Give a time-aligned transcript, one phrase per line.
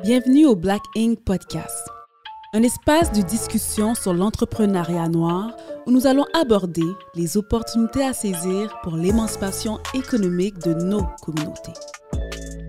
[0.00, 1.86] Bienvenue au Black Ink Podcast,
[2.54, 5.52] un espace de discussion sur l'entrepreneuriat noir
[5.86, 11.74] où nous allons aborder les opportunités à saisir pour l'émancipation économique de nos communautés.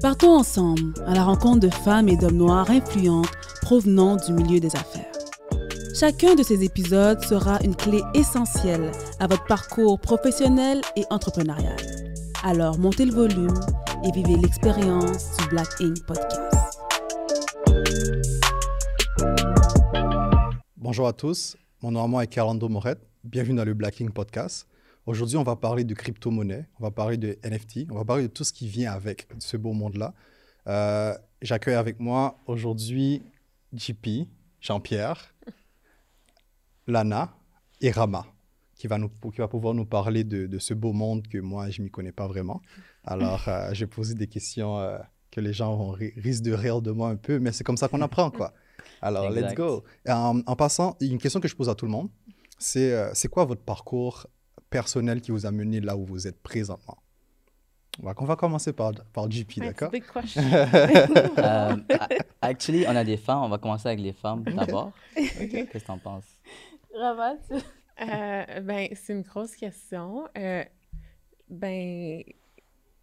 [0.01, 3.31] Partons ensemble à la rencontre de femmes et d'hommes noirs influentes
[3.61, 5.11] provenant du milieu des affaires.
[5.95, 11.77] Chacun de ces épisodes sera une clé essentielle à votre parcours professionnel et entrepreneurial.
[12.43, 13.59] Alors montez le volume
[14.03, 16.52] et vivez l'expérience du Black Ink Podcast.
[20.93, 22.97] Bonjour à tous, mon nom est Carando Moret.
[23.23, 24.67] Bienvenue dans le Black Ink Podcast.
[25.07, 28.27] Aujourd'hui, on va parler de crypto-monnaie, on va parler de NFT, on va parler de
[28.27, 30.13] tout ce qui vient avec ce beau monde-là.
[30.67, 33.23] Euh, J'accueille avec moi aujourd'hui
[33.73, 34.27] JP,
[34.61, 35.33] Jean-Pierre,
[36.85, 37.35] Lana
[37.81, 38.27] et Rama,
[38.75, 38.99] qui va,
[39.47, 42.61] pouvoir nous parler de, ce beau monde que moi, je ne m'y connais pas vraiment.
[43.03, 44.99] Alors, euh, j'ai posé des questions euh,
[45.31, 48.01] que les gens risquent de rire de moi un peu, mais c'est comme ça qu'on
[48.01, 48.53] apprend, quoi.
[49.03, 49.83] Alors, let's go.
[50.07, 52.09] En, en passant, une question que je pose à tout le monde,
[52.57, 54.27] c'est euh, c'est quoi votre parcours
[54.69, 56.97] personnel qui vous a mené là où vous êtes présentement?
[58.01, 59.91] On va, on va commencer par, par JP, Ouais, d'accord?
[59.91, 60.41] big question.
[61.37, 61.75] Euh,
[62.41, 63.43] actually, on a des femmes.
[63.43, 64.91] On va commencer avec les femmes d'abord.
[65.15, 66.25] Qu'est-ce que t'en penses?
[66.95, 67.35] Rabat,
[68.01, 70.27] Euh, ben, c'est une grosse question.
[70.37, 70.63] Euh,
[71.49, 72.23] ben,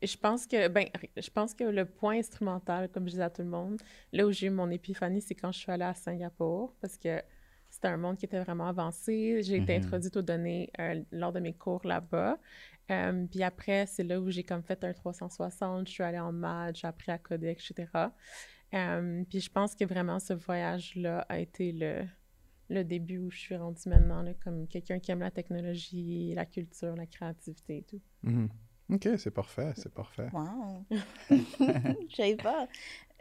[0.02, 3.42] je pense que, ben, je pense que le point instrumental, comme je disais à tout
[3.42, 3.80] le monde,
[4.12, 7.22] là où j'ai eu mon épiphanie, c'est quand je suis allée à Singapour, parce que
[7.68, 9.42] c'était un monde qui était vraiment avancé.
[9.42, 9.84] J'ai été Mhm.
[9.84, 12.38] introduite aux données euh, lors de mes cours là-bas.
[12.90, 15.86] Euh, puis après, c'est là où j'ai comme fait un 360.
[15.86, 17.86] Je suis allée en maths, j'ai appris à coder, etc.
[18.74, 22.04] Euh, puis je pense que vraiment ce voyage-là a été le,
[22.70, 26.46] le début où je suis rendue maintenant, là, comme quelqu'un qui aime la technologie, la
[26.46, 28.00] culture, la créativité et tout.
[28.24, 28.48] Mhm.
[28.92, 30.28] Ok, c'est parfait, c'est parfait.
[30.32, 30.84] Wow.
[31.30, 32.66] Je savais pas.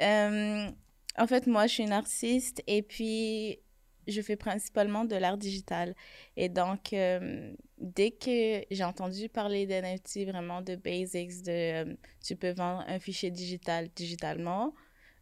[0.02, 0.70] Euh,
[1.18, 3.60] en fait, moi, je suis une artiste et puis
[4.08, 5.96] je fais principalement de l'art digital.
[6.38, 11.52] Et donc, euh, dès que j'ai entendu parler d'NFT, vraiment de basics, de
[11.92, 14.74] euh, tu peux vendre un fichier digital digitalement,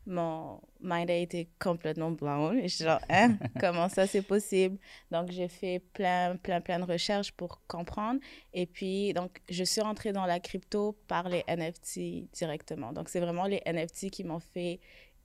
[0.07, 2.57] mon mind a été complètement blown.
[2.57, 4.77] Et je suis genre, hein, comment ça c'est possible?
[5.11, 8.19] Donc, j'ai fait plein, plein, plein de recherches pour comprendre.
[8.53, 12.93] Et puis, donc, je suis rentrée dans la crypto par les NFT directement.
[12.93, 14.79] Donc, c'est vraiment les NFT qui m'ont fait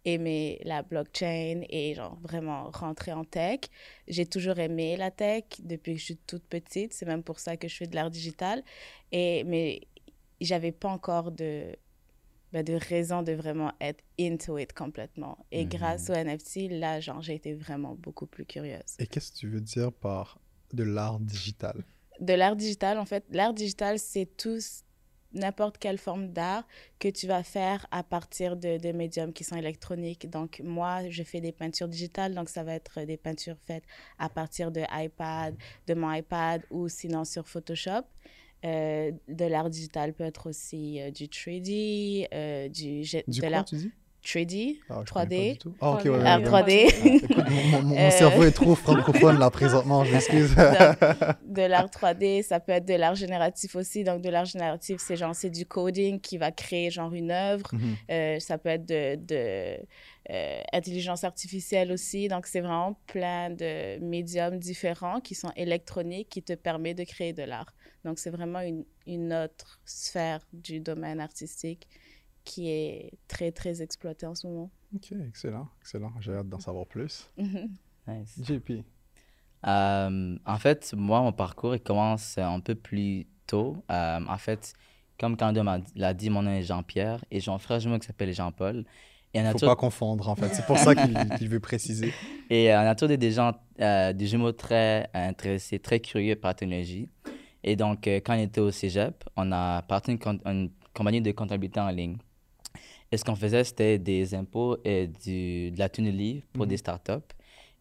[0.05, 3.61] aimer la blockchain et genre vraiment rentrer en tech.
[4.09, 6.93] J'ai toujours aimé la tech depuis que je suis toute petite.
[6.93, 8.65] C'est même pour ça que je fais de l'art digital.
[9.13, 9.83] Et, mais
[10.41, 11.77] j'avais pas encore de,
[12.53, 15.47] ben, de raison de vraiment être into it complètement.
[15.51, 15.71] Et Mhm.
[15.71, 18.95] grâce aux NFT, là, genre, j'ai été vraiment beaucoup plus curieuse.
[18.99, 20.39] Et qu'est-ce que tu veux dire par
[20.73, 21.85] de l'art digital?
[22.21, 24.59] de l'art digital, en fait, l'art digital, c'est tout,
[25.33, 26.65] n'importe quelle forme d'art
[27.01, 30.29] que tu vas faire à partir de, de médiums qui sont électroniques.
[30.31, 33.85] Donc, moi, je fais des peintures digitales, donc ça va être des peintures faites
[34.19, 35.57] à partir de iPad,
[35.89, 38.03] de mon iPad ou sinon sur Photoshop.
[38.65, 43.65] Euh, de l'art digital peut être aussi euh, du 3D, euh, du, Du de l'art
[43.65, 43.91] tu dis?
[44.25, 45.53] 3D, Ah, je connais pas 3D.
[45.55, 45.75] du tout.
[45.81, 46.11] Ah, ok, ouais, 3D.
[46.13, 46.47] ouais, l'art ouais.
[46.47, 46.95] 3D.
[46.95, 50.55] Ah, écoute, mon, mon- mon cerveau est trop francophone là présentement, je m'excuse.
[51.45, 54.05] de l'art 3D, ça peut être de l'art génératif aussi.
[54.05, 57.69] Donc, de l'art génératif, c'est genre, c'est du coding qui va créer genre une œuvre.
[57.73, 58.39] Mhm.
[58.39, 59.77] Ça peut être de, de
[60.73, 62.29] intelligence artificielle aussi.
[62.29, 67.33] Donc, c'est vraiment plein de médiums différents qui sont électroniques qui te permettent de créer
[67.33, 67.75] de l'art.
[68.05, 71.87] Donc, c'est vraiment une, une autre sphère du domaine artistique
[72.45, 74.71] qui est très, très exploitée en ce moment.
[74.95, 76.13] Ok, excellent, excellent.
[76.21, 77.31] J'ai hâte d'en savoir plus.
[78.09, 78.41] Nice.
[78.43, 78.83] JP.
[79.65, 83.77] Euh, en fait, moi, mon parcours, il commence un peu plus tôt.
[83.91, 84.73] Euh, en fait,
[85.21, 88.33] comme m'a- l'a dit, mon nom est Jean-Pierre et j'ai un frère jumeau qui s'appelle
[88.35, 88.85] Jean-Paul.
[89.35, 90.53] Et en Faut nature, pas confondre en fait.
[90.53, 92.13] C'est pour ça qu'il veut préciser.
[92.51, 97.09] et en nature, des gens, euh, des jumeaux très intéressés, très curieux par la technologie.
[97.65, 101.21] Et donc, euh, quand on était au cégep, on a parti une, com- une compagnie
[101.23, 102.17] de comptabilité en ligne.
[103.11, 106.71] Et ce qu'on faisait, c'était des impôts et du, de la tenue livre pour Mhm.
[106.71, 107.29] des startups.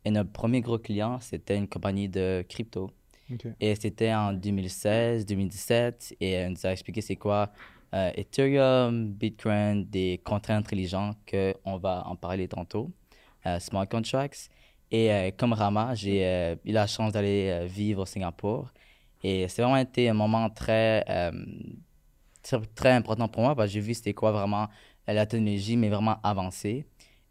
[0.03, 2.91] Et notre premier gros client, c'était une compagnie de crypto.
[3.61, 6.15] Et c'était en 2016, 2017.
[6.19, 7.51] Et elle nous a expliqué c'est quoi
[7.93, 12.91] euh, Ethereum, Bitcoin, des contrats intelligents qu'on va en parler tantôt,
[13.45, 14.49] euh, smart contracts.
[14.91, 18.69] Et euh, comme Rama, j'ai eu la chance d'aller vivre au Singapour.
[19.23, 21.31] Et c'est vraiment été un moment très, euh,
[22.41, 24.67] très, très important pour moi parce que j'ai vu c'était quoi vraiment
[25.07, 26.85] la technologie, mais vraiment avancée.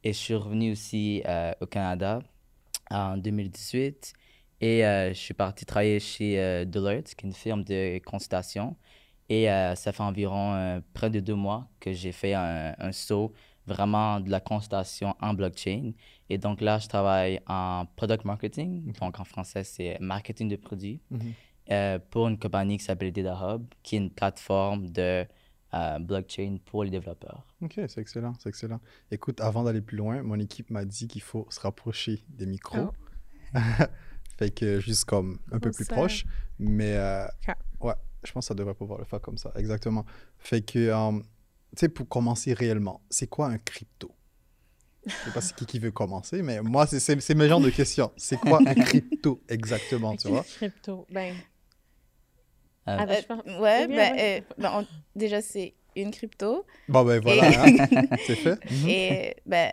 [0.05, 2.21] Et je suis revenu aussi euh, au Canada
[2.91, 4.13] en 2018.
[4.63, 8.77] Et euh, je suis parti travailler chez Deloitte, qui est une firme de consultation.
[9.29, 9.47] Et
[9.77, 13.33] ça fait environ près de deux mois que j'ai fait un, un saut
[13.71, 15.93] vraiment de la consultation en blockchain.
[16.29, 21.01] Et donc là, je travaille en product marketing, donc en français, c'est marketing de produits,
[21.11, 21.33] Mhm.
[21.71, 25.27] Euh, pour une compagnie qui s'appelle Data Hub, qui est une plateforme de
[25.75, 27.47] euh, blockchain pour les développeurs.
[27.63, 28.81] Ok, c'est excellent, c'est excellent.
[29.11, 32.91] Écoute, avant d'aller plus loin, mon équipe m'a dit qu'il faut se rapprocher des micros.
[34.39, 35.95] fait que juste comme un peu Oh, plus ça.
[35.95, 36.25] proche.
[36.59, 37.27] Mais euh,
[37.81, 40.05] ouais, je pense que ça devrait pouvoir le faire comme ça, exactement.
[40.39, 41.25] Fait que, euh, tu
[41.77, 44.11] sais, pour commencer réellement, c'est quoi un crypto?
[45.07, 47.61] Je sais pas si qui, qui veut commencer, mais moi, c'est- c'est c'est mes genres
[47.61, 48.13] de questions.
[48.17, 50.43] C'est quoi un crypto exactement, tu vois?
[50.43, 51.07] Crypto.
[51.11, 51.35] Ben,
[52.89, 54.41] Euh, ah, ben, Euh, je pense- ouais, Ou bien, ben, ouais.
[54.41, 54.87] euh, ben, on-
[55.19, 56.65] déjà, c'est une crypto.
[56.89, 57.87] Bon, ben voilà, Et- hein,
[58.27, 58.59] c'est fait.
[58.89, 59.71] Et ben,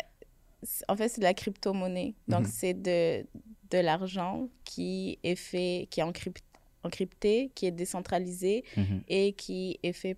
[0.88, 2.16] en fait, c'est de la crypto-monnaie.
[2.28, 2.52] Donc, Mhm.
[2.52, 3.26] c'est de,
[3.72, 6.44] de l'argent qui est fait, qui est encrypt-
[6.84, 9.02] encrypté, qui est décentralisé mhm.
[9.08, 10.18] et qui est fait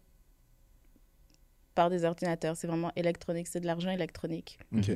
[1.76, 2.56] par des ordinateurs.
[2.58, 3.48] C'est vraiment électronique.
[3.48, 4.60] C'est de l'argent électronique.
[4.76, 4.92] Ok.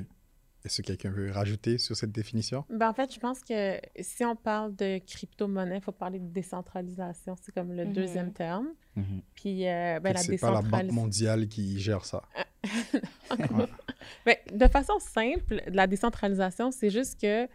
[0.65, 2.63] Est-ce que quelqu'un veut rajouter sur cette définition?
[2.69, 6.27] Ben, en fait, je pense que si on parle de crypto-monnaie, il faut parler de
[6.27, 7.35] décentralisation.
[7.41, 7.93] C'est comme le Mhm.
[7.93, 8.67] deuxième terme.
[8.95, 9.21] Mhm.
[9.35, 11.01] Puis, euh, ben, la c'est pas la Banque décentralisation.
[11.01, 12.21] mondiale qui gère ça.
[13.55, 13.67] Ouais.
[14.25, 17.47] Ben, de façon simple, la décentralisation, c'est juste que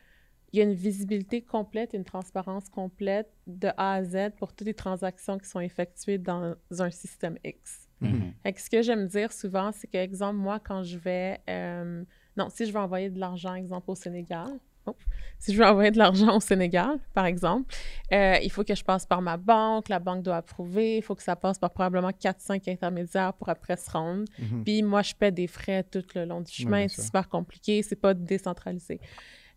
[0.53, 4.67] il y a une visibilité complète, une transparence complète de A à Z pour toutes
[4.67, 7.87] les transactions qui sont effectuées dans un système X.
[8.01, 11.39] Que ce que j'aime dire souvent, c'est que, exemple, moi, quand je vais...
[11.51, 12.03] euh,
[12.38, 14.49] non, si je veux envoyer de l'argent, exemple, au Sénégal,
[14.87, 14.96] oh,
[15.40, 17.75] si je veux envoyer de l'argent au Sénégal, par exemple,
[18.12, 21.17] euh, il faut que je passe par ma banque, la banque doit approuver, il faut
[21.17, 24.25] que ça passe par probablement 4-5 intermédiaires pour après se rendre.
[24.38, 24.62] Mhm.
[24.64, 26.87] Puis moi, je paie des frais tout le long du chemin.
[26.88, 27.82] c'est super compliqué.
[27.82, 29.00] C'est pas décentralisé.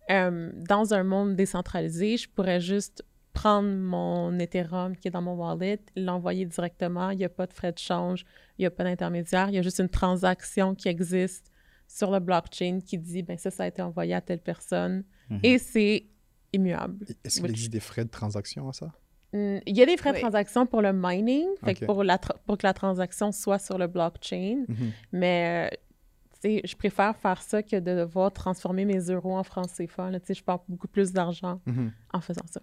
[0.10, 5.36] Euh, dans un monde décentralisé, je pourrais juste prendre mon Ethereum qui est dans mon
[5.36, 7.12] wallet, l'envoyer directement.
[7.12, 8.26] Il n'y a pas de frais de change,
[8.58, 9.50] il n'y a pas d'intermédiaire.
[9.50, 11.51] Il y a juste une transaction qui existe
[11.94, 15.04] sur le blockchain qui dit, ben ça, ça a été envoyé à telle personne.
[15.30, 15.40] Mhm.
[15.44, 16.06] Et c'est
[16.54, 17.06] immuable.
[17.24, 18.92] Est-ce qu'il existe des frais de transaction à ça?
[19.34, 21.86] Hmm, Il y a des frais de transaction pour le mining, fait que Ok.
[21.86, 24.66] pour, la tra- pour que la transaction soit sur le blockchain.
[24.68, 24.92] Mhm.
[25.14, 25.70] Mais,
[26.46, 30.10] euh, je préfère faire ça que de devoir transformer mes euros en francs CFA.
[30.12, 30.20] là.
[30.20, 31.92] Tu sais, je perds beaucoup plus d'argent Mhm.
[32.14, 32.62] en faisant ça.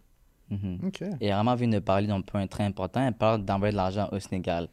[1.21, 3.07] Et vraiment vient de parler d'un point très important.
[3.07, 4.69] Elle parle d'envoyer de l'argent au Sénégal.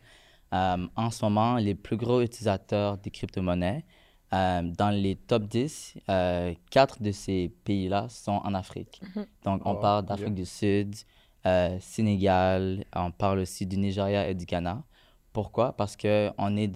[0.54, 3.84] Euh, en ce moment, les plus gros utilisateurs des crypto-monnaies,
[4.34, 9.02] euh, dans les top 10, euh, quatre de ces pays-là sont en Afrique.
[9.16, 9.26] Mhm.
[9.44, 10.96] Donc, on Oh, parle d'Afrique du Sud,
[11.46, 14.84] euh, Sénégal, on parle aussi du Nigeria et du Ghana.
[15.32, 15.74] Pourquoi?
[15.74, 16.08] Parce qu'on
[16.58, 16.72] est,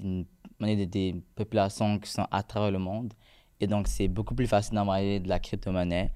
[0.59, 3.13] on est des, des populations qui sont à travers le monde.
[3.59, 6.11] Et donc, c'est beaucoup plus facile d'envoyer de la crypto-monnaie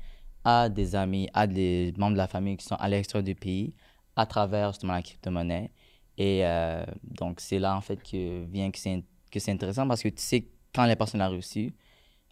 [0.45, 3.75] à des amis, à des membres de la famille qui sont à l'extérieur du pays
[4.15, 5.71] à travers justement la crypto-monnaie.
[6.17, 10.03] Et euh, donc, c'est là en fait que vient que c'est, que c'est intéressant parce
[10.03, 11.73] que tu sais quand la personne a reçu,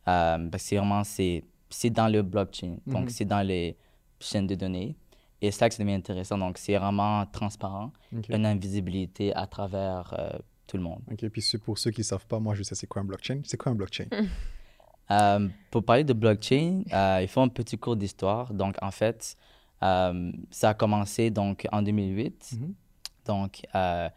[0.07, 2.77] euh, ben, c'est vraiment, c'est, c'est dans le blockchain.
[2.85, 2.93] Mhm.
[2.93, 3.77] Donc, c'est dans les
[4.19, 4.95] chaînes de données.
[5.41, 6.37] Et c'est là que ça devient intéressant.
[6.37, 7.91] Donc, c'est vraiment transparent,
[8.29, 11.01] une invisibilité à travers euh, tout le monde.
[11.11, 11.27] OK.
[11.29, 13.41] Puis c'est pour ceux qui ne savent pas, moi, je sais c'est quoi un blockchain.
[13.43, 14.05] C'est quoi un blockchain?
[15.09, 18.53] Euh, pour parler de blockchain, euh, il faut un petit cours d'histoire.
[18.53, 19.35] Donc, en fait,
[19.83, 22.53] euh, ça a commencé donc, en 2008.
[22.53, 22.73] Mhm.
[23.25, 24.09] Donc, euh,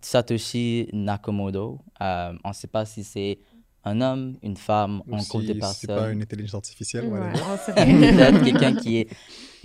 [0.00, 3.38] Satoshi Nakamoto, euh, on ne sait pas si c'est
[3.84, 6.12] un homme, une femme, Ou un si groupe de c'est pas personnes.
[6.12, 7.32] une intelligence artificielle, Ouais.
[7.74, 9.08] Peut-être quelqu'un qui est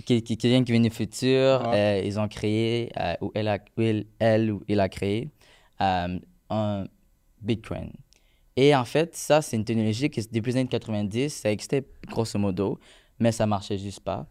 [0.06, 1.60] qui, qui, quelqu'un qui vient du futur.
[1.62, 1.74] Ah.
[1.74, 5.28] euh, ils ont créé, euh, ou elle, a, ou il- elle ou il a créé,
[5.82, 6.86] euh, un
[7.42, 7.92] Bitcoin.
[8.56, 12.38] Et en fait, ça, c'est une technologie qui, depuis les années 90, ça existait grosso
[12.38, 12.78] modo,
[13.18, 14.26] mais ça marchait juste pas.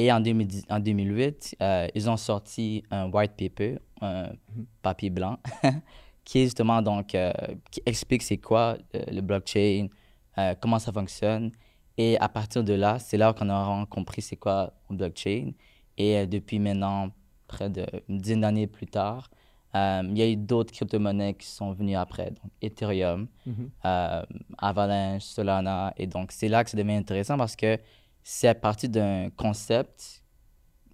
[0.00, 4.64] Et en, 2010 en 2008, euh, ils ont sorti un white paper, un Mhm.
[4.80, 5.36] papier blanc,
[6.24, 7.30] qui est justement donc, euh,
[7.70, 9.88] qui explique c'est quoi euh, le blockchain,
[10.38, 11.52] euh, comment ça fonctionne.
[11.98, 15.52] Et à partir de là, c'est là qu'on a vraiment compris c'est quoi un blockchain.
[15.98, 17.10] Et depuis maintenant,
[17.46, 19.28] près d'une dizaine d'années plus tard,
[19.74, 22.30] il y a eu d'autres crypto-monnaies qui sont venues après.
[22.30, 23.70] Donc, Ethereum, Mhm.
[24.58, 25.92] Avalanche, Solana.
[25.98, 27.76] Et donc, c'est là que ça devient intéressant parce que
[28.22, 30.22] c'est à partir d'un concept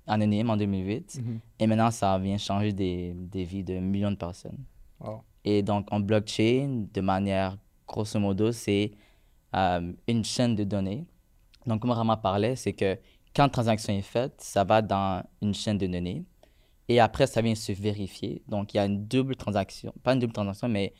[0.06, 1.20] anonyme en 2008.
[1.20, 1.40] Mhm.
[1.58, 4.64] Et maintenant, ça vient changer des, des vies de millions de personnes.
[5.00, 5.22] Wow.
[5.44, 7.56] Et donc, en blockchain, de manière
[7.86, 8.92] grosso modo, c'est
[9.54, 11.06] euh, une chaîne de données.
[11.66, 12.98] Donc, comme Rama parlait, c'est que
[13.34, 16.24] quand une transaction est faite, ça va dans une chaîne de données.
[16.88, 18.42] Et après, ça vient se vérifier.
[18.48, 19.92] Donc, il y a une double transaction.
[20.02, 20.94] Pas une double transaction, mais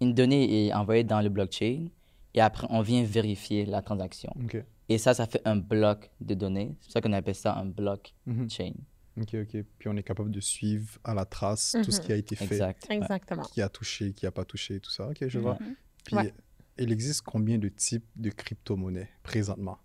[0.00, 1.88] une donnée est envoyée dans le blockchain.
[2.32, 4.32] Et après, on vient vérifier la transaction.
[4.42, 4.64] OK.
[4.88, 6.76] Et ça, ça fait un bloc de données.
[6.80, 8.12] C'est pour ça qu'on appelle ça un blockchain.
[8.26, 9.22] Mhm.
[9.22, 9.64] OK, OK.
[9.78, 12.06] Puis on est capable de suivre à la trace tout ce Mhm.
[12.06, 12.86] qui a été fait, Exact.
[12.90, 12.96] Ouais.
[12.96, 13.42] Exactement.
[13.44, 15.08] qui a touché, qui n'a pas touché, tout ça.
[15.08, 15.56] OK, je vois.
[15.60, 15.74] Mhm.
[16.04, 16.34] Puis, Ouais.
[16.78, 19.78] il existe combien de types de crypto-monnaies présentement?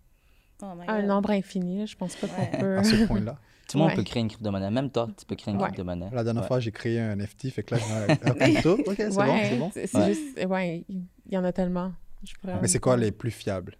[0.61, 2.59] Oh Un nombre infini, je pense pas qu'on Ouais.
[2.59, 2.77] peut.
[2.79, 3.39] à ce point-là
[3.69, 3.95] Tout le monde Ouais.
[3.97, 4.71] peut créer une crypto-monnaie.
[4.71, 5.67] Même toi, tu peux créer une Ouais.
[5.67, 6.09] crypto-monnaie.
[6.11, 6.47] La dernière Ouais.
[6.47, 8.73] fois, j'ai créé un NFT, fait que là, j'ai un un crypto.
[8.85, 9.71] Ok, c'est bon, c'est bon.
[9.71, 10.13] c'est c'est Ouais.
[10.13, 10.45] juste.
[10.47, 11.93] Ouais, il y en a tellement.
[12.23, 13.77] Je pourrais Mais c'est quoi les plus fiables?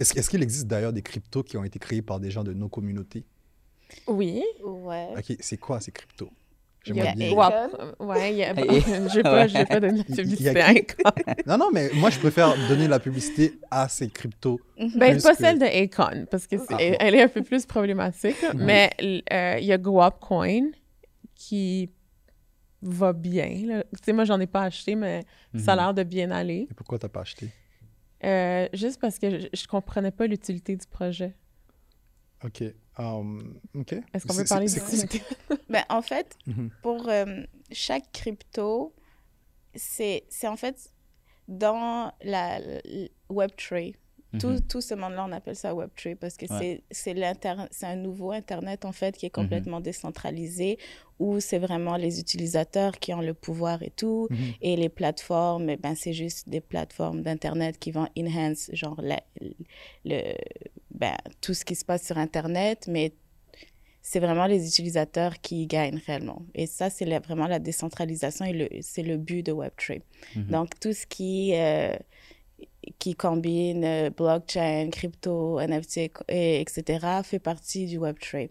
[0.00, 2.68] Est-ce qu'il existe d'ailleurs des cryptos qui ont été créés par des gens de nos
[2.68, 3.24] communautés?
[4.06, 4.42] Oui.
[4.64, 5.08] Ouais.
[5.16, 6.30] Ok, c'est quoi ces cryptos?
[6.86, 7.70] Il y a J'aimerais bien.
[7.98, 8.54] Ouais, y a.
[8.54, 10.68] Je vais pas, je vais pas donner la a publicité à?
[10.68, 11.42] Akon.
[11.46, 14.60] Non, non, mais moi, je préfère donner la publicité à ces cryptos.
[14.96, 16.96] Ben, pas que- celle de Akon, parce que c'est- Ah, elle, bon.
[17.00, 18.36] elle est un peu plus problématique.
[18.54, 18.90] Mais
[19.32, 20.70] euh, il y a Guap Coin
[21.34, 21.90] qui
[22.80, 23.48] va bien.
[23.48, 25.24] Tu sais, moi, j'en ai pas acheté, mais
[25.56, 25.80] ça a Mhm.
[25.82, 26.68] l'air de bien aller.
[26.70, 27.48] Et pourquoi t'as pas acheté?
[28.24, 31.36] Euh, juste parce que je, je comprenais pas l'utilité du projet.
[32.44, 32.62] Ok.
[32.98, 33.94] um, ok.
[34.12, 35.22] Est-ce qu'on peut parler d'utilité?
[35.68, 36.70] Ben, en fait, Mhm.
[36.82, 38.94] pour euh, chaque crypto,
[39.74, 40.92] c'est c'est en fait
[41.48, 43.94] dans la, l- Web3.
[44.38, 44.60] Tout, Mhm.
[44.68, 46.82] tout ce monde-là, on appelle ça Web3 parce que Ouais.
[46.90, 47.14] c'est
[47.86, 49.42] un nouveau Internet, en fait, qui est Mhm.
[49.44, 50.78] complètement décentralisé,
[51.18, 54.28] où c'est vraiment les utilisateurs qui ont le pouvoir et tout.
[54.30, 54.36] Mhm.
[54.60, 59.22] Et les plateformes, eh ben, c'est juste des plateformes d'Internet qui vont enhance, genre, la-
[60.04, 60.34] le,
[60.90, 63.12] ben, tout ce qui se passe sur Internet, mais
[64.02, 66.42] c'est vraiment les utilisateurs qui gagnent réellement.
[66.54, 70.02] Et ça, c'est vraiment la décentralisation et c'est le but de Web3.
[70.36, 70.46] Mhm.
[70.50, 71.96] Donc, tout ce qui, euh,
[72.98, 78.48] qui combine euh, blockchain, crypto, NFT, et, etc., fait partie du Web3.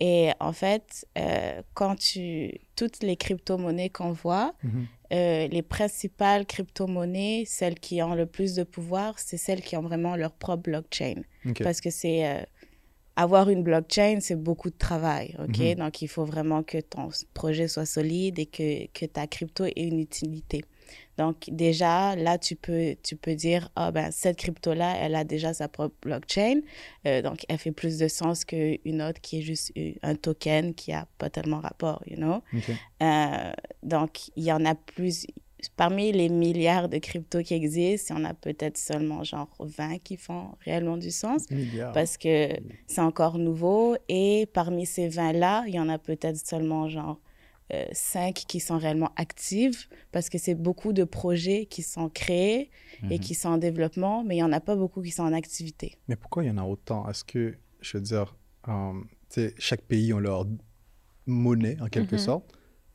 [0.00, 2.52] Et en fait, euh, quand tu...
[2.76, 4.86] Toutes les crypto-monnaies qu'on voit, Mhm.
[5.12, 9.82] euh, les principales crypto-monnaies, celles qui ont le plus de pouvoir, c'est celles qui ont
[9.82, 11.22] vraiment leur propre blockchain.
[11.64, 12.28] Parce que c'est...
[12.28, 12.42] euh,
[13.16, 15.58] avoir une blockchain, c'est beaucoup de travail, OK?
[15.58, 15.74] Mhm.
[15.74, 19.72] Donc, il faut vraiment que ton projet soit solide et que, que ta crypto ait
[19.76, 20.64] une utilité.
[21.18, 25.52] Donc, déjà, là, tu peux, tu peux dire, ah ben, cette crypto-là, elle a déjà
[25.52, 26.60] sa propre blockchain.
[27.06, 30.92] Euh, donc, elle fait plus de sens qu'une autre qui est juste un token qui
[30.92, 32.42] a pas tellement rapport, you know?
[33.02, 33.52] Euh,
[33.82, 35.26] donc, il y en a plus.
[35.76, 39.98] Parmi les milliards de cryptos qui existent, il y en a peut-être seulement genre 20
[39.98, 41.92] qui font réellement du sens Milliards.
[41.92, 42.50] parce que
[42.86, 43.96] c'est encore nouveau.
[44.08, 47.18] Et parmi ces 20-là, il y en a peut-être seulement genre
[47.74, 52.70] euh, 5 qui sont réellement actives parce que c'est beaucoup de projets qui sont créés
[53.10, 53.18] et Mhm.
[53.20, 55.98] qui sont en développement, mais il n'y en a pas beaucoup qui sont en activité.
[56.08, 57.08] Mais pourquoi il y en a autant?
[57.08, 58.34] Est-ce que, je veux dire,
[58.64, 58.72] tu
[59.28, 60.46] sais, chaque pays a leur
[61.26, 62.18] monnaie, en quelque Mhm.
[62.22, 62.44] sorte.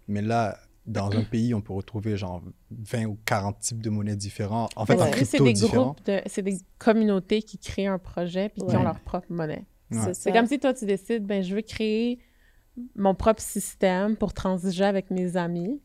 [0.07, 4.15] Mais là, dans un pays, on peut retrouver genre 20 ou 40 types de monnaies
[4.15, 4.67] différents.
[4.75, 5.11] En fait, en Ouais.
[5.11, 5.83] Crypto des différents.
[5.93, 8.75] groupes, de, c'est des communautés qui créent un projet puis qui Ouais.
[8.77, 9.63] ont leur propre monnaie.
[9.91, 10.13] Ouais.
[10.13, 12.19] C'est comme si toi, tu décides, ben, je veux créer
[12.95, 15.81] mon propre système pour transiger avec mes amis.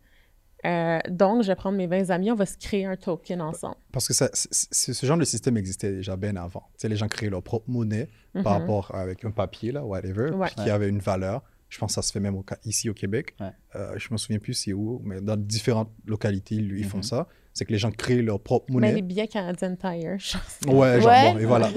[0.66, 3.76] Euh, donc, je vais prendre mes 20 amis, on va se créer un token ensemble.
[3.92, 6.64] Parce que ça, ce genre de système existait déjà bien avant.
[6.72, 8.08] Tu sais, les gens créaient leur propre monnaie
[8.42, 8.60] par Mhm.
[8.62, 10.48] rapport avec un papier, là, whatever, Ouais.
[10.48, 10.70] qui Ouais.
[10.70, 11.42] avait une valeur.
[11.68, 13.34] Je pense que ça se fait même au, ici au Québec.
[13.40, 13.50] Ouais.
[13.76, 17.02] Euh, je me souviens plus c'est où, mais dans différentes localités, ils font Mhm.
[17.04, 17.28] ça.
[17.52, 18.94] C'est que les gens créent leur propre Mais monnaie.
[18.94, 20.74] les billets Canadian Tire, je pense.
[20.74, 21.32] Ouais, genre, Ouais.
[21.34, 21.70] bon, et voilà.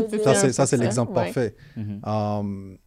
[0.54, 1.26] Ça, c'est, l'exemple ouais.
[1.26, 1.56] parfait.
[1.76, 2.02] Mhm.
[2.06, 2.78] Um,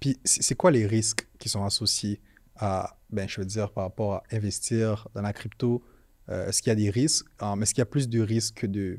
[0.00, 2.20] puis, c'est quoi les risques qui sont associés
[2.56, 5.82] à, ben, je veux dire, par rapport à investir dans la crypto?
[6.28, 7.26] Euh, est-ce qu'il y a des risques?
[7.40, 8.98] Um, est-ce qu'il y a plus de risques que de,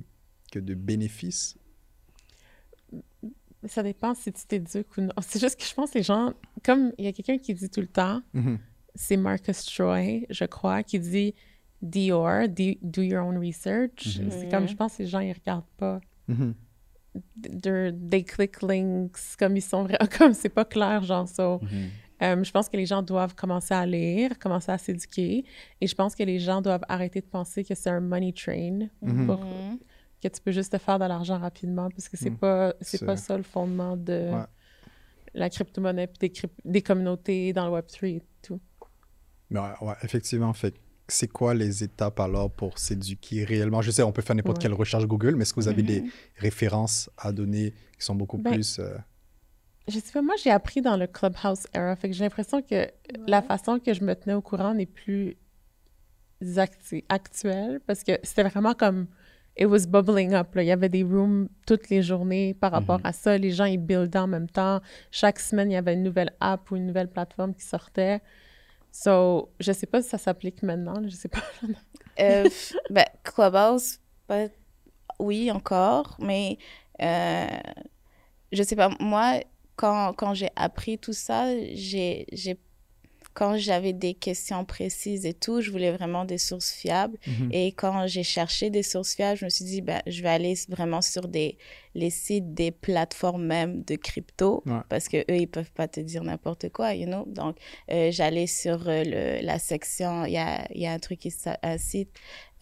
[0.51, 1.57] que de bénéfices?
[3.67, 5.13] Ça dépend si tu t'éduques ou non.
[5.21, 6.33] C'est juste que je pense que les gens,
[6.63, 8.59] comme il y a quelqu'un qui dit tout le temps, Mhm.
[8.93, 11.33] c'est Marcus Troy, je crois, qui dit
[11.81, 14.19] Dior, do, do your own research.
[14.19, 14.29] Mhm.
[14.31, 15.99] C'est comme, je pense que les gens, ils regardent pas.
[16.27, 16.53] Mhm.
[17.41, 21.59] They click links comme ils sont vrais, comme c'est pas clair, genre ça.
[21.61, 21.69] Mhm.
[22.21, 25.43] Euh, je pense que les gens doivent commencer à lire, commencer à s'éduquer.
[25.81, 28.87] Et je pense que les gens doivent arrêter de penser que c'est un money train,
[29.01, 29.25] Mhm.
[29.25, 29.79] pour- Mhm.
[30.23, 33.17] que tu peux juste te faire de l'argent rapidement, parce que c'est pas c'est pas
[33.17, 34.45] ça le fondement de Ouais.
[35.33, 36.31] la crypto-monnaie des,
[36.63, 38.61] des communautés dans le Web3 et tout.
[39.49, 40.73] Mais ouais, ouais, effectivement, fait
[41.07, 43.81] c'est quoi les étapes alors pour s'éduquer réellement?
[43.81, 44.63] Je sais, on peut faire n'importe Ouais.
[44.63, 45.87] quelle recherche Google, mais est-ce que vous avez Mhm.
[45.87, 46.03] des
[46.37, 48.79] références à donner qui sont beaucoup Ben, plus...
[48.79, 48.97] euh,
[49.87, 52.87] Je sais pas, moi j'ai appris dans le Clubhouse era, fait que j'ai l'impression que
[53.27, 55.37] la façon que je me tenais au courant n'est plus
[56.57, 59.07] actu- actuelle parce que c'était vraiment comme
[59.57, 60.53] it was bubbling up.
[60.55, 60.63] Là.
[60.63, 63.05] Il y avait des rooms toutes les journées par rapport Mhm.
[63.05, 63.37] à ça.
[63.37, 64.81] Les gens, ils buildaient en même temps.
[65.11, 68.21] Chaque semaine, il y avait une nouvelle app ou une nouvelle plateforme qui sortait.
[68.95, 71.01] So, je sais pas si ça s'applique maintenant.
[71.05, 71.43] Je sais pas.
[72.17, 72.47] Euh,
[72.89, 74.47] ben, Clubhouse, pas-
[75.19, 76.57] oui, encore, mais
[77.01, 77.45] euh,
[78.53, 79.41] je sais pas, moi,
[79.75, 82.25] quand, quand j'ai appris tout ça, j'ai,
[83.35, 87.17] quand j'avais des questions précises et tout, je voulais vraiment des sources fiables.
[87.27, 87.49] Mhm.
[87.51, 90.53] Et quand j'ai cherché des sources fiables, je me suis dit, ben, je vais aller
[90.69, 91.57] vraiment sur des,
[91.95, 94.79] les sites des plateformes même de crypto Ouais.
[94.87, 97.25] parce que eux, ils peuvent pas te dire n'importe quoi, you know?
[97.27, 97.57] Donc,
[97.91, 101.33] euh, j'allais sur euh, le, la section, il y a, y a un truc qui
[101.61, 102.09] un site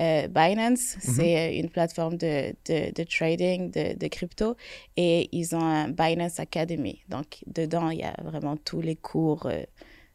[0.02, 4.56] euh, Binance, c'est euh, une plateforme de, de, de trading de, de crypto
[4.98, 7.04] et ils ont un Binance Academy.
[7.10, 9.48] Donc, dedans, il y a vraiment tous les cours.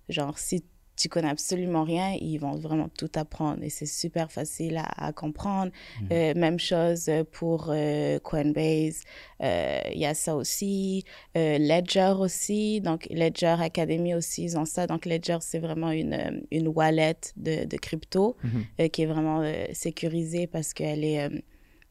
[0.08, 0.64] Euh, genre, si
[0.96, 5.12] tu connais absolument rien, ils vont vraiment tout apprendre et c'est super facile à, à
[5.12, 5.70] comprendre.
[6.10, 9.02] Euh, même chose pour euh, Coinbase,
[9.40, 11.04] euh, il y a ça aussi.
[11.36, 14.88] Euh, Ledger aussi, donc Ledger Academy aussi, ils ont ça.
[14.88, 18.64] Donc Ledger, c'est vraiment une, euh, une wallet de, de crypto Mhm.
[18.80, 21.28] euh, qui est vraiment euh, sécurisée parce qu'elle est, euh,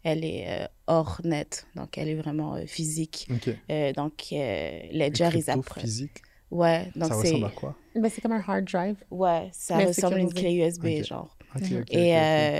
[0.03, 3.27] elle est euh, hors net, donc elle est vraiment euh, physique.
[3.71, 5.83] Euh, donc euh, Le Ledger, ils apprennent.
[5.85, 7.75] physique, Ouais, donc ça c'est ressemble à quoi?
[7.95, 8.95] Ben, c'est comme un hard drive.
[9.11, 11.35] ouais, ça Mais ressemble à une clé USB, genre.
[11.59, 11.83] Mhm.
[11.89, 12.59] Et euh,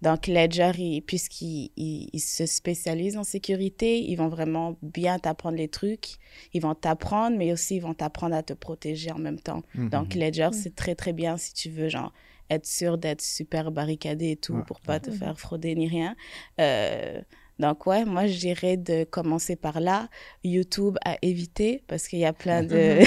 [0.00, 5.56] donc, Ledger, il- puisqu'il il, il se spécialise en sécurité, ils vont vraiment bien t'apprendre
[5.56, 6.16] les trucs.
[6.54, 9.62] Ils vont t'apprendre, mais aussi ils vont t'apprendre à te protéger en même temps.
[9.74, 9.90] Mhm.
[9.90, 12.12] Donc, Ledger, c'est très, très bien si tu veux, genre,
[12.50, 14.62] être sûr d'être super barricadé et tout Ouais.
[14.66, 16.16] pour pas te faire frauder ni rien.
[16.60, 17.20] Euh,
[17.58, 20.08] donc, ouais, moi, je dirais de commencer par là.
[20.44, 22.98] YouTube à éviter parce qu'il y a plein de.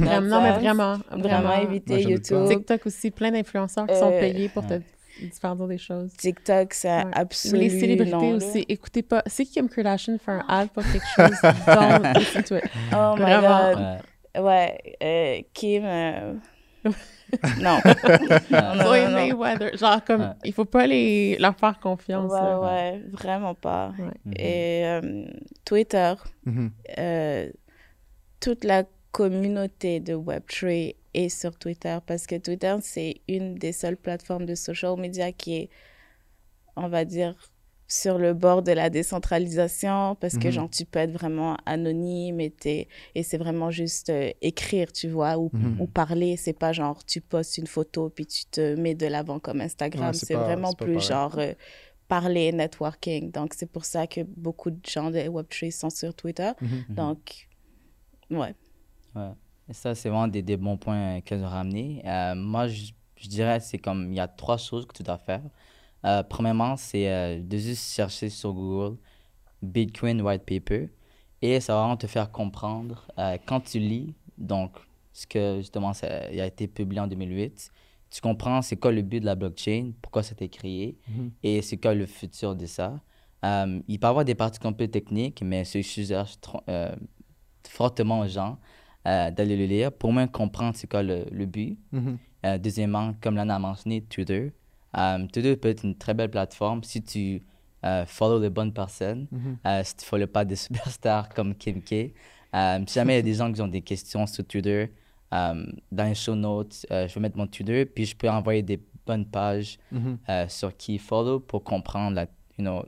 [0.00, 1.62] Vraiment, non, mais vraiment, Vraiment vraiment.
[1.70, 2.10] éviter Moi.
[2.12, 2.48] YouTube.
[2.48, 4.80] TikTok aussi, plein d'influenceurs qui sont Euh, payés pour te ouais.
[5.40, 6.12] faire dire des choses.
[6.16, 7.04] TikTok, c'est Ouais.
[7.12, 7.62] absolument.
[7.62, 8.36] Les célébrités non, là.
[8.36, 9.22] aussi, écoutez pas.
[9.26, 11.36] C'est qui Kim Kardashian fait un ad pour quelque chose?
[11.66, 12.64] Don't listen to it.
[12.92, 13.72] Oh my Vraiment.
[13.74, 13.78] god.
[14.36, 14.40] Ouais.
[14.40, 15.82] Ouais, euh, Kim.
[15.84, 16.34] euh,
[17.60, 17.78] non.
[17.84, 17.94] Ouais.
[18.50, 19.14] non, non, Floyd non, non.
[19.16, 19.76] Mayweather.
[19.76, 20.32] Genre, comme, Ouais.
[20.44, 22.32] il faut pas les, leur faire confiance.
[22.32, 22.60] Ouais, là.
[22.60, 23.92] ouais, vraiment pas.
[23.98, 24.06] Ouais.
[24.24, 24.34] Mhm.
[24.36, 25.24] Et euh,
[25.64, 26.14] Twitter,
[26.46, 26.70] Mhm.
[26.98, 27.50] euh,
[28.40, 33.96] toute la communauté de Web3 est sur Twitter parce que Twitter, c'est une des seules
[33.96, 35.70] plateformes de social media qui est,
[36.76, 37.34] on va dire,
[37.90, 40.52] sur le bord de la décentralisation parce que, Mhm.
[40.52, 42.86] genre, tu peux être vraiment anonyme et,
[43.22, 45.80] c'est vraiment juste euh, écrire, tu vois, ou, Mhm.
[45.80, 46.36] ou parler.
[46.36, 50.08] C'est pas genre, tu postes une photo puis tu te mets de l'avant comme Instagram.
[50.08, 51.54] Ouais, c'est vraiment plus genre euh,
[52.08, 53.30] parler, networking.
[53.32, 56.50] Donc, c'est pour ça que beaucoup de gens de Web3 sont sur Twitter.
[56.60, 56.68] Mhm.
[56.90, 56.94] Mhm.
[56.94, 57.48] Donc,
[58.30, 58.54] ouais.
[59.14, 59.32] Ouais.
[59.70, 62.02] Et ça, c'est vraiment des, des bons points euh, qu'elles ont ramenés.
[62.06, 65.18] Euh, moi, je, je dirais c'est comme il y a trois choses que tu dois
[65.18, 65.42] faire.
[66.04, 68.96] Euh, premièrement, c'est euh, de juste chercher sur Google
[69.62, 70.88] Bitcoin White Paper
[71.42, 74.72] et ça va vraiment te faire comprendre euh, quand tu lis, donc
[75.12, 77.70] ce que justement ça, a été publié en 2008,
[78.10, 81.30] tu comprends c'est quoi le but de la blockchain, pourquoi ça a été créé Mhm.
[81.42, 83.00] et c'est quoi le futur de ça.
[83.42, 86.26] Il peut y avoir des parties un peu techniques, mais je suggère
[87.68, 88.58] fortement aux gens
[89.04, 91.78] d'aller le lire pour moins comprendre c'est quoi le, le but.
[91.92, 92.18] Mhm.
[92.60, 94.52] Deuxièmement, comme Lana a mentionné, Twitter.
[94.94, 97.42] Twitter peut être une très belle plateforme si tu
[97.84, 99.58] euh, follow les bonnes personnes, Mhm.
[99.66, 100.56] euh, si tu ne follow pas des
[100.96, 102.12] superstars comme Kim K.
[102.54, 104.90] Euh, si jamais il y a des gens qui ont des questions sur Twitter,
[105.32, 108.80] euh, dans les show notes, je vais mettre mon Twitter, puis je peux envoyer des
[109.06, 110.18] bonnes pages Mhm.
[110.48, 112.22] sur qui follow pour comprendre la,
[112.58, 112.84] you know,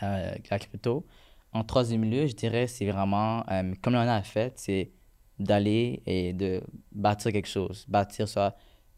[0.00, 1.04] la crypto.
[1.52, 3.44] En troisième lieu, je dirais, c'est vraiment,
[3.82, 4.90] comme on a fait, c'est
[5.38, 7.84] d'aller et de bâtir quelque chose.
[7.88, 8.56] Bâtir soit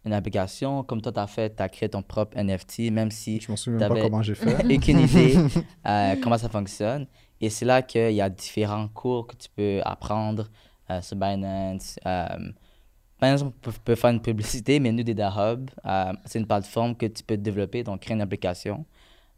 [0.08, 3.40] une application, comme toi, tu as fait, tu as créé ton propre NFT, même si
[3.40, 4.64] j'ai fait.
[4.76, 5.36] aucune idée
[5.86, 7.06] euh, comment ça fonctionne.
[7.40, 10.48] Et c'est là qu'il y a différents cours que tu peux apprendre
[10.90, 11.98] euh, sur Binance.
[12.04, 12.26] Euh,
[13.20, 17.06] on peut, peut faire une publicité, mais nous, Data Hub, euh, c'est une plateforme que
[17.06, 18.84] tu peux développer, donc créer une application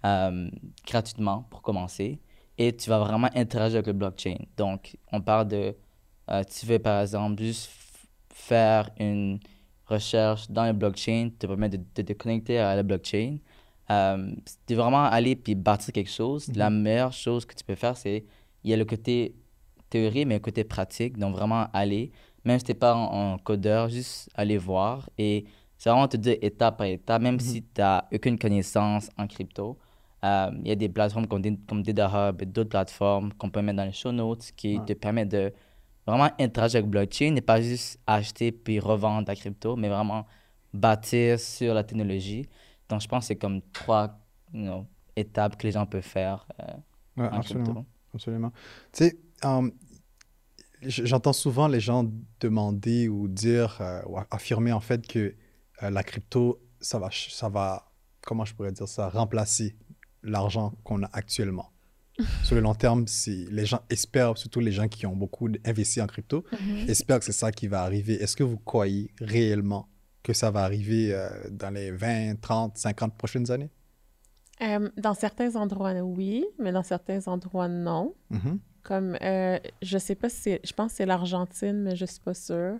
[0.04, 0.48] euh,
[0.86, 2.20] gratuitement pour commencer.
[2.58, 4.36] Et tu vas vraiment interagir avec le blockchain.
[4.56, 5.74] Donc, on parle de,
[6.50, 7.70] tu veux par exemple juste
[8.28, 9.40] faire une
[9.94, 13.38] recherche dans le blockchain, te permet de, de te connecter à la blockchain.
[13.90, 14.32] Euh,
[14.66, 16.48] c'est vraiment aller puis bâtir quelque chose.
[16.54, 18.24] La meilleure chose que tu peux faire, c'est
[18.64, 19.34] il y a le côté
[19.88, 21.18] théorie, mais le côté pratique.
[21.18, 22.12] Donc, vraiment aller,
[22.44, 25.10] même si tu n'es pas en, en codeur, juste aller voir.
[25.18, 25.44] Et
[25.76, 29.76] c'est vraiment te dire étape par étape, même si tu n'as aucune connaissance en crypto.
[30.24, 33.62] Euh, Il y a des plateformes comme, comme Data Hub et d'autres plateformes qu'on peut
[33.62, 34.84] mettre dans les show notes qui Ouais.
[34.84, 35.52] te permettent de
[36.06, 40.26] vraiment interagir avec blockchain et pas juste acheter puis revendre la crypto, mais vraiment
[40.72, 42.48] bâtir sur la technologie.
[42.88, 44.18] Donc, je pense que c'est comme trois
[44.52, 44.86] you know,
[45.16, 46.72] étapes que les gens peuvent faire euh,
[47.16, 47.64] Ouais, en absolument.
[47.64, 47.84] crypto.
[48.14, 48.52] Absolument.
[48.92, 49.18] Tu sais,
[50.82, 52.10] j- j'entends souvent les gens
[52.40, 55.34] demander ou dire euh, ou affirmer en fait que
[55.82, 57.90] euh, la crypto, ça va, ça va,
[58.22, 59.76] comment je pourrais dire ça, remplacer
[60.22, 61.70] l'argent qu'on a actuellement.
[62.42, 63.04] Sur le long terme,
[63.50, 66.88] les gens espèrent, surtout les gens qui ont beaucoup investi en crypto, Mhm.
[66.88, 68.14] espèrent que c'est ça qui va arriver.
[68.22, 69.88] Est-ce que vous croyez réellement
[70.22, 73.70] que ça va arriver euh, dans les 20, 30, 50 prochaines années?
[74.62, 78.14] Euh, dans certains endroits, oui, mais dans certains endroits, non.
[78.30, 78.58] Mhm.
[78.82, 82.20] Comme, euh, je sais pas si c'est, je pense que c'est l'Argentine, mais je suis
[82.20, 82.76] pas sûre.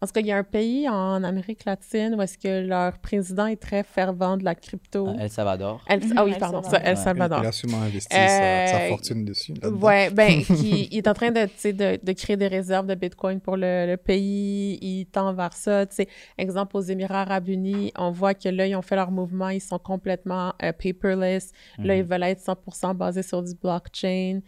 [0.00, 2.98] En tout cas, il y a un pays en Amérique latine où est-ce que leur
[2.98, 5.08] président est très fervent de la crypto.
[5.18, 5.82] El Salvador.
[5.88, 6.96] El- ah oui, El pardon, ça, El.
[6.98, 7.40] Salvador.
[7.42, 9.54] Il a sûrement investi sa, sa Euh, fortune dessus.
[9.62, 12.86] Ouais, ben, qui, il est en train de, tu sais, de, de créer des réserves
[12.86, 14.78] de Bitcoin pour le, le pays.
[14.82, 15.86] Il tend vers ça.
[15.86, 19.10] Tu sais, exemple, aux Émirats Arabes Unis, on voit que là, ils ont fait leur
[19.10, 19.48] mouvement.
[19.48, 21.52] Ils sont complètement euh, paperless.
[21.78, 22.00] Là, Mhm.
[22.00, 24.40] ils veulent être 100% basés sur du blockchain.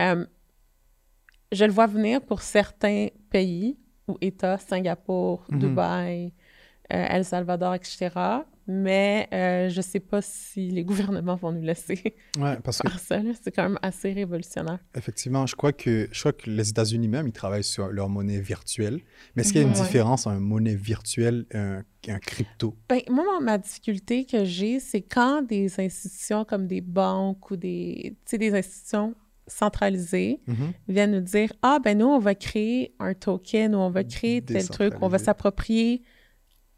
[0.00, 0.26] Euh,
[1.52, 3.78] je le vois venir pour certains pays
[4.08, 5.58] ou États, Singapour, Mhm.
[5.58, 6.32] Dubaï,
[6.92, 8.10] euh, El Salvador, etc.
[8.70, 13.18] Mais euh, je sais pas si les gouvernements vont nous laisser Ouais, parce que ça.
[13.42, 14.78] C'est quand même assez révolutionnaire.
[14.94, 18.40] Effectivement, je crois que, je crois que les États-Unis même, ils travaillent sur leur monnaie
[18.40, 19.00] virtuelle.
[19.34, 19.82] Mais est-ce qu'il y a une Ouais.
[19.82, 22.74] différence entre une monnaie virtuelle et un, un crypto?
[22.90, 27.56] Ben, moi, ma- ma difficulté que j'ai, c'est quand des institutions comme des banques ou
[27.56, 29.14] des, des institutions
[29.48, 30.72] centralisées Mhm.
[30.88, 34.40] viennent nous dire Ah, ben nous, on va créer un token ou on va créer
[34.42, 36.02] tel truc, on va s'approprier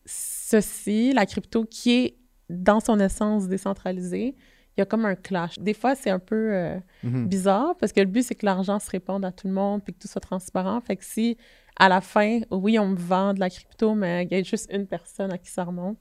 [0.07, 2.17] ceci, la crypto qui est
[2.49, 4.35] dans son essence décentralisée.
[4.77, 5.59] Il y a comme un clash.
[5.59, 7.29] Des fois, c'est un peu euh, Mhm.
[7.29, 9.93] bizarre parce que le but, c'est que l'argent se réponde à tout le monde puis
[9.93, 10.81] que tout soit transparent.
[10.81, 11.37] Fait que si,
[11.77, 14.71] à la fin, oui, on me vend de la crypto, mais il y a juste
[14.73, 15.99] une personne à qui ça remonte,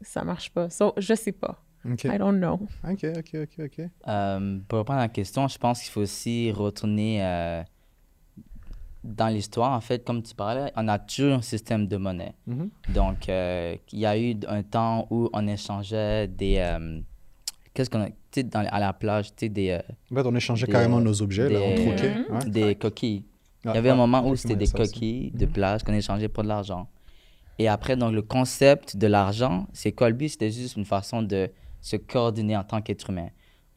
[0.00, 0.70] ça marche pas.
[0.70, 1.62] So, je sais pas.
[1.92, 2.60] OK, I don't know.
[2.88, 3.80] OK, OK, OK, OK.
[4.08, 7.62] Euh, pour répondre à la question, je pense qu'il faut aussi retourner euh,
[9.04, 9.72] dans l'histoire.
[9.72, 12.32] En fait, comme tu parlais, on a toujours un système de monnaie.
[12.46, 12.70] Mhm.
[12.94, 16.56] Donc, euh, il y a eu un temps où on échangeait des.
[16.58, 17.00] euh,
[17.72, 18.06] Qu'est-ce qu'on a.
[18.08, 20.72] Tu sais, dans- à la plage, tu sais, des, euh, En fait, on échangeait Des,
[20.72, 22.14] carrément nos objets, là, on des- troquait.
[22.14, 22.36] Mhm.
[22.36, 22.50] ouais.
[22.50, 23.24] des coquilles.
[23.64, 25.52] Il y avait un moment où c'était des ça coquilles de Mhm.
[25.52, 26.88] plage qu'on échangeait pour de l'argent.
[27.58, 30.08] Et après, donc, le concept de l'argent, c'est quoi?
[30.08, 30.28] Le but?
[30.28, 31.50] C'était juste une façon de
[31.86, 33.28] se coordonner en tant qu'être humain.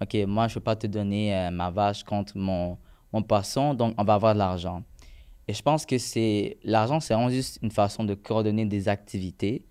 [0.02, 2.76] OK, moi, je ne peux pas te donner euh, ma vache contre mon,
[3.14, 4.82] mon poisson, donc on va avoir de l'argent.
[5.48, 9.64] Et je pense que c'est l'argent, c'est vraiment juste une façon de coordonner des activités.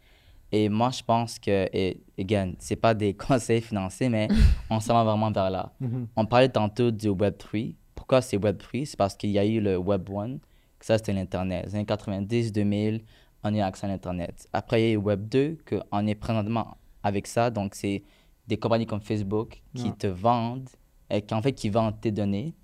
[0.53, 4.29] Et moi, je pense que, et again, c'est pas des conseils financiers, mais
[4.71, 5.73] on s'en va vraiment vers là.
[5.81, 6.07] Mhm.
[6.15, 7.75] On parlait tantôt du Web3.
[7.97, 8.85] Pourquoi c'est Web3?
[8.85, 10.39] C'est parce qu'il y a eu le Web 1,
[10.79, 11.67] que ça c'était l'Internet.
[11.67, 13.03] Les années 90, 2000,
[13.43, 14.47] on a eu accès à l'Internet.
[14.53, 17.51] Après, il y a eu Web 2, qu'on est présentement avec ça.
[17.51, 18.05] Donc, c'est
[18.49, 19.93] des compagnies comme Facebook qui Ouais.
[19.93, 20.69] te vendent,
[21.11, 22.55] et qui en fait, qui vendent tes données.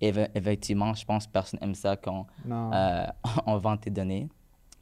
[0.00, 3.06] Et eff- effectivement, je pense que personne n'aime ça quand euh,
[3.46, 4.28] on vend tes données.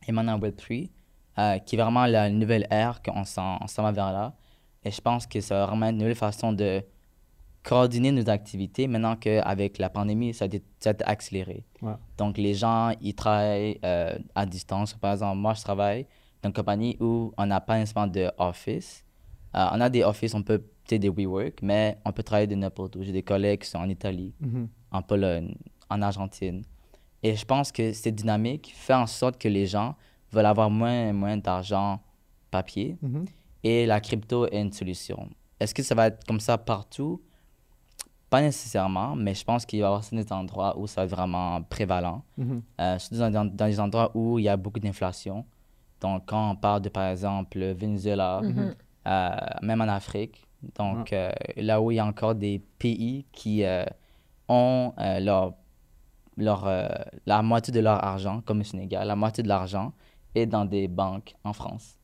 [0.09, 0.91] Et maintenant, Web3,
[1.39, 4.35] euh, qui est vraiment la nouvelle ère qu'on s'en va vers là.
[4.85, 6.83] Et je pense que ça vraiment une nouvelle façon de
[7.63, 11.65] coordonner nos activités maintenant qu'avec la pandémie, ça a, été, ça a été accéléré.
[11.81, 11.93] Ouais.
[12.19, 14.95] Donc, les gens, ils travaillent euh, à distance.
[14.95, 16.07] Par exemple, moi, je travaille
[16.43, 19.05] dans une compagnie où on n'a pas nécessairement de office.
[19.55, 22.47] Euh, on a des offices, on peut, tu sais, des WeWork, mais on peut travailler
[22.47, 23.03] de n'importe où.
[23.03, 24.69] J'ai des collègues qui sont en Italie, Mhm.
[24.91, 25.55] en Pologne,
[25.91, 26.63] en Argentine.
[27.23, 29.95] Et je pense que cette dynamique fait en sorte que les gens
[30.33, 32.01] veulent avoir moins et moins d'argent
[32.51, 33.27] papier Mhm.
[33.63, 35.29] et la crypto est une solution.
[35.61, 37.21] Est-ce que ça va être comme ça partout?
[38.31, 41.11] Pas nécessairement, mais je pense qu'il va y avoir certains endroits où ça va être
[41.11, 42.23] vraiment prévalent.
[42.39, 42.63] Mhm.
[42.81, 45.45] Euh, surtout dans, dans, dans les endroits où il y a beaucoup d'inflation.
[46.01, 48.41] Donc, quand on parle de, par exemple, le Venezuela,
[49.07, 53.85] même en Afrique, donc euh, là où il y a encore des pays qui euh,
[54.49, 55.55] ont euh, leur,
[56.37, 56.89] leur, euh,
[57.27, 59.93] la moitié de leur argent, comme le Sénégal, la moitié de l'argent
[60.35, 61.99] est dans des banques en France.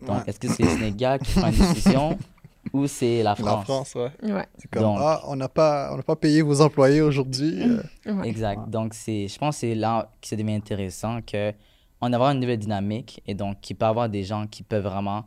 [0.00, 0.22] Donc, Ouais.
[0.28, 2.18] est-ce que c'est le Sénégal qui prend une décision
[2.72, 3.58] ou c'est la France?
[3.58, 4.10] La France, ouais.
[4.22, 4.46] Ouais.
[4.58, 7.62] C'est comme, Donc- ah, on n'a pas, on n'a pas payé vos employés aujourd'hui.
[7.62, 7.82] euh,
[8.14, 8.28] ouais.
[8.28, 8.68] Exact.
[8.68, 11.52] Donc, c'est, je pense que c'est là que ça devient intéressant que
[12.00, 14.84] on avoir une nouvelle dynamique et donc qu'il peut y avoir des gens qui peuvent
[14.84, 15.24] vraiment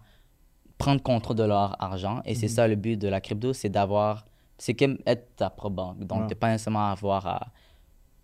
[0.77, 2.21] prendre contrôle de leur argent.
[2.25, 2.51] Et c'est Mhm.
[2.51, 4.25] ça le but de la crypto, c'est d'avoir,
[4.57, 5.99] c'est comme être ta propre banque.
[6.05, 6.27] Donc, Ouais.
[6.27, 7.47] de pas nécessairement avoir à,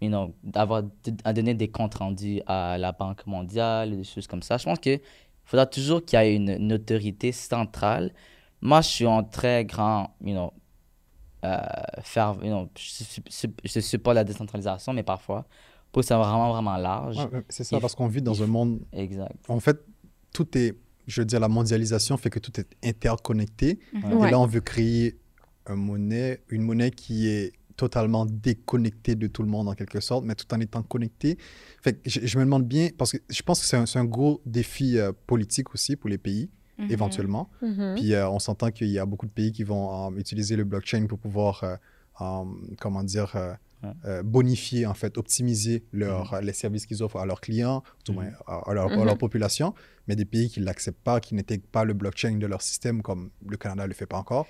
[0.01, 0.83] you know, d'avoir,
[1.23, 4.57] à donner des comptes rendus à la Banque mondiale, des choses comme ça.
[4.57, 4.99] Je pense qu'il
[5.45, 8.12] faudra toujours qu'il y ait une, une autorité centrale.
[8.62, 10.51] Moi, je suis un très grand, you know,
[11.45, 11.57] euh,
[12.01, 15.45] faire, you know, je, su- su- je supporte la décentralisation, mais parfois,
[15.91, 17.17] pour que ça soit vraiment, vraiment large.
[17.17, 19.31] ouais, c'est ça, parce qu'on vit dans un monde Exact.
[19.47, 19.79] En fait,
[20.33, 20.75] tout est,
[21.09, 23.79] je veux dire, la mondialisation fait que tout est interconnecté.
[23.93, 24.13] Ouais.
[24.13, 24.27] Ouais.
[24.27, 25.17] Et là, on veut créer
[25.67, 30.35] monnaie, une monnaie qui est totalement déconnectée de tout le monde en quelque sorte, mais
[30.35, 31.37] tout en étant connectée.
[31.81, 34.41] Fait que je, je me demande bien, parce que je pense que c'est un, gros
[34.45, 36.91] défi euh, politique aussi pour les pays, Mhm.
[36.91, 37.49] éventuellement.
[37.61, 37.95] Mhm.
[37.97, 40.63] Puis euh, on s'entend qu'il y a beaucoup de pays qui vont euh, utiliser le
[40.63, 41.75] blockchain pour pouvoir euh,
[42.21, 42.43] euh,
[42.79, 43.35] comment dire,
[44.05, 46.41] euh, bonifier, en fait, optimiser leur, Mhm.
[46.45, 48.35] les services qu'ils offrent à leurs clients, tout au moins Mhm.
[48.47, 49.05] à, à leur, à Mhm.
[49.05, 49.73] leur population,
[50.07, 53.01] mais des pays qui ne l'acceptent pas, qui n'intègrent pas le blockchain de leur système,
[53.01, 54.47] comme le Canada ne le fait pas encore,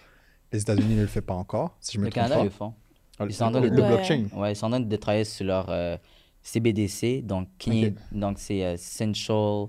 [0.52, 2.44] les États-Unis ne le fait pas encore, si je me Le trompe Canada pas.
[2.44, 2.74] le font.
[3.20, 4.28] Ah, Ils sont en train le, de- blockchain.
[4.34, 5.98] Ouais, ils sont en train de travailler sur leur euh,
[6.42, 9.68] CBDC, donc, Cana- donc c'est euh, Central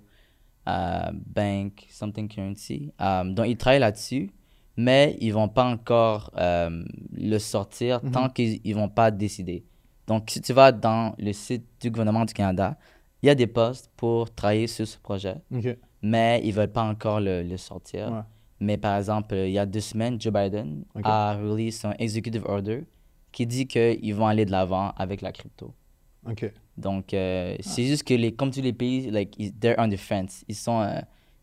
[0.69, 2.93] euh, Bank Something Currency.
[3.01, 4.31] Euh, donc, ils travaillent là-dessus,
[4.85, 8.11] mais ils vont pas encore euh, le sortir Mhm.
[8.13, 9.65] tant qu'ils ne vont pas décider.
[10.07, 12.77] Donc, si tu vas dans le site du gouvernement du Canada,
[13.23, 15.37] il y a des postes pour travailler sur ce projet,
[16.03, 18.11] mais ils veulent pas encore le, le sortir.
[18.13, 18.21] Ouais.
[18.61, 22.81] Mais par exemple, il y a deux semaines, Joe Biden a release un executive order
[23.33, 25.75] qui dit qu'ils vont aller de l'avant avec la crypto.
[26.77, 29.97] Donc, euh, c'est juste que, les, comme tous les pays, like, ils- they're on the
[29.97, 30.45] fence.
[30.49, 31.01] Ils, sont, euh,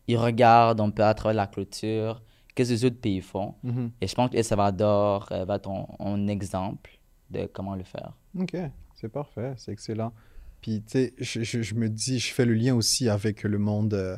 [0.08, 2.22] ils regardent un peu à travers la clôture,
[2.58, 3.54] qu'est-ce que les autres pays font.
[4.00, 6.90] Et je pense que El Salvador euh, va être un, exemple
[7.30, 8.12] de comment le faire.
[8.38, 8.56] Ok,
[8.94, 10.12] c'est parfait, c'est excellent.
[10.60, 13.58] Puis, tu sais, je, je- je me dis, je fais le lien aussi avec le
[13.58, 14.16] monde, euh,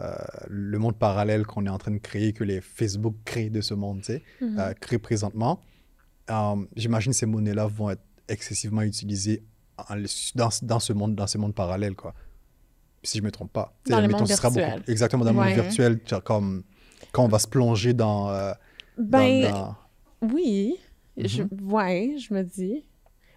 [0.00, 0.14] euh,
[0.48, 3.74] le monde parallèle qu'on est en train de créer, que les Facebook créent de ce
[3.74, 5.60] monde, tu sais, euh, créent présentement.
[6.30, 9.42] Euh, J'imagine ces monnaies-là vont être excessivement utilisées
[9.78, 9.96] en-
[10.34, 12.12] dans, dans ce monde, dans ces mondes parallèles, quoi.
[13.02, 13.72] Si je me trompe pas.
[13.88, 15.54] Dans mondes ce sera beaucoup- exactement, dans le Ouais.
[15.56, 16.64] monde virtuel, tu vois, comme
[17.12, 18.30] quand on va se plonger dans...
[18.30, 18.52] euh,
[18.98, 19.76] Ben, dans-
[20.22, 20.76] oui.
[21.16, 21.72] Je, Mhm.
[21.72, 22.84] ouais, je me dis.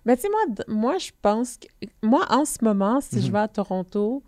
[0.05, 1.67] Mais tu sais, moi, moi, je pense que.
[2.03, 3.33] Moi, en ce moment, si je Mhm.
[3.33, 4.23] vais à Toronto,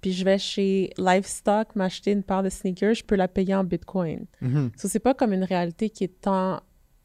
[0.00, 3.64] puis je vais chez Livestock m'acheter une paire de sneakers, je peux la payer en
[3.64, 4.26] Bitcoin.
[4.40, 4.70] Mhm.
[4.76, 6.60] Ça, c'est pas comme une réalité qui est tant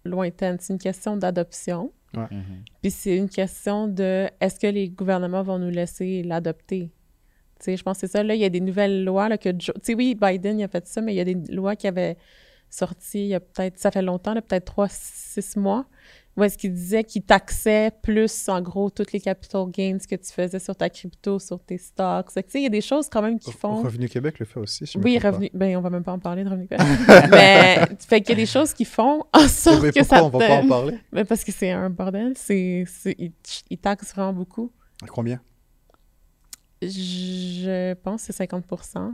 [0.06, 0.58] lointaine.
[0.60, 1.92] C'est une question d'adoption.
[2.14, 2.30] Mhm.
[2.82, 6.92] Puis c'est une question de est-ce que les gouvernements vont nous laisser l'adopter?
[7.68, 8.24] Je pense que c'est ça.
[8.24, 10.64] Là, il y a des nouvelles lois là, que Joe- Tu sais, oui, Biden, il
[10.64, 12.18] a fait ça, mais il y a des lois qui avaient
[12.70, 13.78] sorti il y a peut-être...
[13.78, 15.86] Ça fait longtemps, peut-être trois, six mois,
[16.36, 20.32] où est-ce qu'il disait qu'il taxait plus, en gros, toutes les capital gains que tu
[20.34, 22.34] faisais sur ta crypto, sur tes stocks.
[22.34, 23.84] Que, Tu sais, il y a des choses quand même qui font...
[23.84, 25.30] Revenu Québec le fait aussi, si je Oui, trompe pas.
[25.38, 25.50] revenu.
[25.54, 26.68] Ben, on va même pas en parler de revenu.
[27.30, 30.24] mais, fait qu'il y a des choses qui font en sorte Mais que pourquoi ça
[30.26, 30.98] on va pas en parler?
[31.12, 32.34] mais parce que c'est un bordel.
[32.36, 32.86] C'est,
[33.20, 33.32] ils,
[33.70, 34.72] ils taxent vraiment beaucoup.
[35.12, 35.40] Combien?
[36.90, 38.66] Je pense que c'est 50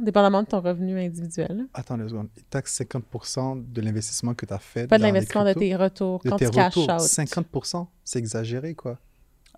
[0.04, 1.66] dépendamment de ton revenu individuel.
[1.74, 2.30] Attends deux secondes.
[2.38, 4.88] Ils taxent 50% de l'investissement que tu as fait.
[4.88, 6.20] Pas de l'investissement de tes retours.
[6.24, 6.96] De quand tes tu cash retours.
[6.96, 7.02] out.
[7.02, 7.88] 50%?
[8.04, 8.98] C'est exagéré, quoi.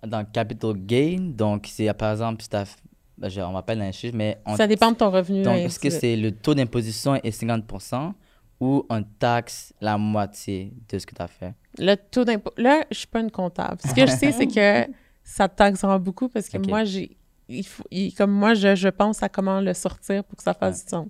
[0.06, 2.76] Dans Capital Gain, donc c'est par exemple, si t'as f-
[3.16, 5.42] ben, je- on m'appelle un chiffre, mais on Ça dépend de ton revenu.
[5.42, 8.12] Donc, est-ce que c'est le taux d'imposition est 50%
[8.60, 11.54] ou on taxe la moitié de ce que tu as fait?
[11.78, 12.50] Le taux d'impôt.
[12.56, 13.78] Là, je suis pas une comptable.
[13.80, 17.16] Ce que je sais, c'est que ça te taxe vraiment beaucoup parce que moi, j'ai.
[17.52, 20.54] Il faut, il- comme moi, je, je pense à comment le sortir pour que ça
[20.54, 20.84] fasse Ouais.
[20.84, 21.08] du sens.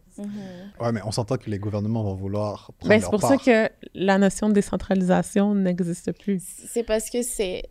[0.80, 3.30] Ouais, mais on s'entend que les gouvernements vont vouloir prendre Ben, c'est pour part.
[3.30, 6.42] ça que la notion de décentralisation n'existe plus.
[6.68, 7.64] C'est parce que c'est.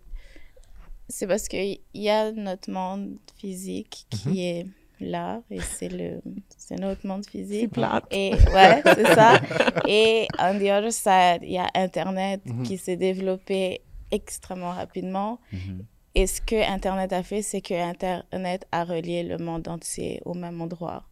[1.09, 4.35] C'est parce qu'il y a notre monde physique qui Mhm.
[4.37, 4.65] est
[5.01, 6.21] là, et c'est le
[6.57, 7.71] c'est notre monde C'est physique.
[7.73, 8.05] plate.
[8.11, 9.33] Et ouais, c'est ça.
[9.87, 12.63] Et on the other side, il y a Internet Mhm.
[12.63, 15.39] qui s'est développé extrêmement rapidement.
[15.51, 15.83] Mhm.
[16.15, 20.33] Et ce que Internet a fait, c'est que Internet a relié le monde entier au
[20.33, 21.05] même endroit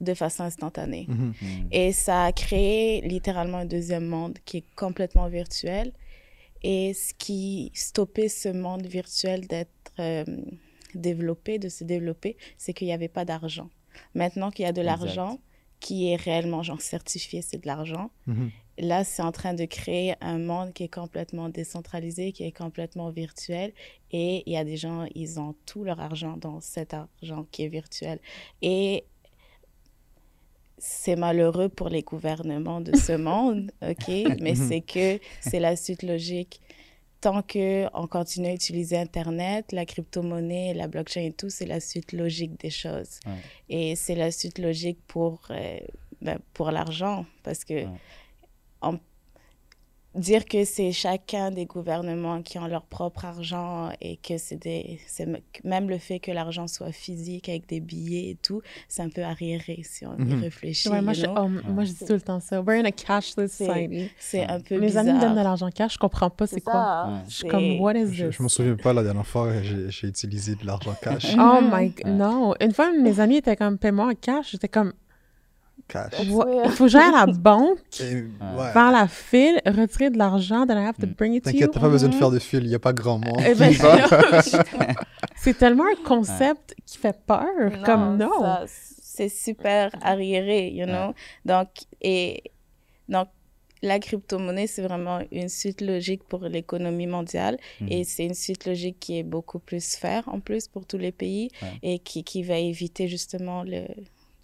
[0.00, 1.06] de façon instantanée.
[1.08, 1.34] Mhm.
[1.40, 1.68] Mhm.
[1.72, 5.92] Et ça a créé littéralement un deuxième monde qui est complètement virtuel.
[6.62, 10.24] Et ce qui stoppait ce monde virtuel d'être euh,
[10.94, 13.70] développé, de se développer, c'est qu'il n'y avait pas d'argent.
[14.14, 15.38] Maintenant qu'il y a de l'argent,
[15.80, 18.10] qui est réellement genre certifié, c'est de l'argent.
[18.26, 18.50] Mhm.
[18.78, 23.10] Là, c'est en train de créer un monde qui est complètement décentralisé, qui est complètement
[23.10, 23.72] virtuel.
[24.12, 27.64] Et il y a des gens, ils ont tout leur argent dans cet argent qui
[27.64, 28.20] est virtuel.
[28.62, 29.04] Et
[30.78, 34.08] c'est malheureux pour les gouvernements de ce monde, OK?
[34.40, 36.60] Mais c'est que c'est la suite logique.
[37.20, 42.12] Tant qu'on continue à utiliser Internet, la crypto-monnaie, la blockchain et tout, c'est la suite
[42.12, 43.18] logique des choses.
[43.26, 43.32] Ouais.
[43.68, 45.80] Et c'est la suite logique pour, euh,
[46.22, 47.26] ben, pour l'argent.
[47.42, 47.88] Parce que Ouais.
[48.82, 48.98] On-
[50.14, 54.98] dire que c'est chacun des gouvernements qui ont leur propre argent et que c'est des
[55.62, 59.22] même le fait que l'argent soit physique avec des billets et tout c'est un peu
[59.22, 60.40] arriéré si on y Mhm.
[60.42, 62.60] réfléchit Ouais, moi, je, oh, moi, je dis tout le temps ça.
[62.62, 64.10] We're in a cashless society.
[64.18, 66.62] c'est un peu Mes bizarre amis me donnent de l'argent cash, je comprends pas c'est
[66.62, 67.06] quoi.
[67.10, 67.18] Ouais.
[67.28, 68.36] Je suis comme, what is Je, this?
[68.36, 71.36] je me souviens pas la dernière fois que j'ai utilisé de l'argent cash.
[71.38, 72.10] Oh my god, Ouais.
[72.12, 72.54] non.
[72.60, 74.50] Une fois, mes amis étaient comme, paie-moi en cash.
[74.52, 74.94] J'étais comme,
[75.88, 76.12] cash.
[76.22, 76.30] Il
[76.70, 78.72] faut à la banque, ouais.
[78.72, 81.54] faire la file, retirer de l'argent, then I have to bring it to you.
[81.54, 82.18] T'inquiète, t'as pas besoin de Mhm.
[82.20, 83.40] faire de fil, il n'y a pas grand monde.
[83.46, 83.72] Eh ben,
[85.36, 87.44] c'est tellement un concept qui fait peur.
[87.84, 88.30] comme non.
[88.66, 91.12] c'est super arriéré, you know?
[91.44, 91.68] Donc,
[92.00, 92.42] et,
[93.08, 93.26] donc,
[93.82, 97.88] la crypto-monnaie, c'est vraiment une suite logique pour l'économie mondiale Mhm.
[97.90, 101.12] et c'est une suite logique qui est beaucoup plus faire en plus pour tous les
[101.12, 101.68] pays Ouais.
[101.82, 103.82] et qui, qui va éviter justement le,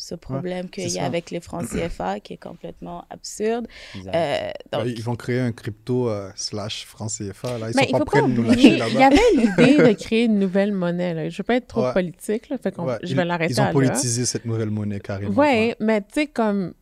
[0.04, 1.06] ce problème qu'il y a ça.
[1.06, 3.66] avec les francs CFA qui est complètement absurde.
[3.96, 7.58] Euh, donc, Ouais, Ils vont créer un crypto euh, slash franc CFA.
[7.58, 7.70] Là.
[7.70, 9.06] Ils Mais sont il pas prêts de nous lâcher il y là-bas.
[9.06, 11.14] avait l'idée de créer une nouvelle monnaie.
[11.14, 11.28] Là.
[11.28, 11.92] Je veux pas être trop Ouais.
[11.92, 13.72] politique, là, fait qu'on- Ouais, je ils- vais l'arrêter Ils ont à là.
[13.72, 15.34] politisé cette nouvelle monnaie carrément.
[15.34, 16.74] Ouais, mais tu sais, comme.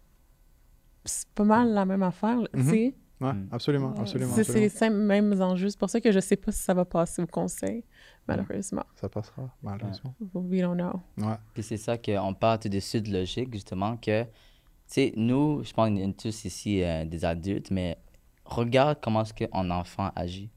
[1.04, 2.70] C'est pas mal la même affaire, tu Mhm.
[2.70, 2.94] sais.
[3.20, 3.48] Mm.
[3.52, 4.32] absolument, absolument.
[4.34, 5.68] C'est les mêmes enjeux.
[5.68, 7.84] C'est pour ça que je sais pas si ça va passer au conseil,
[8.28, 8.84] malheureusement.
[8.94, 10.14] Ça passera, malheureusement.
[10.34, 11.00] We don't know.
[11.18, 11.34] Ouais.
[11.54, 14.28] Puis c'est ça qu'on part de suite logique, justement, que, tu
[14.86, 17.96] sais, nous, je pense qu'on est tous ici euh, des adultes, mais
[18.44, 20.50] regarde comment est-ce qu'un enfant agit.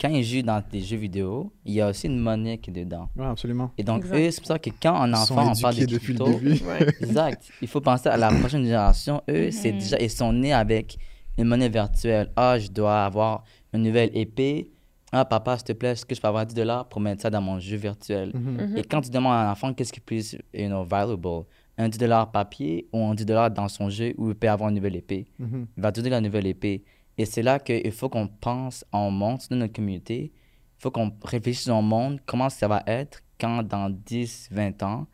[0.00, 2.72] Quand il joue dans des jeux vidéo, il y a aussi une monnaie qui est
[2.72, 3.08] dedans.
[3.14, 3.70] Ouais, absolument.
[3.78, 4.16] Et donc, Exact.
[4.18, 6.64] eux, c'est pour ça que quand un enfant, on parle de depuis le crypto, début.
[6.64, 6.88] Ouais.
[7.00, 7.48] Exact.
[7.62, 9.22] Il faut penser à la prochaine génération.
[9.30, 9.78] Eux, c'est Mhm.
[9.78, 10.98] déjà, ils sont nés avec
[11.38, 12.32] une monnaie virtuelle.
[12.34, 14.71] Ah, je dois avoir une nouvelle épée.
[15.14, 17.28] Ah, papa, s'il te plaît, est-ce que je peux avoir 10 dollars pour mettre ça
[17.30, 18.30] dans mon jeu virtuel?
[18.34, 18.70] Mhm.
[18.70, 18.76] Mhm.
[18.78, 21.44] Et quand tu demandes à un enfant qu'est-ce qui est plus you know, valuable,
[21.76, 24.70] un 10 dollars papier ou un 10 dollars dans son jeu où il peut avoir
[24.70, 25.66] une nouvelle épée, Mhm.
[25.76, 26.82] il va te donner la nouvelle épée.
[27.18, 30.32] Et c'est là qu'il faut qu'on pense en monde, dans notre communauté.
[30.78, 35.06] Il faut qu'on réfléchisse au monde, comment ça va être quand dans 10, 20 ans,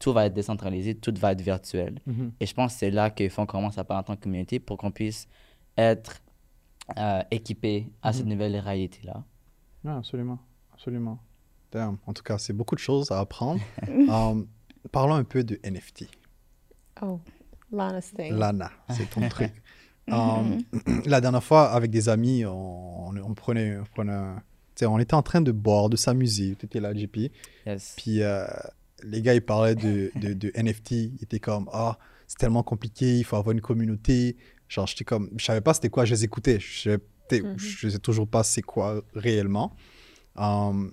[0.00, 2.00] tout va être décentralisé, tout va être virtuel.
[2.40, 4.22] Et je pense que c'est là qu'il faut qu'on commence à parler en tant que
[4.24, 5.28] communauté pour qu'on puisse
[5.78, 6.20] être
[6.98, 9.22] euh, équipé à cette nouvelle réalité-là.
[9.84, 10.38] Ouais, absolument,
[10.72, 11.18] absolument.
[11.72, 11.98] Damn.
[12.06, 13.60] En tout cas, c'est beaucoup de choses à apprendre.
[14.08, 14.46] Um,
[14.92, 16.06] parlons un peu de NFT.
[17.02, 17.20] Oh,
[17.72, 18.32] Lana Sting.
[18.34, 19.52] Lana, c'est ton truc.
[20.10, 20.58] Um,
[21.06, 24.34] la dernière fois, avec des amis, on, on- on prenait, on prenait
[24.82, 26.56] on était en train de boire, de s'amuser.
[26.58, 27.30] Tu étais là, JP.
[27.66, 27.94] Yes.
[27.96, 28.44] Puis euh,
[29.04, 30.90] les gars, ils parlaient de, de, de NFT.
[30.92, 34.36] Ils étaient comme, ah, c'est tellement compliqué, il faut avoir une communauté.
[34.68, 36.58] Genre, j'étais comme, je savais pas c'était quoi, je les écoutais.
[36.58, 36.98] Je
[37.30, 37.58] sais, Mhm.
[37.58, 39.74] je sais toujours pas c'est quoi réellement.
[40.36, 40.92] Um,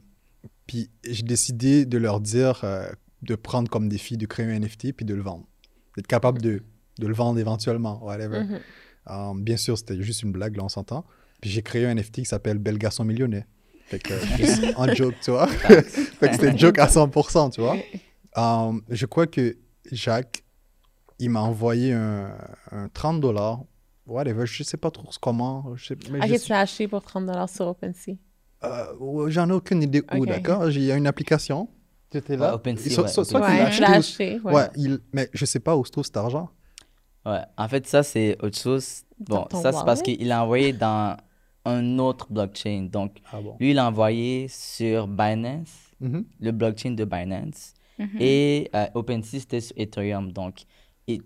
[0.68, 2.90] puis j'ai décidé de leur dire euh,
[3.22, 5.46] de prendre comme défi de créer un NFT puis de le vendre.
[5.98, 6.64] D'être capable de,
[7.00, 8.44] de le vendre éventuellement, whatever.
[8.44, 8.60] Mhm.
[9.08, 11.06] Um, bien sûr, c'était juste une blague, là, on s'entend.
[11.42, 13.46] Puis j'ai créé un NFT qui s'appelle Bel Garçon Millionnaire.
[13.88, 15.48] Fait que, juste en joke, tu vois.
[15.48, 15.84] fait
[16.30, 17.78] que c'était joke à 100%, tu vois.
[18.38, 19.58] Um, je crois que
[19.92, 20.46] Jacques,
[21.20, 22.34] il m'a envoyé un,
[22.72, 23.66] un 30 dollars.
[24.08, 25.76] Whatever, je sais pas trop comment.
[25.76, 28.14] Je sais, mais je Ok, tu l'as acheté pour 30 sur OpenSea.
[28.64, 30.70] euh, J'en ai aucune idée où, d'accord?
[30.70, 31.70] Il y a une application.
[32.10, 32.50] Tu étais là?
[32.50, 34.40] Ouais, OpenSea, Soit- ouais, je l'ai acheté ou- acheté.
[34.44, 34.54] Ouais.
[34.54, 35.00] Ouais, il...
[35.14, 36.50] mais je sais pas où se trouve cet argent.
[37.26, 39.04] Ouais, en fait, ça, c'est autre chose.
[39.20, 41.16] Bon, ça, c'est parce qu'il l'a envoyé dans
[41.64, 42.88] un autre blockchain.
[42.92, 43.56] Donc, Ah bon.
[43.60, 46.26] lui, il l'a envoyé sur Binance, Mhm.
[46.40, 47.76] le blockchain de Binance.
[48.00, 48.10] Mhm.
[48.20, 50.32] Et euh, OpenSea, c'était sur Ethereum.
[50.34, 50.64] Donc
[51.06, 51.22] il,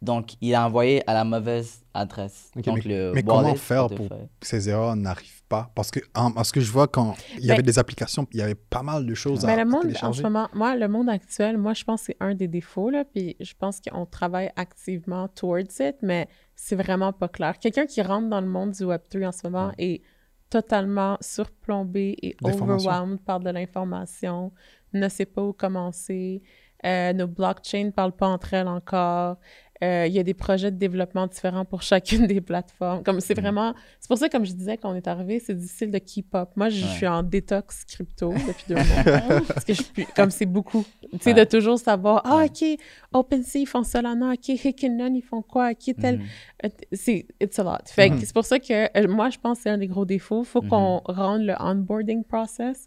[0.00, 2.50] donc, il a envoyé à la mauvaise adresse.
[2.56, 4.28] Donc, le mais comment faire pour- portefeuille.
[4.42, 5.70] Ces erreurs n'arrivent pas?
[5.74, 8.38] Parce que, en- parce que je vois quand il y Ben- avait des applications, il
[8.38, 10.18] y avait pas mal de choses Mais à, le à monde, en télécharger.
[10.18, 13.04] ce moment, moi, le monde actuel, moi, je pense que c'est un des défauts, là,
[13.04, 17.58] puis je pense qu'on travaille activement towards it, mais c'est vraiment pas clair.
[17.58, 20.02] Quelqu'un qui rentre dans le monde du Web3 en ce moment est
[20.50, 24.52] totalement surplombé et overwhelmed par de l'information,
[24.92, 26.42] ne sait pas où commencer,
[26.84, 29.36] euh, nos blockchains ne parlent pas entre elles encore,
[29.82, 33.02] Euh, il y a des projets de développement différents pour chacune des plateformes.
[33.02, 33.74] Comme c'est vraiment...
[33.98, 36.50] C'est pour ça, comme je disais, quand on est arrivé, c'est difficile de keep up.
[36.56, 36.90] Moi, je Ouais.
[36.92, 39.40] suis en détox crypto depuis deux mois.
[39.48, 40.06] Parce que je suis...
[40.14, 40.84] Comme c'est beaucoup.
[41.12, 41.44] Tu sais, Ouais.
[41.44, 42.44] de toujours savoir, ah, Ouais.
[42.46, 42.78] OK,
[43.12, 46.18] OpenSea, ils font Solana, OK, Hikinen, ils font quoi, OK, tel...
[46.18, 46.24] Mhm.
[46.64, 47.78] Euh, C'est it's a lot.
[47.86, 48.20] Fait que Mhm.
[48.20, 50.44] c'est pour ça que euh, moi, je pense que c'est un des gros défauts.
[50.44, 52.86] faut qu'on rende le onboarding process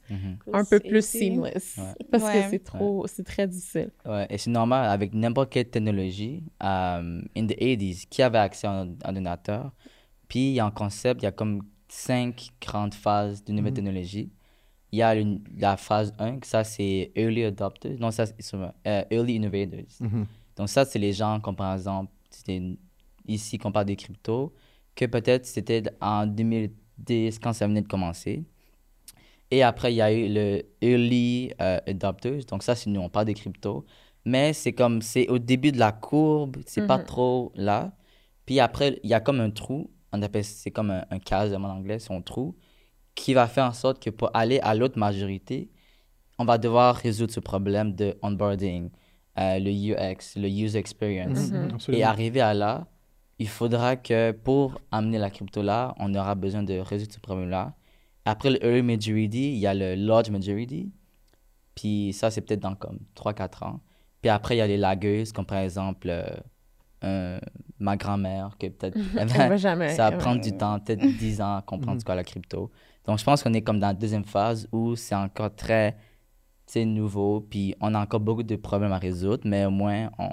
[0.54, 1.78] un peu plus seamless.
[1.78, 2.06] Ouais.
[2.12, 2.34] Parce Ouais.
[2.44, 3.06] que c'est trop...
[3.08, 3.90] C'est très difficile.
[4.06, 6.83] Ouais, et c'est normal, avec n'importe quelle technologie, euh,
[7.36, 9.72] in the 80s, qui avait accès à un ordinateur,
[10.28, 13.72] puis il y a un concept, il y a comme cinq grandes phases de nouvelle
[13.72, 13.76] Mhm.
[13.76, 14.32] technologie.
[14.92, 18.54] Il y a une- la phase 1, que ça c'est Early Adopters, non, ça c'est
[18.88, 19.98] euh, Early Innovators.
[20.00, 20.26] Mhm.
[20.56, 22.12] Donc ça, c'est les gens, comme par exemple,
[23.28, 24.54] ici qu'on parle des cryptos,
[24.96, 28.44] que peut-être c'était en 2010 quand ça venait de commencer.
[29.50, 32.46] Et après, il y a eu le Early euh, Adopters.
[32.46, 33.86] Donc ça, c'est nous, on parle des cryptos.
[34.26, 37.04] Mais c'est comme, c'est au début de la courbe, c'est pas Mhm.
[37.06, 37.92] trop là.
[38.46, 41.64] Puis après, il y a comme un trou, on appelle, c'est comme un, un chasm
[41.66, 42.56] en anglais, c'est un trou,
[43.16, 45.70] qui va faire en sorte que pour aller à l'autre majorité,
[46.40, 48.90] on va devoir résoudre ce problème de onboarding,
[49.40, 51.52] euh, le UX, le user experience.
[51.52, 51.72] Mhm.
[51.76, 52.00] Absolument.
[52.02, 52.88] Et arriver à là,
[53.40, 57.74] il faudra que pour amener la crypto là, on aura besoin de résoudre ce problème-là.
[58.26, 60.92] Après le early majority, il y a le large majority.
[61.76, 63.80] Puis ça, c'est peut-être dans comme 3-4 ans.
[64.24, 66.24] Puis après, il y a les laggers, comme par exemple euh,
[67.04, 67.40] euh,
[67.78, 68.98] ma grand-mère, que peut-être
[69.96, 72.72] ça va prendre du temps, peut-être 10 ans à comprendre ce qu'est la crypto.
[73.06, 75.98] Donc, je pense qu'on est comme dans la deuxième phase où c'est encore très
[76.78, 80.30] nouveau, puis on a encore beaucoup de problèmes à résoudre, mais au moins, on,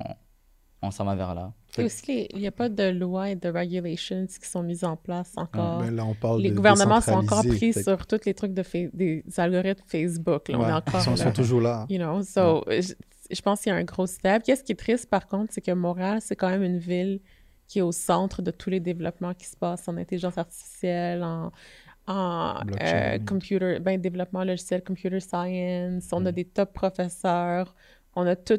[0.82, 1.52] on s'en va vers là.
[1.76, 4.84] Et aussi, les- il n'y a pas de loi et de regulations qui sont mises
[4.84, 5.82] en place encore.
[5.82, 8.54] Mais là, on parle les de gouvernements sont encore pris fait sur tous les trucs
[8.54, 8.62] de
[8.94, 10.48] des algorithmes Facebook.
[10.48, 11.16] Là, on est encore ils sont, là.
[11.16, 11.86] sont toujours là.
[11.90, 12.94] You know, so, je,
[13.32, 14.42] je pense qu'il y a un gros step.
[14.42, 17.20] Qu'est-ce qui est triste, par contre, c'est que Montréal, c'est quand même une ville
[17.68, 21.50] qui est au centre de tous les développements qui se passent en intelligence artificielle, en,
[22.08, 26.08] euh, computer, ben, développement logiciel, computer science.
[26.12, 26.34] On a Mm.
[26.34, 27.74] des top professeurs.
[28.16, 28.58] On a tout,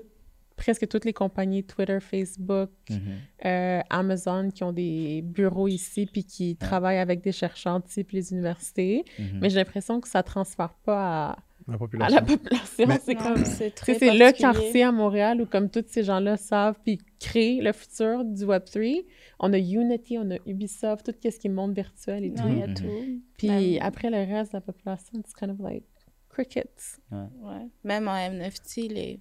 [0.56, 3.00] presque toutes les compagnies, Twitter, Facebook, Mhm.
[3.46, 8.32] euh, Amazon, qui ont des bureaux ici, puis qui travaillent avec des chercheurs type les
[8.32, 9.04] universités.
[9.20, 9.40] Mhm.
[9.42, 11.38] Mais j'ai l'impression que ça ne transfère pas à,
[11.72, 12.16] La à population.
[12.16, 12.86] la population.
[12.88, 13.46] Mais- C'est comme...
[13.46, 17.72] c'est c'est le quartier à Montréal où comme tous ces gens-là savent puis créent le
[17.74, 19.06] futur du Web3.
[19.40, 22.44] On a Unity, on a Ubisoft, tout ce qui est monde virtuel et tout.
[22.48, 22.74] il y a Mhm.
[22.76, 23.22] tout.
[23.38, 25.84] Puis après, le reste de la population, it's kind of like
[26.30, 27.00] crickets.
[27.12, 27.68] Ouais.
[27.84, 29.20] Même en NFT, les,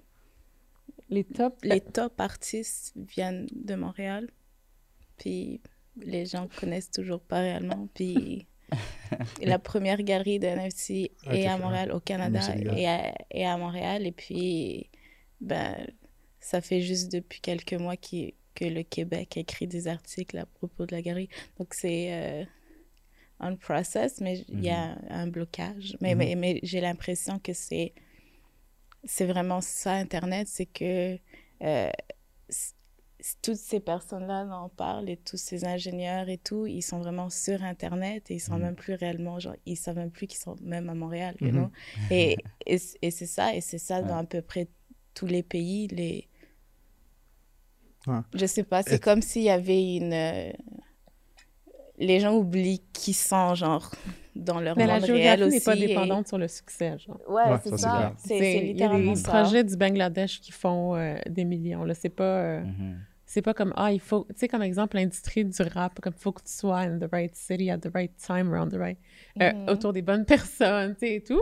[1.08, 4.28] Les tops, les top artistes viennent de Montréal.
[5.16, 5.60] Puis
[5.96, 7.88] les gens connaissent toujours pas réellement.
[7.94, 8.46] Puis
[9.42, 10.90] la première galerie de NFT
[11.30, 12.40] est à Montréal, au Canada,
[12.76, 14.06] et à, et à Montréal.
[14.06, 14.88] Et puis,
[15.40, 15.76] ben,
[16.38, 20.84] ça fait juste depuis quelques mois qui- que le Québec écrit des articles à propos
[20.86, 21.28] de la galerie.
[21.58, 22.44] Donc c'est euh,
[23.40, 25.96] un process, mais il y a un blocage.
[26.00, 26.18] Mais, Mhm.
[26.18, 27.92] mais, mais j'ai l'impression que c'est
[29.04, 31.18] c'est vraiment ça, Internet, c'est que
[31.62, 31.90] euh,
[33.42, 37.28] toutes ces personnes-là dont on parle et tous ces ingénieurs et tout, ils sont vraiment
[37.30, 38.62] sur Internet et ils sont Mhm.
[38.62, 41.52] même plus réellement, genre, ils savent même plus qu'ils sont même à Montréal, you Mhm.
[41.52, 41.70] know?
[42.10, 42.78] Et, et,
[43.10, 44.68] c'est ça, et c'est ça dans à peu près
[45.14, 46.28] tous les pays, les...
[48.06, 48.20] Ouais.
[48.34, 50.12] Je sais pas, c'est Et- comme s'il y avait une...
[50.12, 50.52] euh,
[51.98, 53.90] Les gens oublient qui sont, genre,
[54.34, 55.54] dans leur mais la monde réel géographie aussi.
[55.56, 56.96] n'est pas et- dépendante sur le succès.
[56.98, 57.20] Genre.
[57.28, 58.14] Ouais, Ouais, c'est ça, c'est ça.
[58.16, 59.28] C'est c'est Il y a littéralement des ça.
[59.30, 61.84] projets du Bangladesh qui font euh, des millions.
[61.84, 61.92] Là.
[61.92, 62.24] C'est pas...
[62.40, 63.00] euh, Mhm.
[63.32, 66.20] C'est pas comme, ah, il faut, tu sais, comme exemple, l'industrie du rap, comme il
[66.20, 68.98] faut que tu sois in the right city, at the right time, around the right,
[69.40, 69.68] euh, Mhm.
[69.68, 71.40] autour des bonnes personnes, tu sais, et tout.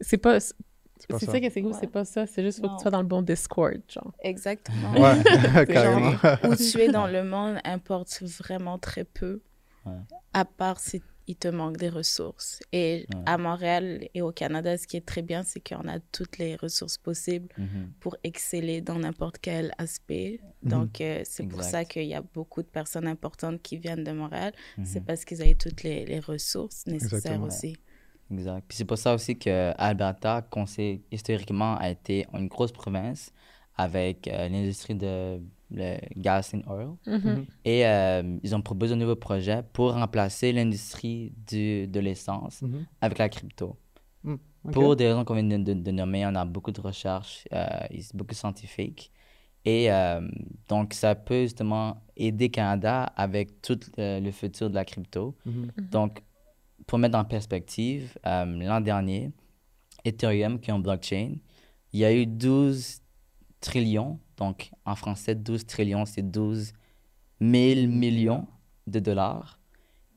[0.00, 0.54] C'est pas, c'est
[0.98, 1.32] C'est pas ça.
[1.32, 1.38] ça.
[1.40, 1.78] que c'est cool, Ouais.
[1.78, 2.26] c'est pas ça.
[2.26, 4.14] C'est juste, faut que tu sois dans le bon Discord, genre.
[4.22, 4.92] Exactement.
[4.98, 5.12] Ouais,
[5.66, 6.12] carrément.
[6.48, 9.42] Où tu es dans le monde importe vraiment très peu,
[9.84, 9.92] Ouais.
[10.32, 12.60] à part si il te manque des ressources.
[12.72, 13.22] Et Ouais.
[13.26, 16.56] à Montréal et au Canada, ce qui est très bien, c'est qu'on a toutes les
[16.56, 17.92] ressources possibles Mhm.
[18.00, 20.40] pour exceller dans n'importe quel aspect.
[20.62, 20.70] Mhm.
[20.70, 24.12] Donc, euh, c'est pour ça qu'il y a beaucoup de personnes importantes qui viennent de
[24.12, 24.52] Montréal.
[24.84, 25.06] C'est Mhm.
[25.06, 27.46] parce qu'ils avaient toutes les, les ressources nécessaires Exactement.
[27.46, 27.76] aussi.
[28.30, 28.64] Exact.
[28.66, 33.32] Puis c'est pour ça aussi que Alberta, qu'on sait historiquement, a été une grosse province
[33.76, 35.40] avec euh, l'industrie de
[35.70, 36.96] le gas and oil.
[37.06, 37.46] Mhm.
[37.64, 42.86] Et euh, ils ont proposé un nouveau projet pour remplacer l'industrie du- de l'essence Mhm.
[43.00, 43.76] avec la crypto.
[44.24, 44.72] Ok.
[44.72, 47.66] Pour des raisons qu'on vient de, de- de nommer, on a beaucoup de recherches, euh,
[48.14, 49.12] beaucoup scientifiques.
[49.64, 50.20] Et euh,
[50.68, 55.36] donc, ça peut justement aider Canada avec tout euh, le futur de la crypto.
[55.90, 56.22] Donc,
[56.86, 59.30] pour mettre en perspective, euh, l'an dernier,
[60.04, 61.34] Ethereum, qui est en blockchain,
[61.92, 63.00] il y a eu 12
[63.60, 66.72] trillions, donc en français, 12 trillions, c'est 12
[67.40, 68.46] 000 millions
[68.86, 69.58] de dollars.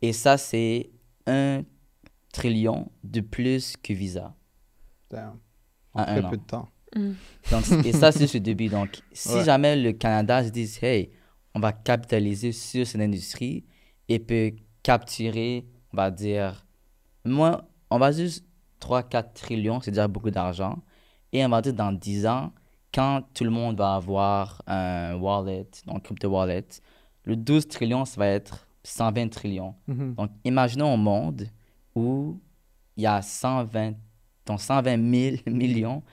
[0.02, 0.90] Et ça, c'est
[1.26, 1.64] un
[2.32, 4.36] trillion de plus que Visa
[5.10, 5.38] Damn.
[5.94, 6.70] en Très peu de temps.
[7.52, 8.68] Donc, et ça, c'est le début.
[8.68, 9.44] Donc, si Ouais.
[9.44, 11.12] jamais le Canada se dit, hey,
[11.54, 13.66] on va capitaliser sur cette industrie
[14.08, 14.52] et peut
[14.84, 16.66] capturer, on va dire,
[17.26, 18.46] moi, on va juste
[18.82, 20.82] 3-4 trillions, c'est déjà beaucoup d'argent.
[21.32, 22.54] Et on va dire dans 10 ans,
[22.94, 26.66] quand tout le monde va avoir un wallet, donc crypto wallet,
[27.26, 29.76] le 12 trillions, ça va être 120 trillions.
[29.88, 30.16] Mhm.
[30.16, 31.48] Donc, imaginons un monde
[31.96, 32.40] où
[32.98, 33.94] il y a 120,
[34.46, 36.04] donc 120 000 millions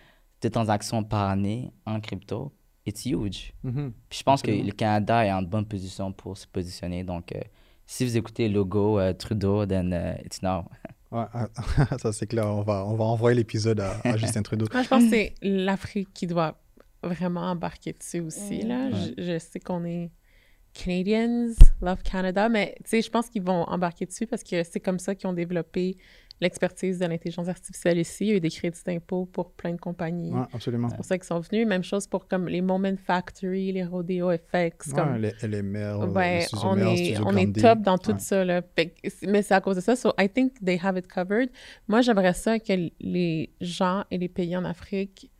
[0.42, 2.52] de transactions par année en crypto.
[2.84, 3.52] It's huge.
[3.64, 3.92] Mhm.
[4.08, 7.02] Puis je pense que le Canada est en bonne position pour se positionner.
[7.02, 7.40] Donc, euh,
[7.84, 10.64] si vous écoutez le logo euh, Trudeau, then uh, it's now.
[11.12, 11.46] Ouais, ah,
[12.02, 12.46] ça c'est clair.
[12.48, 14.66] On va, on va envoyer l'épisode à, à Justin Trudeau.
[14.72, 16.58] Moi, je pense que c'est l'Afrique qui doit
[17.06, 18.88] vraiment embarquer dessus aussi, là.
[18.88, 19.14] Ouais.
[19.18, 20.10] Je, je sais qu'on est
[20.74, 24.80] Canadians, love Canada, mais tu sais, je pense qu'ils vont embarquer dessus parce que c'est
[24.80, 25.96] comme ça qu'ils ont développé
[26.38, 28.26] l'expertise de l'intelligence artificielle ici.
[28.26, 30.34] Il y a eu des crédits d'impôt pour plein de compagnies.
[30.34, 30.90] Ouais, absolument.
[30.90, 31.66] C'est pour ça qu'ils sont venus.
[31.66, 34.92] Même chose pour comme les Moment Factory, les Rodeo FX.
[34.92, 38.18] Comme, Ouais, les, les mères, ben, les on est, on est top dans tout Ouais.
[38.18, 38.44] ça.
[38.44, 38.60] Là.
[39.26, 39.96] Mais c'est à cause de ça.
[39.96, 41.48] So, I think they have it covered.
[41.88, 45.30] Moi, j'aimerais ça que les gens et les pays en Afrique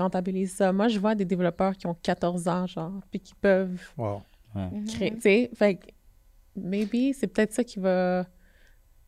[0.00, 0.72] rentabilisent ça.
[0.72, 4.22] Moi, je vois des développeurs qui ont 14 ans, genre, puis qui peuvent Wow.
[4.54, 4.68] Ouais.
[4.72, 4.84] Mhm.
[4.86, 5.10] créer.
[5.14, 5.86] Tu sais, fait que
[6.56, 8.26] maybe c'est peut-être ça qui va,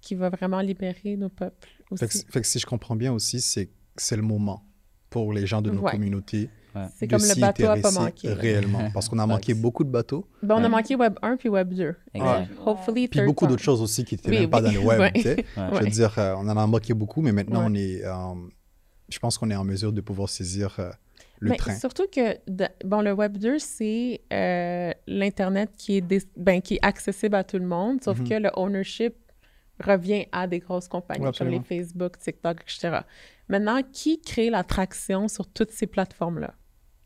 [0.00, 1.68] qui va vraiment libérer nos peuples
[1.98, 2.26] Fait que, aussi.
[2.30, 4.64] fait que si je comprends bien aussi, c'est c'est le moment
[5.10, 5.92] pour les gens de nos Ouais.
[5.92, 6.50] communautés
[6.96, 8.32] C'est de comme le s'y bateau a pas intéresser manqué.
[8.32, 8.90] réellement.
[8.92, 10.68] Parce qu'on a manqué beaucoup de bateaux, Ben, on a Ouais.
[10.68, 11.94] manqué Web 1 puis Web 2.
[12.14, 12.50] Exact.
[12.66, 13.50] Hopefully, puis beaucoup time.
[13.50, 14.98] d'autres choses aussi qui n'étaient Oui, même pas dans le web.
[15.00, 15.12] Ouais.
[15.14, 15.36] tu sais.
[15.36, 15.44] Ouais.
[15.56, 15.90] Je veux Ouais.
[15.90, 17.66] dire, euh, on en a manqué beaucoup, mais maintenant, Ouais.
[17.70, 18.34] on est, euh,
[19.08, 20.90] je pense qu'on est en mesure de pouvoir saisir euh,
[21.40, 21.74] le Mais train.
[21.78, 22.38] surtout que,
[22.84, 27.44] bon, le Web 2, c'est euh, l'Internet qui, est dé- ben, qui est accessible à
[27.44, 28.28] tout le monde, sauf Mhm.
[28.28, 29.14] que le ownership
[29.82, 31.60] revient à des grosses compagnies Ouais, comme les.
[31.60, 33.00] Facebook, TikTok, etc.
[33.48, 36.54] Maintenant, qui crée l'attraction sur toutes ces plateformes-là?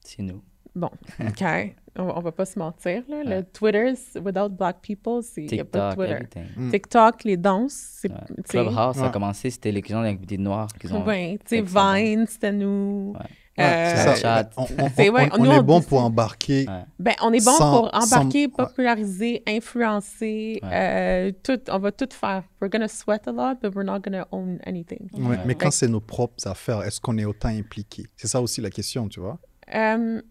[0.05, 0.43] C'est nous.
[0.75, 0.91] Bon,
[1.21, 3.03] OK, on, on va pas se mentir.
[3.09, 3.23] Là.
[3.25, 3.43] Le Ouais.
[3.45, 6.13] Twitter, c'est- without black people, il n'y a pas de TikTok, Twitter.
[6.13, 6.45] everything.
[6.57, 6.71] Mm.
[6.71, 8.11] TikTok, les danses, c'est...
[8.11, 8.19] Ouais.
[8.49, 9.09] Clubhouse, ça Ouais.
[9.09, 11.05] a commencé, c'était les gens avec des noirs qui ont.
[11.07, 11.63] Ouais, tu sais.
[11.63, 13.15] Vine, c'était nous.
[13.61, 14.15] Euh, c'est ça.
[14.15, 14.51] Chat.
[14.57, 16.65] On, on- C'est- ouais, on- on nous, est on bon pour embarquer.
[16.69, 16.85] Ouais.
[17.01, 21.59] Ben, on est bon Sans- pour embarquer, sans- populariser, influencer, euh, tout.
[21.71, 22.45] On va tout faire.
[22.61, 25.09] We're gonna sweat a lot, but we're not gonna own anything.
[25.13, 25.39] Ouais, Ouais.
[25.45, 28.07] Mais quand c'est nos propres affaires, est-ce qu'on est autant impliqué?
[28.17, 29.39] C'est ça aussi la question, tu vois.
[29.75, 30.23] Euh,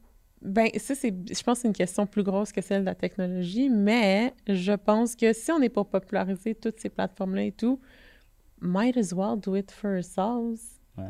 [0.47, 2.95] ben, ça, c'est, je pense que c'est une question plus grosse que celle de la
[2.95, 7.79] technologie, mais je pense que si on est pour populariser toutes ces plateformes-là et tout,
[8.61, 10.59] might as well do it for ourselves.
[10.97, 11.03] Ouais.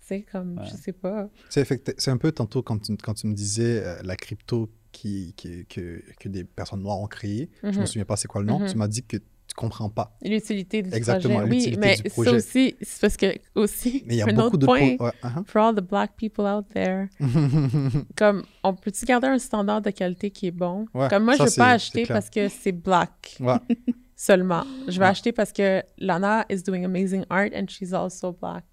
[0.00, 0.64] Tu sais, comme, Ouais.
[0.66, 1.28] je sais pas.
[1.48, 5.66] C'est un peu tantôt quand tu, quand tu me disais euh, la crypto qui, qui-
[5.66, 7.50] que, que des personnes noires ont créée.
[7.62, 7.80] Je Mhm.
[7.80, 8.58] me souviens pas c'est quoi le nom.
[8.60, 8.68] Mhm.
[8.68, 9.18] Tu m'as dit que
[9.58, 10.16] tu comprends pas.
[10.22, 11.50] L'utilité du Exactement, projet.
[11.50, 12.30] Oui, l'utilité mais du ça projet.
[12.36, 15.04] aussi, c'est parce que, aussi, Mais il y a un beaucoup autre de point, po-
[15.06, 15.44] ouais, uh-huh.
[15.46, 17.08] for all the black people out there,
[18.16, 20.86] comme, on peut-tu garder un standard de qualité qui est bon?
[20.94, 23.56] Ouais, comme moi, ça, je veux pas c'est- acheter parce que c'est black Ouais.
[24.16, 24.64] seulement.
[24.86, 25.10] Je vais Ouais.
[25.10, 28.64] acheter parce que Lana is doing amazing art and she's also black.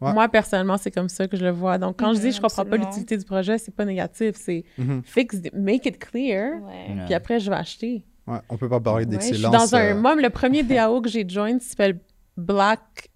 [0.00, 0.12] Ouais.
[0.12, 1.78] Moi, personnellement, c'est comme ça que je le vois.
[1.78, 4.34] Donc, quand je dis je comprends pas l'utilité du projet, c'est pas négatif.
[4.36, 5.02] C'est Mhm.
[5.04, 6.62] fix, make it clear.
[6.62, 7.04] Ouais.
[7.04, 8.04] puis après, je vais acheter.
[8.26, 9.70] Ouais, on peut pas parler Ouais, je suis d'excellence.
[9.70, 9.96] dans un...
[9.96, 12.00] euh, Moi, le premier DAO que j'ai joint s'appelle
[12.36, 13.10] Black...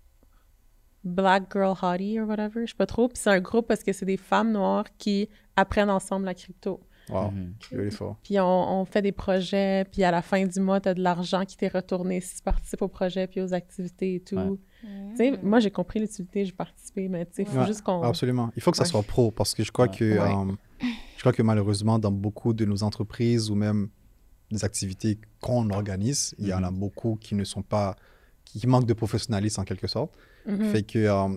[1.05, 3.09] Black Girl Hottie or whatever, je sais pas trop.
[3.09, 6.81] Puis c'est un groupe parce que c'est des femmes noires qui apprennent ensemble la crypto.
[7.09, 7.55] wow, Mhm.
[7.73, 8.09] beautiful.
[8.23, 11.01] Puis on, on fait des projets, puis à la fin du mois, tu as de
[11.03, 14.37] l'argent qui t'est retourné si tu participes au projet puis aux activités et tout.
[14.37, 14.59] Ouais.
[15.13, 17.81] Tu sais, moi, j'ai compris l'utilité, j'ai participé, mais tu sais, il faut Ouais, juste
[17.81, 18.03] qu'on...
[18.03, 18.51] Absolument.
[18.57, 18.89] Il faut que ça Ouais.
[18.91, 19.97] soit pro parce que je crois Ouais.
[19.97, 20.19] que Ouais.
[20.21, 23.89] euh, je crois que malheureusement dans beaucoup de nos entreprises ou même
[24.51, 27.97] des activités qu'on organise, il y en a beaucoup qui ne sont pas
[28.45, 30.13] qui manquent de professionnalisme en quelque sorte.
[30.47, 30.71] Mhm.
[30.71, 31.37] Fait que euh,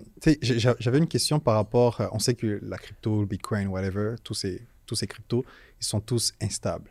[0.80, 4.34] j'avais une question par rapport euh, on sait que la crypto, le Bitcoin, whatever, tous
[4.34, 5.44] ces tous ces cryptos,
[5.80, 6.90] ils sont tous instables.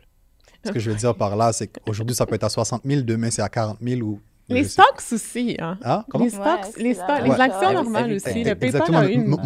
[0.63, 3.01] Ce que je veux dire par là, c'est qu'aujourd'hui ça peut être à 60 000,
[3.01, 5.77] demain c'est à 40 000 ou Les stocks aussi, hein.
[5.83, 6.25] Ah, comment?
[6.25, 8.43] Les stocks, Ouais, les, stocks, les actions normales aussi.
[8.43, 9.01] Le PayPal Exactement.
[9.03, 9.37] une mais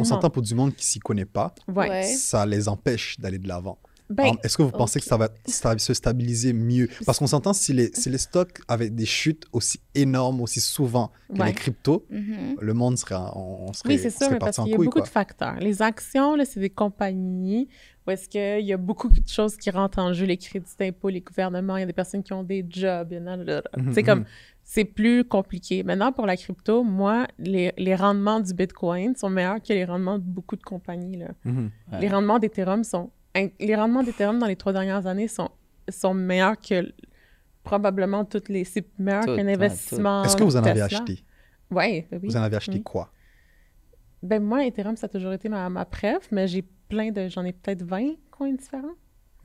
[0.00, 1.54] on s'entend- pour du monde qui s'y connaît pas.
[1.68, 2.04] Ouais.
[2.04, 3.78] ça les empêche d'aller de l'avant.
[4.10, 6.88] Ben, Est-ce que vous pensez que ça va sta- se stabiliser mieux?
[7.06, 11.10] Parce qu'on s'entend, si les, si les stocks avaient des chutes aussi énormes, aussi souvent
[11.32, 11.46] que Ouais.
[11.46, 12.56] les cryptos, Mhm.
[12.60, 14.76] le monde serait, en- on, on serait, oui, c'est sûr, mais parce qu'il y a
[14.76, 14.86] couille.
[14.86, 15.06] beaucoup Quoi.
[15.06, 15.56] de facteurs.
[15.58, 17.68] Les actions, c'est des compagnies
[18.06, 21.08] où est-ce qu'il y a beaucoup de choses qui rentrent en jeu, les crédits d'impôt,
[21.08, 23.36] les gouvernements, il y a des personnes qui ont des jobs, il y en a...
[23.38, 24.24] Mhm, C'est comme, mhm.
[24.62, 25.82] c'est plus compliqué.
[25.82, 30.18] Maintenant, pour la crypto, moi, les, les rendements du Bitcoin sont meilleurs que les rendements
[30.18, 31.28] de beaucoup de compagnies, là.
[31.46, 32.00] Ouais.
[32.02, 33.10] Les rendements d'Ethereum sont...
[33.34, 35.50] Les rendements d'Ethereum dans les trois dernières années sont,
[35.88, 36.92] sont meilleurs que
[37.62, 38.64] probablement toutes les...
[38.64, 40.98] C'est meilleur qu'un ouais, investissement Est-ce que vous en avez Tesla.
[40.98, 41.24] acheté?
[41.70, 42.28] Ouais, ben oui.
[42.28, 42.82] Vous en avez acheté Oui.
[42.82, 43.10] quoi?
[44.22, 47.28] Ben moi, Ethereum, ça a toujours été ma, ma préf, mais j'ai plein de...
[47.28, 48.88] J'en ai peut-être 20 coins différents.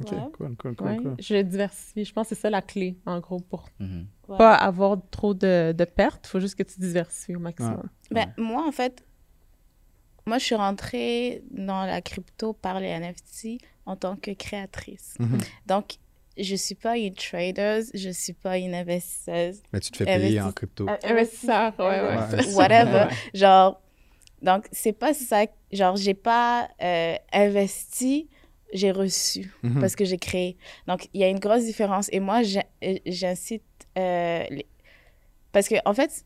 [0.02, 0.18] Ok, Ouais.
[0.34, 0.88] cool, cool, cool.
[0.88, 0.98] Ouais.
[0.98, 1.16] cool.
[1.20, 2.06] Je diversifie.
[2.06, 3.68] Je pense que c'est ça la clé, en gros, pour.
[3.82, 4.38] Ouais.
[4.38, 6.26] pas avoir trop de, de pertes.
[6.28, 7.84] Il faut juste que tu diversifies au maximum.
[8.12, 9.04] Ben, moi, en fait,
[10.30, 15.16] moi, je suis rentrée dans la crypto par les NFT en tant que créatrice.
[15.20, 15.38] Mhm.
[15.68, 15.96] Donc,
[16.38, 19.62] je suis pas une trader, je suis pas une investisseuse.
[19.74, 20.88] Mais tu te fais payer en crypto.
[20.88, 22.18] Euh, Investisseur, ouais, ouais.
[22.18, 22.54] Ouais.
[22.54, 23.08] Whatever.
[23.34, 23.82] Genre,
[24.42, 25.46] donc, c'est pas ça.
[25.72, 28.30] Genre, j'ai pas euh, investi,
[28.74, 29.82] j'ai reçu Mhm.
[29.82, 30.56] parce que j'ai créé.
[30.88, 32.08] Donc, il y a une grosse différence.
[32.14, 32.42] Et moi,
[32.84, 33.64] euh, j'incite.
[33.98, 34.66] euh, les-
[35.52, 36.26] Parce que, en fait,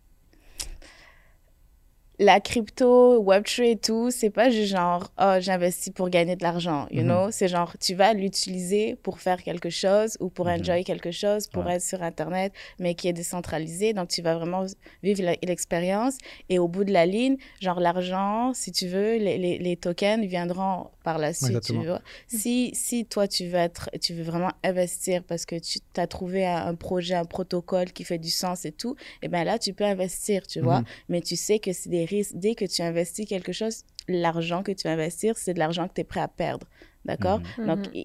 [2.23, 6.87] la crypto, Web3 et tout, c'est pas juste genre, oh, j'investis pour gagner de l'argent,
[6.91, 7.07] you Mhm.
[7.07, 7.31] know?
[7.31, 10.61] C'est genre, tu vas l'utiliser pour faire quelque chose ou pour Mhm.
[10.61, 11.75] enjoy quelque chose, pour Ouais.
[11.75, 13.93] être sur Internet, mais qui est décentralisé.
[13.93, 14.65] Donc, tu vas vraiment
[15.03, 16.17] vivre l'expérience.
[16.49, 20.25] Et au bout de la ligne, genre, l'argent, si tu veux, les, les, les tokens
[20.25, 22.01] viendront par la suite, tu vois?
[22.27, 26.45] Si, si toi, tu veux, être, tu veux vraiment investir parce que tu as trouvé
[26.45, 29.73] un, un projet, un protocole qui fait du sens et tout, et bien là, tu
[29.73, 30.79] peux investir, tu vois?
[30.79, 30.85] Mhm.
[31.09, 34.87] Mais tu sais que c'est des Dès que tu investis quelque chose, l'argent que tu
[34.87, 36.67] vas investir, c'est de l'argent que tu es prêt à perdre.
[37.05, 37.39] D'accord?
[37.57, 37.65] Mhm.
[37.67, 38.03] Donc, Mhm.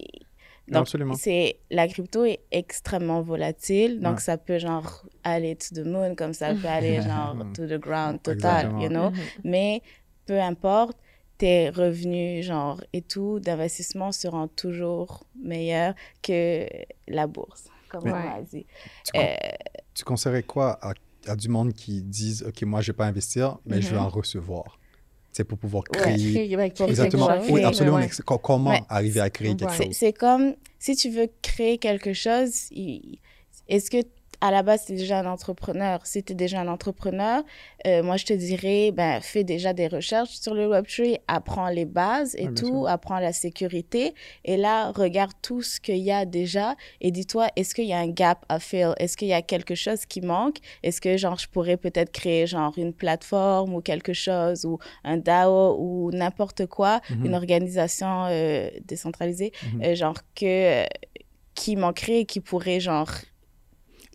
[0.67, 1.15] Donc, Absolument.
[1.15, 4.21] c'est la crypto est extrêmement volatile, donc Ouais.
[4.21, 8.21] ça peut genre aller to the moon comme ça peut aller genre to the ground
[8.21, 8.79] total, Exactement.
[8.81, 9.09] you know?
[9.09, 9.17] Mhm.
[9.45, 9.81] Mais
[10.27, 10.95] peu importe,
[11.39, 16.67] tes revenus genre et tout d'investissement seront toujours meilleurs que
[17.07, 18.67] la bourse, comme Mais- on a dit.
[19.05, 19.35] Tu, con- Euh,
[19.95, 20.93] tu conseillerais quoi à,
[21.27, 24.05] à du monde qui disent Ok, moi, je vais pas investir, mais je veux Mhm.
[24.05, 24.79] en recevoir
[25.31, 26.33] C'est pour pouvoir Ouais, créer.
[26.33, 27.27] Créer, ouais, créer Exactement.
[27.27, 27.49] quelque chose.
[27.51, 27.99] Oui, Ouais, absolument.
[27.99, 28.09] mais
[28.43, 29.87] comment arriver à créer quelque chose?
[29.91, 32.69] C'est comme si tu veux créer quelque chose,
[33.67, 33.97] est-ce que
[34.41, 37.43] à la base tu es déjà un entrepreneur Si tu es déjà un entrepreneur,
[37.87, 41.85] euh, moi je te dirais ben fais déjà des recherches sur le Web3, apprends les
[41.85, 42.87] bases et tout, sûr.
[42.87, 44.13] apprends la sécurité
[44.45, 47.97] et là regarde tout ce qu'il y a déjà et dis-toi est-ce qu'il y a
[47.99, 48.93] un gap à fill?
[48.97, 50.57] Est-ce qu'il y a quelque chose qui manque?
[50.83, 55.17] Est-ce que genre je pourrais peut-être créer genre une plateforme ou quelque chose ou un
[55.17, 57.25] DAO ou n'importe quoi, Mhm.
[57.25, 59.83] une organisation euh, décentralisée Mhm.
[59.83, 60.85] euh, genre que
[61.55, 63.09] qui manquerait qui pourrait genre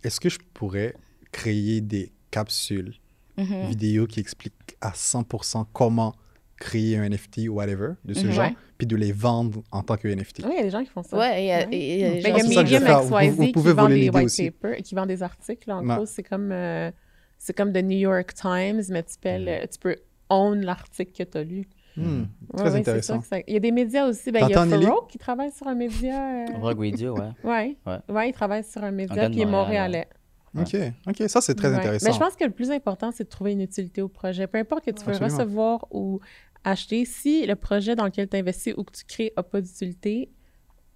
[0.05, 0.94] Est-ce que je pourrais
[1.32, 2.94] créer des capsules
[3.36, 3.66] mhm.
[3.68, 6.14] vidéo qui expliquent à 100% comment
[6.57, 8.32] créer un NFT ou whatever de ce Mhm.
[8.32, 8.57] genre, Ouais.
[8.78, 10.90] puis de les vendre en tant que NFT Oui, il y a des gens qui
[10.90, 11.18] font ça.
[11.18, 11.68] ouais il y a, Ouais.
[11.72, 13.02] il y a des Ben, gens Medium faire.
[13.02, 14.50] Vous- qui pouvez vend voler des white aussi.
[14.52, 15.68] papers, qui vend des articles.
[15.68, 15.78] là.
[15.78, 15.96] En Ouais.
[15.96, 16.90] gros, c'est comme, euh,
[17.38, 19.44] c'est comme The New York Times, mais tu peux, Mhm.
[19.46, 19.96] le- tu peux
[20.30, 21.66] own l'article que tu as lu.
[21.97, 22.24] Hmm,
[22.57, 23.14] Très ouais, intéressant.
[23.14, 24.32] ça que ça- Il y a des médias aussi.
[24.32, 24.66] Ben, il y a?
[24.66, 26.45] Farouk qui travaille sur un média.
[26.45, 27.30] euh, Rogue Radio, ouais.
[27.45, 27.76] Ouais.
[27.86, 27.99] Ouais.
[28.09, 28.28] ouais.
[28.30, 30.09] il travaille sur un média, il est Montréal, montréalais.
[30.57, 30.76] Ok,
[31.09, 31.74] ok, ça c'est très Ouais.
[31.76, 32.07] intéressant.
[32.07, 34.47] Mais je pense que le plus important, c'est de trouver une utilité au projet.
[34.47, 36.20] Peu importe que tu veux recevoir ou
[36.64, 40.30] acheter, si le projet dans lequel tu investis ou que tu crées n'a pas d'utilité,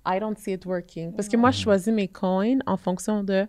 [0.06, 1.12] I don't see it working.
[1.12, 3.46] Parce que moi, je choisis mes coins en fonction de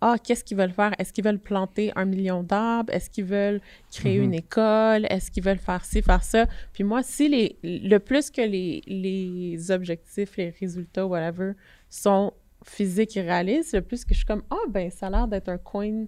[0.00, 0.92] ah, qu'est-ce qu'ils veulent faire?
[0.98, 2.92] Est-ce qu'ils veulent planter un million d'arbres?
[2.92, 4.24] Est-ce qu'ils veulent créer Mhm.
[4.24, 5.06] une école?
[5.10, 6.46] Est-ce qu'ils veulent faire ci, faire ça?
[6.72, 11.52] Puis moi, si les, le plus que les, les objectifs, les résultats, whatever,
[11.90, 12.32] sont
[12.64, 15.48] physiques et réalistes, le plus que je suis comme, ah, ben, ça a l'air d'être
[15.48, 16.04] un coin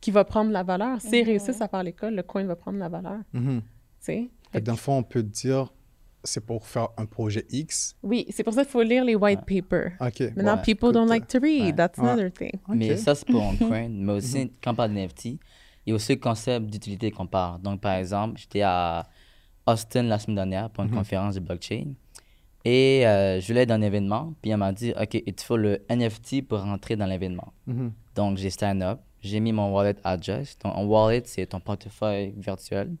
[0.00, 1.00] qui va prendre la valeur.
[1.00, 1.26] S'ils Mhm.
[1.30, 3.20] réussissent à faire l'école, le coin va prendre la valeur.
[3.32, 3.60] Mhm.
[3.62, 3.66] Tu
[4.00, 4.30] sais?
[4.60, 5.72] Dans le fond, on peut dire
[6.24, 7.94] c'est pour faire un projet X.
[8.02, 9.92] Oui, c'est pour ça qu'il faut lire les white papers.
[10.00, 10.20] Ok.
[10.36, 10.62] Maintenant, Ouais.
[10.62, 11.62] people don't Écoute, like to read.
[11.64, 11.72] ouais.
[11.74, 12.08] That's Ouais.
[12.08, 12.52] another thing.
[12.68, 12.74] ok.
[12.74, 13.88] Mais ça, c'est pour on coin.
[13.90, 15.38] Mais aussi, quand on parle d'NFT, il
[15.86, 17.60] y a aussi le concept d'utilité qu'on parle.
[17.62, 19.06] Donc, par exemple, j'étais à
[19.66, 20.96] Austin la semaine dernière pour une Mhm.
[20.96, 21.92] conférence de blockchain.
[22.64, 24.32] Et euh, je voulais être dans un événement.
[24.40, 27.52] Puis elle m'a dit, OK, il te faut le NFT pour rentrer dans l'événement.
[27.66, 27.92] Mhm.
[28.14, 29.00] Donc, j'ai stand up.
[29.20, 30.58] J'ai mis mon wallet address.
[30.62, 32.94] Donc, un wallet, c'est ton portefeuille virtuel.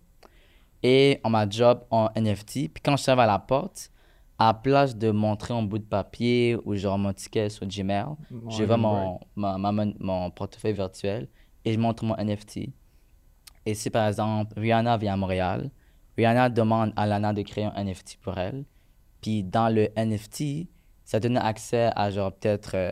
[0.86, 2.68] Et on m'a job en NFT.
[2.72, 3.90] Puis quand je à la porte,
[4.38, 8.04] à la place de montrer un bout de papier ou genre mon ticket sur Gmail,
[8.50, 8.82] je right.
[8.82, 11.28] mon, ma- ma mon, mon portefeuille virtuel
[11.64, 12.68] et je montre mon NFT.
[13.64, 15.70] Et si par exemple Rihanna vient à Montréal,
[16.18, 18.64] Rihanna demande à Lana de créer un NFT pour elle.
[19.22, 20.68] Puis dans le NFT,
[21.04, 22.90] ça donne accès à genre peut-être euh,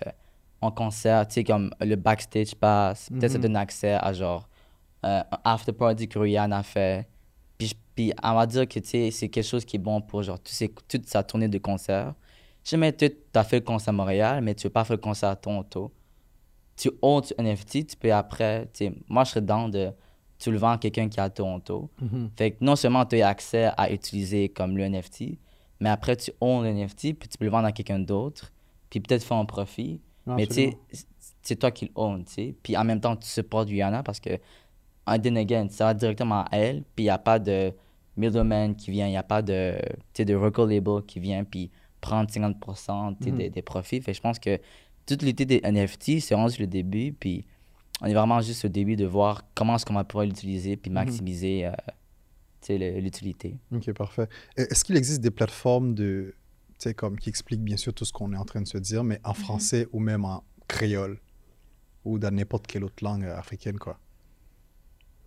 [0.63, 3.11] un concert, tu sais, comme le backstage pass.
[3.11, 3.43] Peut-être ça Mhm.
[3.43, 4.49] donne accès à genre
[5.05, 7.07] euh, un after party que Rihanna fait.
[7.67, 10.73] Puis, puis on va dire que c'est quelque chose qui est bon pour genre ces-
[10.89, 12.15] toute sa tournée de concerts.
[12.65, 15.29] Jamais tu as fait le concert à Montréal, mais tu veux pas faire le concert
[15.31, 15.93] à Toronto.
[16.77, 18.69] Tu owns un NFT, tu peux après,
[19.09, 19.91] moi je serais dans de,
[20.39, 21.91] tu le vends à quelqu'un qui est à Toronto.
[22.01, 22.31] Mhm.
[22.37, 25.39] Fait que non seulement tu as accès à utiliser comme le NFT,
[25.81, 28.53] mais après tu owns le NFT, puis tu peux le vendre à quelqu'un d'autre,
[28.91, 30.01] puis peut-être faire un profit.
[30.27, 30.79] Non, mais tu sais,
[31.43, 32.55] c'est toi qui le own, tu sais.
[32.63, 34.39] Puis en même temps, tu supportes Rihanna parce que,
[35.07, 37.73] and then again, ça va directement à elle, puis il n'y a pas de
[38.17, 39.75] middleman qui vient, il n'y a pas de,
[40.19, 43.39] de record label qui vient, puis prendre 50% tu sais, Mhm.
[43.39, 44.01] des, des profits.
[44.03, 44.59] Fait je pense que
[45.07, 47.45] toute l'idée des NFT, c'est rendu le début, puis
[48.01, 50.91] on est vraiment juste au début de voir comment est-ce qu'on va pouvoir l'utiliser, puis
[50.91, 51.73] maximiser euh,
[52.61, 53.57] tu sais, le- l'utilité.
[53.73, 54.29] Ok, parfait.
[54.57, 56.35] Et Est-ce qu'il existe des plateformes de,
[56.97, 59.21] comme qui expliquent bien sûr tout ce qu'on est en train de se dire, mais
[59.25, 61.19] en français ou même en créole
[62.05, 63.99] ou dans n'importe quelle autre langue africaine, quoi?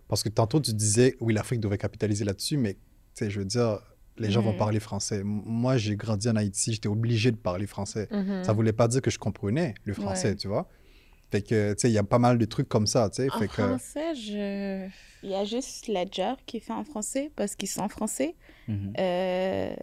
[0.08, 2.80] Parce que tantôt tu disais, oui, l'Afrique devrait capitaliser là-dessus, mais tu
[3.14, 3.78] sais, je veux dire,
[4.18, 4.58] les gens vont Mhm.
[4.58, 5.22] parler français.
[5.24, 8.08] Moi, j'ai grandi en Haïti, j'étais obligé de parler français.
[8.10, 8.44] Mhm.
[8.44, 10.36] Ça voulait pas dire que je comprenais le français, Ouais.
[10.36, 10.68] tu vois?
[11.30, 13.30] Fait que, tu sais, il y a pas mal de trucs comme ça, tu sais.
[13.34, 14.88] En Fait que, français, je...
[15.24, 18.36] il y a juste Ledger qui fait en français parce qu'ils sont français
[18.68, 18.92] Mhm.
[18.98, 19.74] Euh,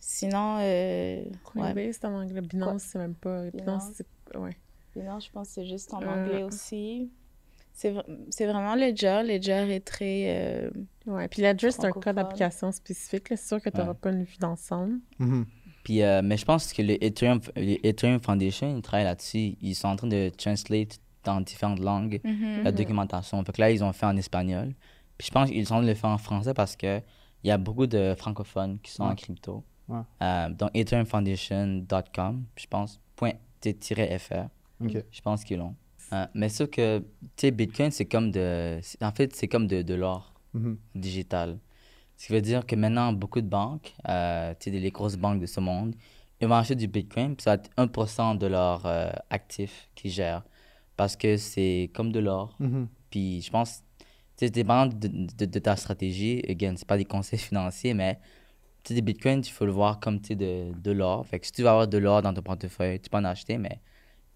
[0.00, 1.30] sinon euh, ouais.
[1.44, 2.40] Coinbase, c'est en anglais.
[2.40, 3.50] Binance, c'est même pas...
[3.50, 3.92] Binance, Binance.
[3.96, 4.36] c'est...
[4.38, 4.56] Ouais.
[4.92, 6.06] sinon je pense que c'est juste en Euh.
[6.06, 7.10] anglais aussi
[7.76, 10.70] c'est vr- c'est vraiment Ledger Ledger est très euh,
[11.06, 11.28] Ouais.
[11.28, 12.14] Puis Ledger, c'est un cas Francophone.
[12.16, 13.26] d'application spécifique.
[13.28, 13.98] C'est sûr que tu n'auras Ouais.
[14.00, 14.98] pas une vue d'ensemble.
[15.20, 15.46] Mhm.
[15.84, 19.56] Puis, euh, mais je pense que le Ethereum, le Ethereum Foundation, ils travaillent là-dessus.
[19.60, 22.64] Ils sont en train de translate dans différentes langues mhm.
[22.64, 23.44] la documentation.
[23.44, 24.74] Fait que là, ils ont fait en espagnol.
[25.16, 27.00] Puis je pense qu'ils sont en train de le faire en français parce que
[27.44, 29.62] il y a beaucoup de francophones qui sont en crypto.
[29.88, 30.00] Ouais.
[30.22, 34.46] Euh, donc, ethereumfoundation.com, je pense, point .fr.
[34.84, 35.04] OK.
[35.10, 35.74] Je pense qu'ils l'ont.
[36.12, 38.78] Euh, mais sauf que, tu sais, Bitcoin, c'est comme de...
[39.00, 40.78] En fait, c'est comme de, de l'or Mhm.
[40.94, 41.58] digital.
[42.16, 45.40] Ce qui veut dire que maintenant, beaucoup de banques, euh, tu sais, les grosses banques
[45.40, 45.94] de ce monde,
[46.40, 50.10] ils vont acheter du Bitcoin, puis ça va être 1% de leurs euh, actifs qu'ils
[50.12, 50.44] gèrent.
[50.96, 52.56] Parce que c'est comme de l'or.
[52.58, 52.88] Mhm.
[53.10, 54.06] Puis je pense, tu
[54.46, 58.18] sais, dépendant de, de, de ta stratégie, again, c'est pas des conseils financiers, mais
[58.82, 61.26] tu sais, des bitcoins, il faut le voir comme tu sais, de, de l'or.
[61.26, 63.58] Fait que si tu vas avoir de l'or dans ton portefeuille, tu peux en acheter,
[63.58, 63.80] mais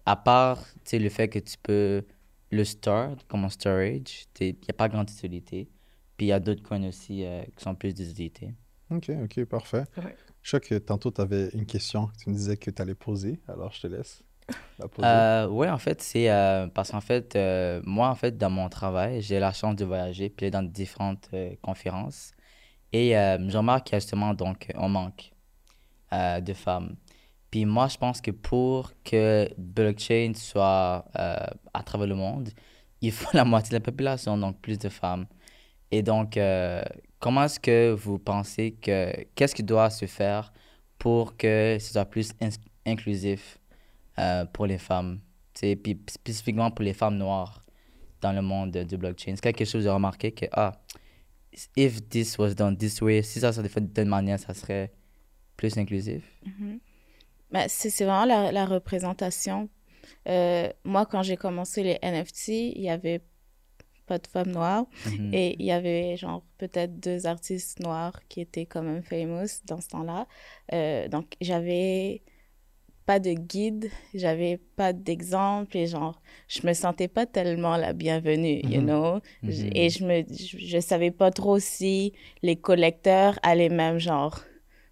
[0.05, 2.03] à part tu sais, le fait que tu peux
[2.49, 5.69] le store comme un storage, il n'y a pas grande utilité.
[6.17, 8.53] Puis il y a d'autres coins aussi euh, qui sont plus d'utilité.
[8.89, 9.85] OK, OK, parfait.
[9.97, 10.15] Ouais.
[10.41, 12.95] Je sais que tantôt, tu avais une question que tu me disais que tu allais
[12.95, 14.23] poser, alors je te laisse
[14.79, 15.07] la poser.
[15.07, 18.67] Euh, oui, en fait, c'est euh, parce qu'en fait, euh, moi, en fait, dans mon
[18.69, 22.31] travail, j'ai la chance de voyager, puis dans différentes euh, conférences.
[22.91, 25.31] Et euh, je remarque qu'il y a justement donc un manque
[26.11, 26.95] euh, de femmes.
[27.51, 31.35] Puis moi, je pense que pour que blockchain soit euh,
[31.73, 32.49] à travers le monde,
[33.01, 35.25] il faut la moitié de la population, donc plus de femmes.
[35.91, 36.81] Et donc, euh,
[37.19, 40.53] comment est-ce que vous pensez que, qu'est-ce qui doit se faire
[40.97, 42.31] pour que ce soit plus
[42.85, 43.57] inclusif
[44.19, 45.19] euh, pour les femmes,
[45.59, 47.63] puis spécifiquement pour les femmes noires
[48.21, 49.33] dans le monde de- du blockchain.
[49.35, 50.73] C'est quelque chose de remarqué que, ah,
[51.75, 54.91] if this was done this way, si ça serait fait de telle manière, ça serait
[55.57, 56.23] plus inclusif.
[56.45, 56.79] Ben,
[57.67, 59.69] c'est c'est vraiment la, la représentation.
[60.27, 63.21] Euh, moi, quand j'ai commencé les NFT, il y avait
[64.07, 65.33] pas de femmes noires Mhm.
[65.33, 69.79] et il y avait genre peut-être deux artistes noirs qui étaient quand même famous dans
[69.81, 70.27] ce temps-là.
[70.73, 72.21] Euh, donc, j'avais
[73.05, 78.61] pas de guide, j'avais pas d'exemple et genre, je me sentais pas tellement la bienvenue,
[78.63, 78.85] you Mhm.
[78.85, 79.19] know?
[79.43, 79.69] Mhm.
[79.75, 84.41] Et je me, je, je savais pas trop si les collecteurs allaient même genre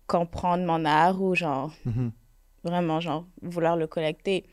[0.08, 2.12] comprendre mon art ou genre Mhm.
[2.64, 4.46] Vraiment genre vouloir le collecter.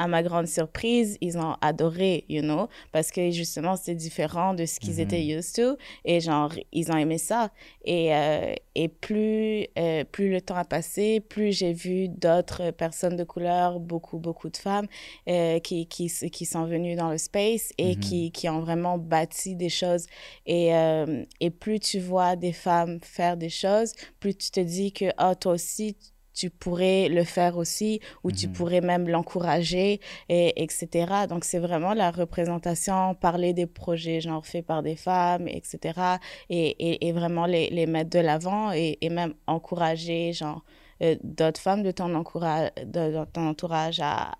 [0.00, 4.64] À ma grande surprise, ils ont adoré, you know, parce que justement c'est différent de
[4.64, 5.00] ce qu'ils Mhm.
[5.00, 7.50] étaient used to et genre ils ont aimé ça.
[7.84, 13.16] Et, euh, et plus, euh, plus le temps a passé, plus j'ai vu d'autres personnes
[13.16, 14.86] de couleur, beaucoup, beaucoup de femmes
[15.28, 18.00] euh, qui, qui, qui sont venues dans le space et Mhm.
[18.00, 20.06] qui, qui ont vraiment bâti des choses.
[20.46, 24.92] Et, euh, et plus tu vois des femmes faire des choses, plus tu te dis
[24.92, 25.96] que ah, toi aussi,
[26.38, 27.92] tu pourrais le faire aussi
[28.24, 28.52] ou tu Mhm.
[28.56, 31.26] pourrais même l'encourager, et, etc.
[31.30, 36.18] Donc, c'est vraiment la représentation, parler des projets genre faits par des femmes, etc.
[36.48, 40.62] Et, et, et vraiment les, les mettre de l'avant et, et même encourager genre
[41.02, 44.32] euh, d'autres femmes de ton, encourage, de, de ton entourage à,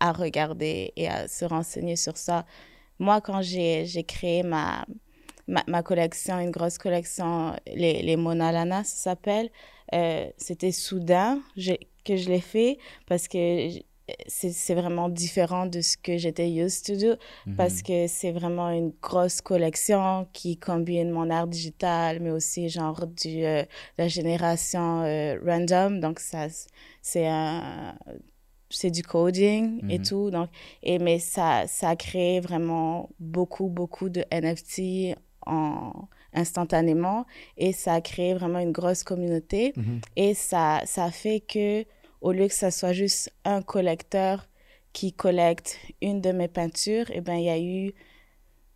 [0.00, 2.46] à regarder et à se renseigner sur ça.
[2.98, 4.84] Moi, quand j'ai j'ai créé ma,
[5.48, 9.48] ma, ma collection, une grosse collection, les, les Mona Lana, ça s'appelle,
[9.94, 11.40] euh, c'était soudain
[12.04, 13.68] que je l'ai fait parce que
[14.26, 17.14] c'est vraiment différent de ce que j'étais used to do
[17.56, 17.82] parce Mhm.
[17.82, 23.44] que c'est vraiment une grosse collection qui combine mon art digital mais aussi genre du
[23.44, 23.62] euh,
[23.98, 26.48] la génération euh, random donc ça
[27.02, 27.94] c'est un
[28.68, 30.04] c'est du coding et Mhm.
[30.04, 30.48] tout donc
[30.82, 35.14] et mais ça ça a créé vraiment beaucoup beaucoup de NFT
[35.46, 35.92] en
[36.32, 37.26] instantanément
[37.56, 40.00] et ça a créé vraiment une grosse communauté Mhm.
[40.16, 41.84] et ça ça a fait que
[42.20, 44.48] au lieu que ça soit juste un collecteur
[44.92, 47.92] qui collecte une de mes peintures et ben il y a eu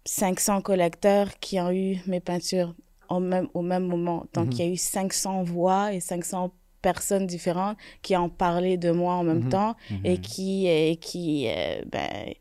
[0.05, 2.75] 500 collecteurs qui ont eu mes peintures
[3.09, 4.53] au même au même moment donc Mhm.
[4.53, 6.53] il y a eu 500 voix et 500
[6.83, 9.49] personnes différentes qui ont parlé de moi en même Mhm.
[9.49, 9.75] temps
[10.05, 12.35] et qui, et qui, euh, ben,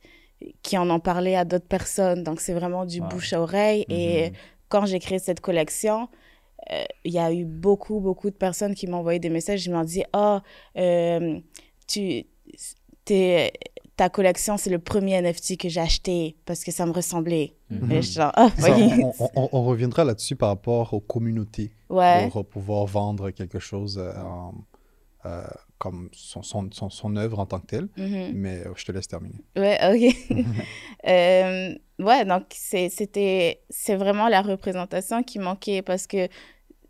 [0.62, 2.24] qui en ont parlé à d'autres personnes.
[2.24, 3.08] Donc, c'est vraiment du Wow.
[3.08, 3.86] bouche à oreille.
[3.88, 4.34] Et.
[4.74, 6.10] Quand j'ai créé cette collection,
[6.72, 9.66] euh, il y a eu beaucoup, beaucoup de personnes qui m'ont envoyé des messages.
[9.68, 10.40] Ils m'ont dit, oh,
[10.78, 11.40] euh,
[11.88, 12.26] tu,
[13.06, 13.54] t'es-
[13.96, 17.54] ta collection, c'est le premier NFT que j'ai acheté parce que ça me ressemblait.
[17.70, 18.02] Mhm.
[18.02, 18.90] Genre, ah, Ça, oui.
[19.04, 22.28] on, on- on- on reviendra là-dessus par rapport aux communautés ouais.
[22.32, 24.12] pour pouvoir vendre quelque chose euh,
[25.26, 25.44] euh,
[25.84, 27.90] comme son, son, son, son œuvre en tant que telle.
[27.98, 28.32] Mhm.
[28.34, 29.42] Mais euh, je te laisse terminer.
[29.58, 30.16] Ouais, ok.
[31.06, 36.30] Euh, ouais, donc c'est- c'était, c'est vraiment la représentation qui manquait parce que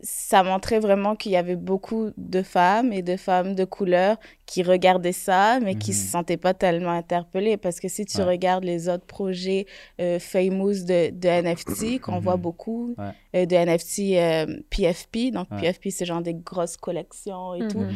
[0.00, 4.62] ça montrait vraiment qu'il y avait beaucoup de femmes et de femmes de couleur qui
[4.62, 5.96] regardaient ça, mais qui Mhm.
[5.96, 7.56] se sentaient pas tellement interpellées.
[7.56, 8.24] Parce que si tu Ouais.
[8.24, 9.64] regardes les autres projets
[10.00, 12.42] euh, famous de, de NFT, qu'on voit Mhm.
[12.42, 13.12] beaucoup, Ouais.
[13.34, 15.60] euh, de NFT euh, PFP, donc Ouais.
[15.62, 17.86] PFP, c'est genre des grosses collections et tout,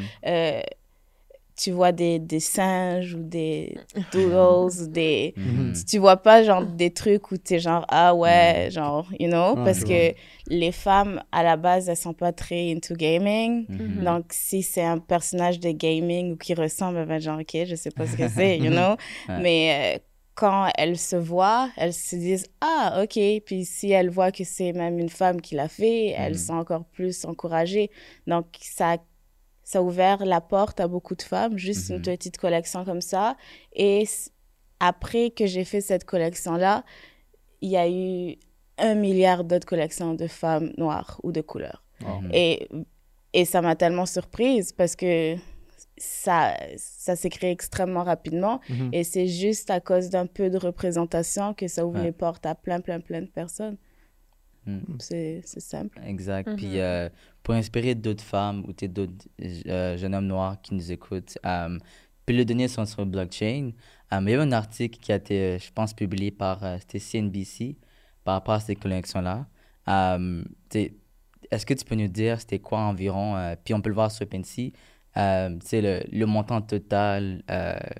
[1.60, 3.76] tu vois des, des singes ou des
[4.12, 5.34] doodles ou des...
[5.36, 5.72] Mhm.
[5.74, 9.56] Tu, tu vois pas, genre, des trucs où t'es genre, ah ouais, genre, you know,
[9.64, 10.14] parce que
[10.48, 13.66] les femmes, à la base, elles sont pas très into gaming.
[13.68, 14.04] Mhm.
[14.04, 17.90] Donc, si c'est un personnage de gaming ou qui ressemble, ben, genre, ok, je sais
[17.90, 18.94] pas ce que c'est, you know.
[19.28, 19.40] Ouais.
[19.42, 19.98] Mais euh,
[20.36, 23.18] quand elles se voient, elles se disent, ah, ok.
[23.44, 26.38] Puis si elles voient que c'est même une femme qui l'a fait, elles Mhm.
[26.38, 27.90] sont encore plus encouragées.
[28.28, 28.98] Donc, ça,
[29.70, 32.02] ça a ouvert la porte à beaucoup de femmes, juste une Mhm.
[32.02, 33.36] petite collection comme ça.
[33.74, 34.04] Et
[34.80, 36.84] après que j'ai fait cette collection-là,
[37.60, 38.36] il y a eu
[38.78, 41.84] un milliard d'autres collections de femmes noires ou de couleur.
[42.32, 42.68] Et,
[43.34, 45.36] et ça m'a tellement surprise parce que
[45.98, 48.60] ça, ça s'est créé extrêmement rapidement.
[48.70, 48.88] Mhm.
[48.94, 52.04] Et c'est juste à cause d'un peu de représentation que ça ouvre Ouais.
[52.04, 53.76] les portes à plein, plein, plein de personnes.
[54.66, 54.96] Mm.
[55.00, 55.98] C'est c'est simple.
[56.06, 56.48] Exact.
[56.56, 56.76] Puis Mhm.
[56.76, 57.08] euh,
[57.48, 59.26] pour inspirer d'autres femmes ou d'autres
[59.68, 61.78] euh, jeunes hommes noirs qui nous écoutent, euh,
[62.26, 63.70] puis les données sont sur blockchain.
[64.12, 67.78] Euh, il y a un article qui a été, je pense, publié par euh, CNBC
[68.22, 69.46] par rapport à ces collections-là.
[69.86, 74.10] Est-ce que tu peux nous dire c'était quoi environ, euh, puis on peut le voir
[74.10, 74.72] sur t'sais,
[75.16, 77.42] le, le montant total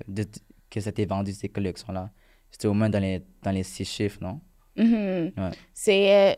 [0.07, 0.25] de,
[0.69, 2.11] que ça t'est vendu ces collections-là?
[2.51, 4.41] C'était au moins dans les, dans les six chiffres, non?
[4.77, 5.31] Mhm.
[5.37, 5.51] Ouais.
[5.73, 6.35] C'est,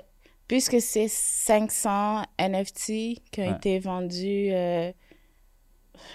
[0.52, 2.86] puisque c'est 500 NFT
[3.32, 3.52] qui ont Ouais.
[3.56, 4.92] été vendus, euh,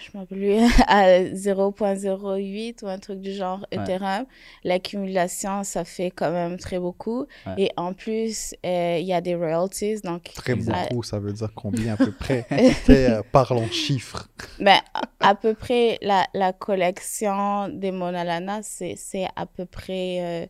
[0.03, 3.79] je ne me rappelle plus, à 0.08 ou un truc du genre Ouais.
[3.83, 4.27] Ethereum,
[4.63, 7.25] l'accumulation, ça fait quand même très beaucoup.
[7.47, 7.55] Ouais.
[7.57, 10.03] Et en plus, euh, il y a des royalties.
[10.03, 12.47] Donc, Très beaucoup, ça veut dire combien à peu près?
[12.91, 14.29] Euh, Parlons chiffres.
[14.61, 14.81] Ben,
[15.21, 20.47] à, peu près, la, la collection des Mona Lana, c'est c'est à peu près euh,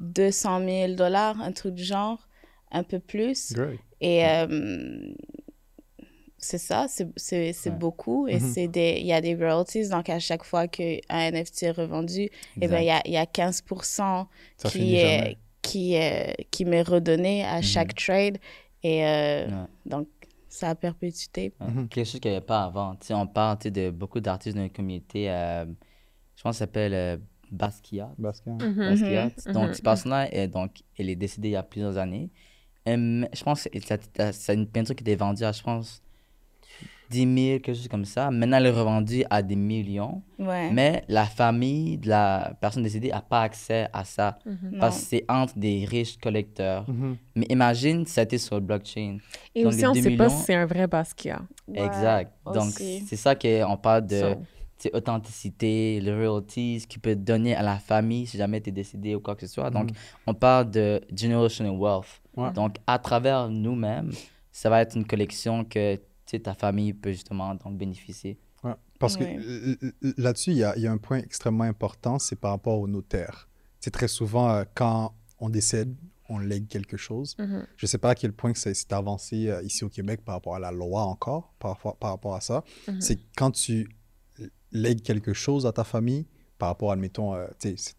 [0.00, 2.26] 200 000 dollars, un truc du genre,
[2.74, 3.52] un peu plus.
[3.52, 3.80] Great.
[4.00, 5.12] Et euh,
[6.36, 7.06] c'est ça, c'est
[7.66, 7.70] Ouais.
[7.70, 8.28] beaucoup.
[8.28, 9.88] Et c'est des il y a des royalties.
[9.88, 12.28] Donc, à chaque fois qu'un NFT est revendu,
[12.60, 14.26] eh ben, il y a, il y a 15%
[14.58, 18.36] Ça qui est, qui, est- qui m'est redonné à chaque trade.
[18.82, 19.52] Et euh, Ouais.
[19.86, 20.08] donc,
[20.48, 21.54] ça a perpétuité.
[21.60, 21.88] Ouais, Mhm.
[21.88, 22.94] Quelque chose qu'il n'y avait pas avant.
[22.96, 25.30] Tu sais, on parle tu sais, de beaucoup d'artistes dans la communauté.
[25.30, 25.64] euh,
[26.36, 27.16] je pense que ça s'appelle euh,
[27.50, 28.12] Basquiat.
[28.18, 28.52] Basquiat.
[28.58, 29.30] Basquiat.
[29.52, 32.28] Donc, cette personne-là, est- donc, elle est décédée il y a plusieurs années.
[32.88, 33.78] Euh, je pense que
[34.32, 36.02] c'est une peinture qui était vendue à, je pense,
[37.10, 38.30] 10 000, quelque chose comme ça.
[38.30, 40.22] Maintenant, elle est revendue à des millions.
[40.38, 40.70] Ouais.
[40.70, 44.38] Mais la famille de la personne décédée n'a pas accès à ça.
[44.46, 44.78] Mhm.
[44.80, 45.00] Parce Non.
[45.02, 46.88] que c'est entre des riches collecteurs.
[46.88, 47.16] Mhm.
[47.36, 49.18] Mais imagine, ça été sur le blockchain.
[49.54, 51.42] Et Donc, aussi, on ne sait pas millions- si c'est un vrai Basquiat.
[51.68, 52.32] Ouais, exact.
[52.52, 54.20] Donc, c'est ça qu'on parle de.
[54.20, 54.26] So,
[54.92, 59.20] authenticité, les royalties qu'il peut donner à la famille si jamais tu es décédé ou
[59.20, 59.70] quoi que ce soit.
[59.70, 59.96] Donc, Mhm.
[60.26, 62.20] on parle de generational wealth.
[62.36, 62.52] Ouais.
[62.52, 64.10] Donc, à travers nous-mêmes,
[64.52, 65.98] ça va être une collection que
[66.42, 68.36] ta famille peut justement donc bénéficier.
[68.64, 69.36] Ouais, Parce Ouais.
[69.36, 72.80] que là-dessus, il y a, il y a un point extrêmement important, c'est par rapport
[72.80, 73.48] au notaire.
[73.78, 75.94] C'est très souvent, euh, quand on décède,
[76.28, 77.36] on lègue quelque chose.
[77.38, 77.66] mhm.
[77.76, 80.34] Je ne sais pas à quel point c'est c'est avancé euh, ici au Québec par
[80.36, 82.64] rapport à la loi encore, par, rapport- par rapport à ça.
[82.88, 83.00] Mhm.
[83.00, 83.88] C'est quand tu
[84.74, 86.26] lègues quelque chose à ta famille,
[86.58, 87.46] par rapport, admettons, euh,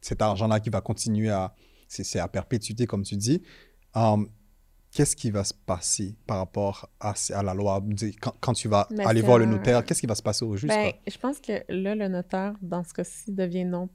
[0.01, 1.53] cet argent-là qui va continuer à...
[1.87, 3.41] C'est c'est à perpétuité, comme tu dis.
[3.95, 4.27] Um,
[4.91, 7.83] Qu'est-ce qui va se passer par rapport à, à la loi?
[8.21, 10.55] Quand, quand tu vas Mais aller voir le notaire, qu'est-ce qui va se passer au
[10.55, 10.73] juste?
[10.73, 13.89] Ben, je pense que là, le notaire, dans ce cas-ci, devient non,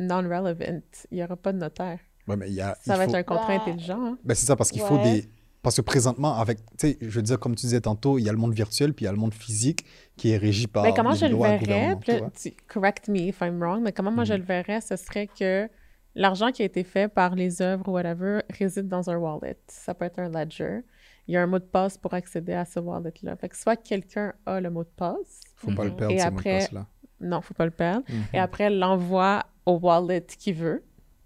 [0.00, 0.80] non-relevant.
[1.12, 2.00] Il n'y aura pas de notaire.
[2.26, 3.54] Ouais, mais il y a, Ça il va faut- être un contrat Ouais.
[3.60, 4.04] intelligent.
[4.04, 4.18] hein.
[4.24, 5.28] Ben, c'est ça, parce qu'il faut des.
[5.62, 6.58] Parce que présentement, avec.
[6.76, 8.94] Tu sais, je veux dire, comme tu disais tantôt, il y a le monde virtuel,
[8.94, 9.84] puis il y a le monde physique
[10.16, 10.82] qui est régi par.
[10.82, 11.96] Ben, comment les je le verrais,
[12.40, 14.40] tu- correct me if I'm wrong, mais comment moi je Mhm.
[14.40, 15.68] le verrais, ce serait que
[16.16, 19.56] l'argent qui a été fait par les œuvres ou whatever réside dans un wallet.
[19.68, 20.80] Ça peut être un ledger.
[21.28, 23.36] Il y a un mot de passe pour accéder à ce wallet-là.
[23.36, 25.96] Fait que soit quelqu'un a le mot de passe, Faut pas le Mhm.
[25.96, 26.86] perdre, Et ces après- mots de passe-là.
[27.20, 28.24] non, faut pas le perdre, Mhm.
[28.34, 30.82] et après l'envoie au wallet qu'il veut.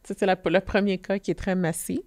[0.06, 2.00] Ça, c'est le premier cas qui est très massif.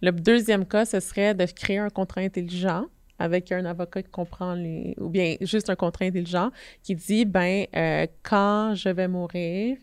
[0.00, 2.86] Le deuxième cas, ce serait de créer un contrat intelligent
[3.18, 4.94] avec un avocat qui comprend les...
[4.98, 6.50] ou bien juste un contrat intelligent
[6.82, 9.76] qui dit, ben, euh, quand je vais mourir,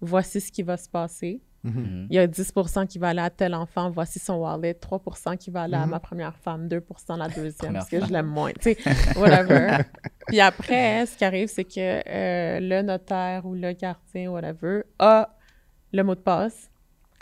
[0.00, 1.40] voici ce qui va se passer.
[1.64, 1.80] Mhm.
[1.80, 2.06] Mhm.
[2.10, 4.74] Il y a 10% qui va aller à tel enfant, voici son wallet.
[4.74, 5.90] 3% qui va aller à Mhm.
[5.92, 8.52] ma première femme, 2% la deuxième, parce que je l'aime moins.
[8.52, 8.76] Tu sais,
[9.18, 9.78] whatever.
[10.26, 15.34] Puis après, ce qui arrive, c'est que euh, le notaire ou le gardien, whatever, a
[15.90, 16.70] le mot de passe.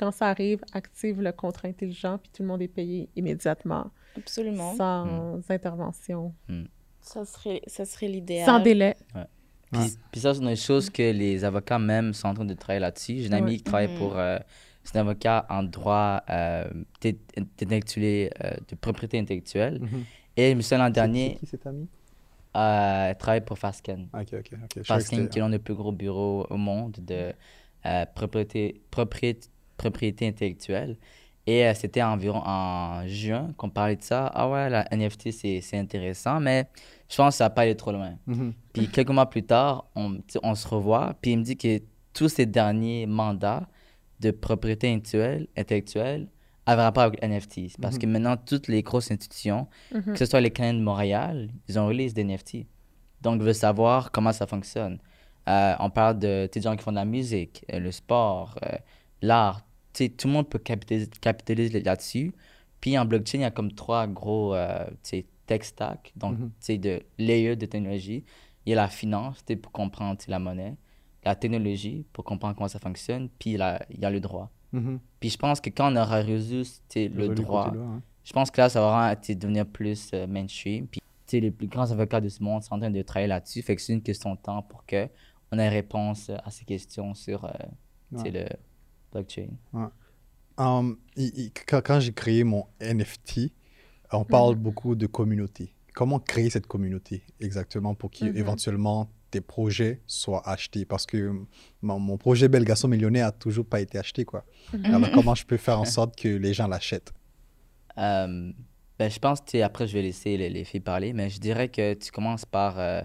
[0.03, 4.75] Quand ça arrive, active le contrat intelligent, puis tout le monde est payé immédiatement, Absolument.
[4.75, 6.35] sans intervention,
[7.01, 8.45] Ça serait, ça serait l'idéal.
[8.47, 8.97] sans délai.
[9.71, 9.87] Puis, Ouais.
[10.11, 13.19] puis ça, c'est une chose que les avocats même sont en train de travailler là-dessus.
[13.21, 13.57] J'ai une amie Ouais.
[13.59, 13.99] qui travaille Mhm.
[13.99, 14.19] pour...
[14.19, 14.39] euh,
[14.83, 16.69] c'est un avocat en droit euh,
[17.39, 19.79] intellectuel, euh, de propriété intellectuelle.
[19.81, 20.05] Mhm.
[20.37, 21.37] Et je me souviens l'an dernier...
[21.39, 21.87] Qui cet ami?
[22.57, 24.09] Euh, travaille pour Fasken.
[24.13, 24.69] Ok, ok, ok.
[24.69, 27.33] Que Fasken, qui est l'un des plus gros bureaux au monde de
[27.87, 29.49] euh, propriété, propriété,
[29.83, 30.97] propriété intellectuelle.
[31.47, 34.26] Et euh, c'était environ en juin qu'on parlait de ça.
[34.33, 36.68] Ah ouais, la NFT, c'est c'est intéressant, mais
[37.11, 38.14] je pense que ça n'a pas allé trop loin.
[38.26, 38.53] Mhm.
[38.72, 41.80] Puis quelques mois plus tard, on, on se revoit, puis il me dit que
[42.14, 43.66] tous ces derniers mandats
[44.20, 46.28] de propriété intellectuelle, intellectuelle
[46.64, 47.80] avaient rapport avec NFT.
[47.80, 50.12] Parce que maintenant, toutes les grosses institutions, Mhm.
[50.12, 52.66] que ce soit les Canadiens de Montréal, ils ont release des NFT.
[53.20, 54.99] Donc, ils veulent savoir comment ça fonctionne.
[55.49, 58.76] Euh, on parle de des gens qui font de la musique, euh, le sport, euh,
[59.22, 59.62] l'art.
[59.93, 62.32] Sais, Tout le monde peut capitaliser, capitaliser là-dessus.
[62.80, 64.84] Puis en blockchain, il y a comme trois gros euh,
[65.47, 68.24] tech stacks, donc tu sais, de layers de technologie.
[68.66, 70.76] Il y a la finance pour comprendre la monnaie,
[71.24, 74.51] la technologie pour comprendre comment ça fonctionne, puis la- il y a le droit.
[74.72, 74.99] Mhm.
[75.20, 76.64] Puis je pense que quand on aura résolu
[76.97, 78.03] le droit, hein.
[78.24, 80.86] je pense que là, ça va devenir plus euh, mainstream.
[80.86, 81.01] Puis,
[81.32, 83.62] les plus grands avocats de ce monde sont en train de travailler là-dessus.
[83.62, 85.09] Fait que c'est une question de temps pour que
[85.51, 87.51] on ait réponse à ces questions sur euh,
[88.32, 88.47] le
[89.13, 89.49] blockchain.
[90.59, 90.99] Um,
[91.67, 93.53] quand quand j'ai créé mon NFT,
[94.13, 95.75] on parle beaucoup de communauté.
[95.95, 100.85] Comment créer cette communauté exactement pour qu'éventuellement tes projets soient achetés?
[100.85, 101.33] Parce que
[101.83, 104.25] mon, mon projet Bel Garçon Millionnaire a toujours pas été acheté.
[104.25, 104.45] Quoi.
[104.85, 107.13] Alors, comment je peux faire en sorte que les gens l'achètent?
[107.99, 108.53] Euh,
[108.99, 111.69] ben, je pense, sais, après, je vais laisser les, les filles parler, mais je dirais
[111.69, 112.79] que tu commences par.
[112.79, 113.03] euh,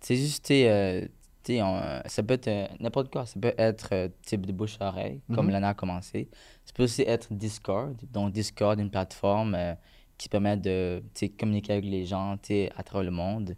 [0.00, 1.06] c'est juste, tu sais, euh,
[1.50, 3.26] on- ça peut être euh, n'importe quoi.
[3.26, 5.52] Ça peut être euh, type de bouche à oreille, comme Mhm.
[5.52, 6.28] Lana a commencé.
[6.64, 7.96] Ça peut aussi être Discord.
[8.12, 9.74] Donc, Discord, une plateforme euh,
[10.18, 11.02] qui permet de
[11.38, 12.36] communiquer avec les gens
[12.76, 13.56] à travers le monde.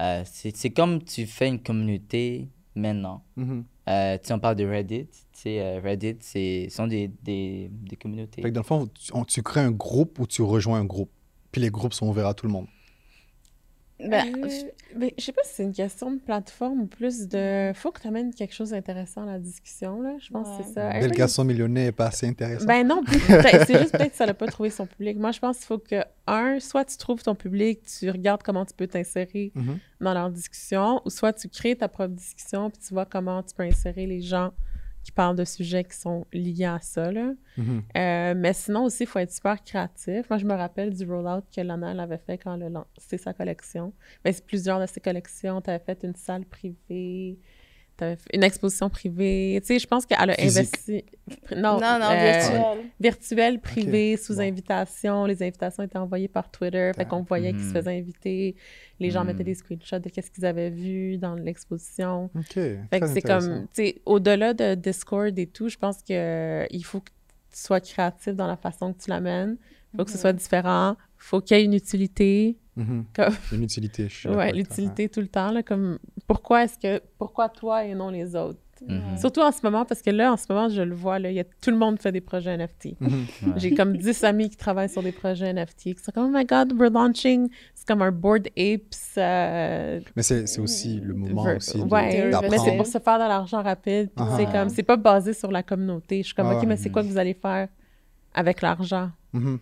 [0.00, 3.24] Euh, c'est comme tu fais une communauté maintenant.
[3.88, 5.08] Euh, tu sais, on parle de Reddit.
[5.46, 8.42] Euh, Reddit, ce sont des, des, des communautés.
[8.42, 10.84] Fait que dans le fond, tu, on- tu crées un groupe ou tu rejoins un
[10.84, 11.10] groupe.
[11.50, 12.66] Puis les groupes sont ouverts à tout le monde.
[14.00, 14.48] Ben, Euh,
[14.96, 17.72] mais je sais pas si c'est une question de plateforme ou plus de.
[17.74, 20.14] Faut que tu amènes quelque chose d'intéressant à la discussion, là.
[20.20, 20.90] Je pense que c'est ça.
[20.96, 22.64] Everybody- Garçon Millionnaire n'est pas assez intéressant.
[22.66, 23.02] Ben non,
[23.66, 25.18] c'est juste peut-être que ça n'a pas trouvé son public.
[25.18, 28.64] Moi, je pense qu'il faut que, un, soit tu trouves ton public, tu regardes comment
[28.64, 29.78] tu peux t'insérer Mhm.
[30.00, 33.54] dans leur discussion, ou soit tu crées ta propre discussion, puis tu vois comment tu
[33.54, 34.52] peux insérer les gens
[35.02, 37.32] qui parlent de sujets qui sont liés à ça, là.
[37.56, 37.82] Mhm.
[37.96, 40.28] Euh, mais sinon aussi, il faut être super créatif.
[40.28, 43.18] Moi, je me rappelle du rollout que Lana elle avait fait quand elle a lancé
[43.18, 43.92] sa collection.
[44.24, 45.60] Ben, c'est plusieurs de ses collections.
[45.60, 47.38] Tu avais fait une salle privée,
[48.32, 49.58] une exposition privée.
[49.62, 50.58] Tu sais, je pense qu'elle a Physique.
[50.58, 51.04] investi...
[51.56, 52.62] Non, non, non, euh, virtuel.
[53.00, 54.40] virtuel, privé, sous bon.
[54.40, 55.24] invitation.
[55.26, 56.92] Les invitations étaient envoyées par Twitter.
[56.96, 57.72] Fait qu'on voyait qu'ils se Mhm.
[57.74, 58.56] faisaient inviter.
[59.00, 59.26] Les gens Mhm.
[59.28, 62.30] mettaient des screenshots de qu'est-ce qu'ils avaient vu dans l'exposition.
[62.34, 62.52] OK.
[62.54, 66.66] Fait que c'est comme, tu sais, au-delà de Discord et tout, je pense que euh,
[66.70, 67.10] il faut que
[67.52, 69.56] tu sois créatif dans la façon que tu l'amènes.
[69.92, 70.92] Il faut que ce soit différent.
[71.20, 72.56] Il faut qu'il y ait une utilité.
[73.14, 74.06] Comme, Une utilité.
[74.08, 75.50] je ouais, l'utilité tout le temps.
[75.50, 78.58] Là, comme, pourquoi est-ce que, pourquoi toi et non les autres?
[78.86, 79.18] Mhm.
[79.18, 81.34] Surtout en ce moment, parce que là, en ce moment, je le vois, là, il
[81.34, 82.94] y a, tout le monde fait des projets NFT.
[83.00, 83.10] Mhm.
[83.10, 83.52] Ouais.
[83.56, 86.44] J'ai comme 10 amis qui travaillent sur des projets NFT qui sont comme, oh my
[86.44, 87.48] god, we're launching.
[87.74, 88.94] C'est comme un Board Apes.
[89.16, 92.98] euh, Mais c'est c'est aussi le moment ver- aussi de- ouais, mais c'est pour se
[93.00, 94.10] faire de l'argent rapide.
[94.14, 94.34] puis Ah.
[94.36, 96.18] C'est comme, c'est pas basé sur la communauté.
[96.18, 96.56] Je suis comme, Ah.
[96.58, 97.66] OK, mais c'est quoi que vous allez faire
[98.32, 99.10] avec l'argent?
[99.34, 99.58] Ben,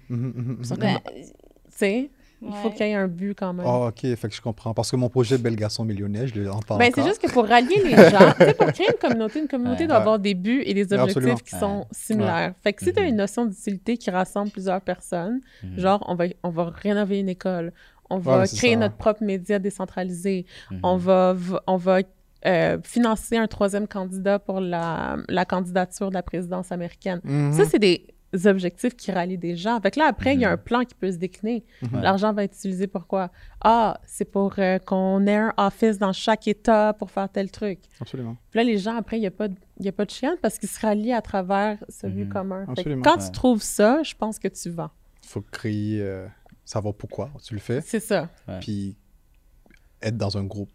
[1.08, 1.22] Tu
[1.70, 2.10] sais,
[2.48, 3.66] il faut qu'il y ait un but quand même.
[3.68, 4.72] Ah, ok, fait que je comprends.
[4.74, 7.46] Parce que mon projet Bel Garçon Millionnaire, je l'en parle Ben, c'est juste que pour
[7.46, 9.86] rallier les gens, tu sais, pour créer une communauté, une communauté Ouais.
[9.88, 10.00] doit Ouais.
[10.02, 11.34] avoir des buts et des objectifs absolument.
[11.36, 11.84] qui sont Ouais.
[11.92, 12.54] similaires.
[12.62, 13.08] Fait que si tu as Mhm.
[13.08, 15.78] une notion d'utilité qui rassemble plusieurs personnes, Mhm.
[15.78, 17.72] genre, on va, on va rénover une école,
[18.10, 18.78] on va créer ça.
[18.80, 20.80] notre propre média décentralisé, Mhm.
[20.82, 21.36] on va,
[21.66, 21.98] on va
[22.44, 27.20] euh, financer un troisième candidat pour la, la candidature de la présidence américaine.
[27.52, 28.06] Ça, c'est des
[28.44, 29.80] objectifs qui rallient des gens.
[29.80, 30.54] Fait que là, après, il y a Mhm.
[30.54, 31.64] un plan qui peut se décliner.
[31.82, 32.00] Mhm.
[32.02, 33.30] L'argent va être utilisé pour quoi?
[33.62, 37.78] Ah, c'est pour euh, qu'on ait un office dans chaque État pour faire tel truc.
[38.00, 38.36] Absolument.
[38.50, 40.10] Puis là, les gens, après, il n'y a, pas de- il y a pas de
[40.10, 42.32] chien parce qu'ils se rallient à travers ce but Mhm.
[42.32, 42.60] commun.
[42.60, 43.02] Fait que Absolument.
[43.02, 43.24] quand Ouais.
[43.26, 44.90] tu trouves ça, je pense que tu vas.
[45.22, 46.26] Il faut créer, euh,
[46.64, 48.28] savoir pourquoi tu le fais, C'est ça.
[48.48, 48.58] Ouais.
[48.60, 48.96] puis
[50.02, 50.70] être dans un groupe.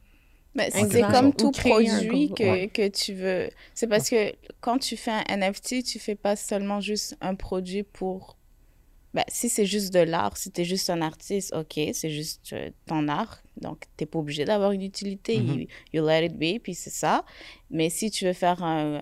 [0.53, 2.67] Mais En c'est comme tout un produit que, ouais.
[2.67, 3.49] que tu veux.
[3.73, 7.83] C'est parce que quand tu fais un NFT, tu fais pas seulement juste un produit
[7.83, 8.37] pour.
[9.13, 12.53] Ben, si c'est juste de l'art, si tu es juste un artiste, ok, c'est juste
[12.53, 13.43] euh, ton art.
[13.57, 15.39] Donc, tu pas obligé d'avoir une utilité.
[15.39, 15.61] Mhm.
[15.61, 17.25] you, you let it be, puis c'est ça.
[17.69, 19.01] Mais si tu veux faire un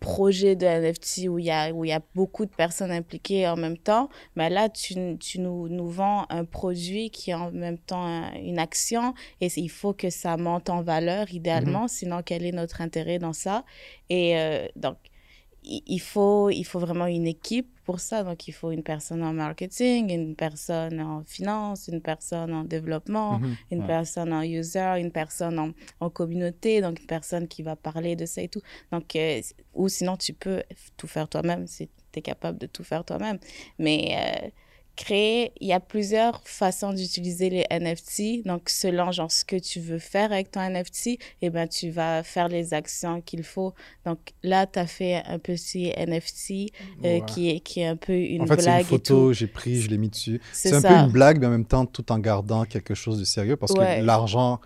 [0.00, 3.46] projet de NFT où il y a, où il y a beaucoup de personnes impliquées
[3.48, 7.50] en même temps, ben là, tu, tu nous, nous vends un produit qui est en
[7.50, 12.22] même temps un- une action et il faut que ça monte en valeur idéalement, sinon
[12.24, 13.64] quel est notre intérêt dans ça?
[14.08, 14.96] Et euh, donc,
[15.66, 18.22] il faut, il faut vraiment une équipe pour ça.
[18.24, 23.38] Donc, il faut une personne en marketing, une personne en finance, une personne en développement,
[23.40, 23.56] Mhm.
[23.72, 23.86] une Ouais.
[23.86, 28.26] personne en user, une personne en, en communauté, donc une personne qui va parler de
[28.26, 28.62] ça et tout.
[28.92, 29.40] Donc, euh,
[29.74, 30.62] ou sinon, tu peux
[30.96, 33.38] tout faire toi-même si tu es capable de tout faire toi-même.
[33.78, 34.48] Mais euh,
[34.96, 38.44] créer, il y a plusieurs façons d'utiliser les NFT.
[38.46, 42.22] Donc, selon genre ce que tu veux faire avec ton NFT, eh ben, tu vas
[42.22, 43.74] faire les actions qu'il faut.
[44.04, 46.72] Donc, là, tu as fait un petit NFT
[47.04, 47.22] euh, Ouais.
[47.26, 49.32] qui, est, qui est un peu une En fait, c'est une blague et photo, tout.
[49.34, 50.40] j'ai pris, je l'ai mis dessus.
[50.52, 53.18] C'est C'est un peu une blague, mais en même temps, tout en gardant quelque chose
[53.18, 53.98] de sérieux, parce Ouais.
[54.00, 54.60] que l'argent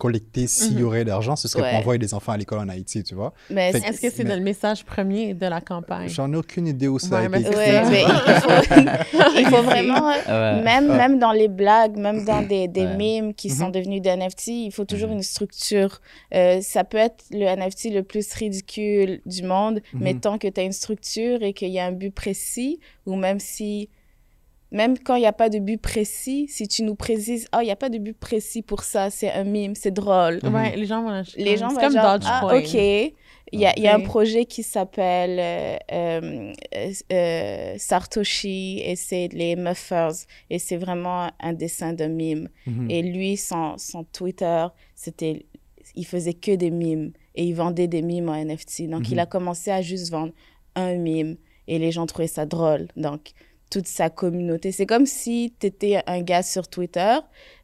[0.00, 0.86] collecté, s'il y Mhm.
[0.86, 1.70] aurait d'argent, ce serait Ouais.
[1.70, 3.32] pour envoyer des enfants à l'école en Haïti, tu vois.
[3.50, 6.08] Mais Est-ce que c'est Mais- le message premier de la campagne?
[6.08, 7.76] J'en ai aucune idée où ça a Ouais, été mais c'est écrit.
[7.76, 8.50] Ouais, mais il faut,
[9.40, 10.62] il faut vraiment, Ouais.
[10.62, 10.96] même, Ah.
[10.96, 12.96] même dans les blagues, même dans des, des Ouais.
[12.96, 13.72] mimes qui sont Mhm.
[13.72, 15.16] devenus des NFT, il faut toujours Mhm.
[15.16, 16.00] une structure.
[16.34, 20.20] Euh, ça peut être le NFT le plus ridicule du monde, mais Mhm.
[20.20, 23.38] tant que tu as une structure et qu'il y a un but précis, ou même
[23.40, 23.88] si,
[24.72, 27.64] même quand il n'y a pas de but précis, si tu nous précises, oh, il
[27.64, 30.38] n'y a pas de but précis pour ça, c'est un mime, c'est drôle.
[30.42, 30.54] Mhm.
[30.54, 31.42] Ouais, les gens vont acheter.
[31.42, 32.74] Les gens c'est vont comme genre, ah, OK.
[33.52, 36.52] Il y a, il y a un projet qui s'appelle euh, euh,
[37.12, 40.12] euh, Sartoshi et c'est les Muffers.
[40.50, 42.48] Et c'est vraiment un dessin de mime.
[42.66, 42.88] Mhm.
[42.90, 45.46] Et lui, son, son Twitter, c'était,
[45.96, 48.82] il faisait que des mimes et il vendait des mimes en NFT.
[48.88, 49.12] Donc, Mhm.
[49.12, 50.32] il a commencé à juste vendre
[50.76, 52.86] un mime et les gens trouvaient ça drôle.
[52.94, 53.32] Donc,
[53.70, 54.72] toute sa communauté.
[54.72, 57.16] C'est comme si tu étais un gars sur Twitter,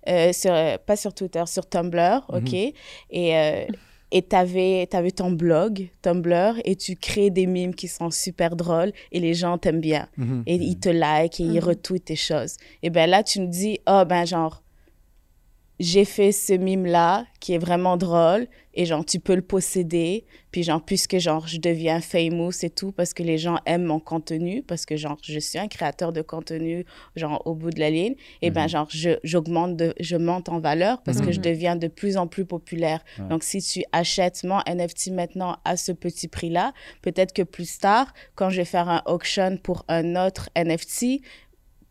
[0.08, 2.38] euh, sur, euh, pas sur Twitter, sur Tumblr, Mhm.
[2.38, 2.54] OK?
[2.54, 2.74] Et
[3.36, 3.66] euh,
[4.12, 8.92] et tu avais, ton blog, Tumblr, et tu crées des mimes qui sont super drôles
[9.10, 10.44] et les gens t'aiment bien Mhm.
[10.46, 11.64] et ils te like et ils Mhm.
[11.64, 12.56] retweetent tes choses.
[12.84, 14.62] Et ben là, tu nous dis, oh ben genre,
[15.80, 18.46] j'ai fait ce mime-là qui est vraiment drôle
[18.76, 20.24] et genre, tu peux le posséder.
[20.52, 23.98] Puis genre, puisque genre, je deviens famous et tout parce que les gens aiment mon
[24.00, 27.90] contenu, parce que genre, je suis un créateur de contenu, genre, au bout de la
[27.90, 28.68] ligne, et ben Mhm.
[28.68, 31.44] genre, je, j'augmente, de, je monte en valeur parce que je Mhm.
[31.44, 33.02] deviens de plus en plus populaire.
[33.18, 33.28] Ouais.
[33.28, 36.72] Donc, si tu achètes mon NFT maintenant à ce petit prix-là,
[37.02, 41.20] peut-être que plus tard, quand je vais faire un auction pour un autre NFT,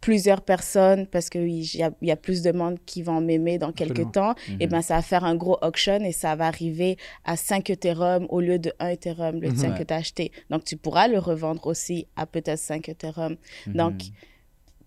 [0.05, 3.57] plusieurs personnes, parce qu'il y a, il y a plus de monde qui vont m'aimer
[3.57, 6.95] dans quelques temps, et ben ça va faire un gros auction et ça va arriver
[7.23, 9.55] à 5 Ethereum au lieu de 1 Ethereum, le Mhm.
[9.55, 9.79] tien Ouais.
[9.79, 10.31] que tu as acheté.
[10.51, 13.35] Donc, tu pourras le revendre aussi à peut-être 5 Ethereum.
[13.65, 14.11] Donc, Mhm.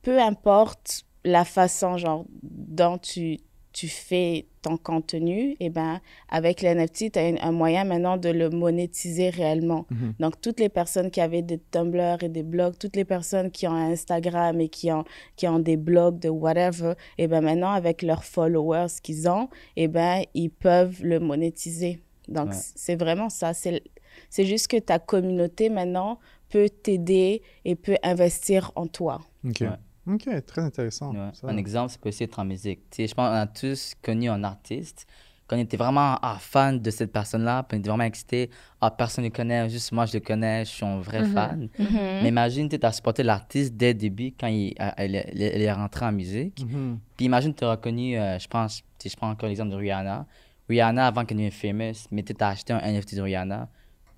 [0.02, 3.38] peu importe la façon genre dont tu,
[3.72, 8.28] tu fais ton contenu, et ben avec les NFT, tu as un moyen maintenant de
[8.30, 9.86] le monétiser réellement.
[9.90, 10.14] Mhm.
[10.18, 13.66] Donc, toutes les personnes qui avaient des Tumblr et des blogs, toutes les personnes qui
[13.68, 15.04] ont un Instagram et qui ont,
[15.36, 19.86] qui ont des blogs de whatever, et ben maintenant, avec leurs followers qu'ils ont, et
[19.86, 22.00] ben ils peuvent le monétiser.
[22.26, 22.56] Donc, Ouais.
[22.74, 23.54] c'est vraiment ça.
[23.54, 23.82] C'est
[24.30, 29.20] c'est juste que ta communauté maintenant peut t'aider et peut investir en toi.
[29.44, 29.68] Ouais.
[30.08, 31.12] Ok, très intéressant.
[31.12, 31.30] Ouais.
[31.34, 32.80] Ça- Un exemple, ça peut aussi être en musique.
[32.90, 35.06] Tu sais, je pense qu'on a tous connu un artiste,
[35.46, 38.50] qu'on était vraiment ah, fan de cette personne-là, puis on était vraiment excité.
[38.80, 41.32] Ah, personne ne le connaît, juste moi je le connais, je suis un vrai Mhm.
[41.32, 41.68] fan.
[41.78, 41.88] Mhm.
[42.22, 45.72] Mais imagine, tu as supporté l'artiste dès le début quand il, elle, elle- elle est
[45.72, 46.62] rentrée en musique.
[46.64, 46.98] Mhm.
[47.16, 50.26] Puis imagine, tu as reconnu, euh, je pense, je prends encore l'exemple de Rihanna.
[50.68, 53.68] Rihanna, avant qu'elle devienne famous, mais tu as acheté un NFT de Rihanna,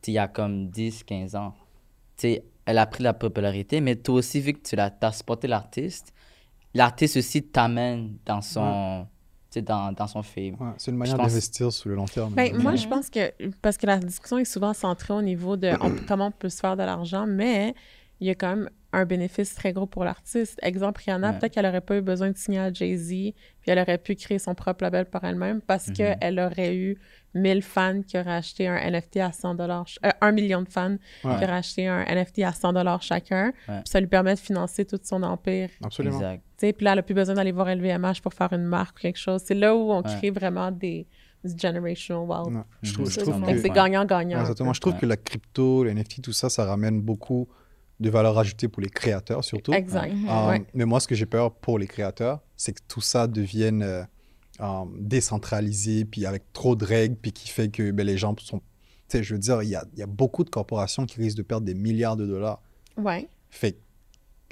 [0.06, 1.54] il y a comme 10, 15 ans.
[2.16, 5.12] Tu sais, elle a pris la popularité, mais toi aussi, vu que tu l'as as
[5.12, 6.12] supporté l'artiste,
[6.74, 9.06] l'artiste aussi t'amène dans son,
[9.50, 10.56] tu sais, dans, dans son film.
[10.60, 12.34] Ouais, c'est une manière pense- d'investir sur le long terme.
[12.34, 13.32] Ben, moi, je pense que,
[13.62, 16.60] parce que la discussion est souvent centrée au niveau de on- comment on peut se
[16.60, 17.74] faire de l'argent, mais
[18.20, 20.58] il y a quand même un bénéfice très gros pour l'artiste.
[20.62, 21.38] Exemple, Rihanna, Ouais.
[21.38, 23.34] peut-être qu'elle n'aurait pas eu besoin de signer à Jay-Z, puis
[23.68, 25.94] elle aurait pu créer son propre label par elle-même parce Mhm.
[25.94, 26.98] qu'elle aurait eu
[27.34, 29.86] 1000 fans qui auraient acheté un NFT à 100 dollars,
[30.20, 30.98] un million de fans Ouais.
[31.22, 33.52] qui auraient acheté un NFT à 100 dollars chacun.
[33.68, 33.76] Ouais.
[33.76, 35.70] Puis ça lui permet de financer tout son empire.
[35.84, 36.16] Absolument.
[36.18, 36.42] Exact.
[36.58, 39.18] Puis là, elle n'a plus besoin d'aller voir LVMH pour faire une marque ou quelque
[39.18, 39.42] chose.
[39.44, 40.16] C'est là où on Ouais.
[40.18, 41.06] crée vraiment des,
[41.56, 42.48] generational wealth.
[42.54, 42.62] Ouais.
[42.82, 43.12] Je trouve, Mhm.
[43.12, 44.36] je trouve Fait Fait que que, c'est gagnant-gagnant.
[44.36, 44.72] Ouais, exactement.
[44.74, 44.98] Je trouve Ouais.
[45.00, 47.48] que la crypto, les NFT, tout ça, ça ramène beaucoup
[48.00, 49.72] de valeur ajoutée pour les créateurs surtout.
[49.72, 50.12] Exact.
[50.12, 50.28] Mhm.
[50.28, 50.64] Euh, Ouais.
[50.74, 54.02] Mais moi, ce que j'ai peur pour les créateurs, c'est que tout ça devienne euh,
[54.60, 58.58] euh, décentralisé, puis avec trop de règles, puis qui fait que ben, les gens sont...
[59.08, 61.18] Tu sais, je veux dire, il y a, il y a beaucoup de corporations qui
[61.20, 62.60] risquent de perdre des milliards de dollars.
[62.96, 63.28] Ouais.
[63.50, 63.78] Fait que,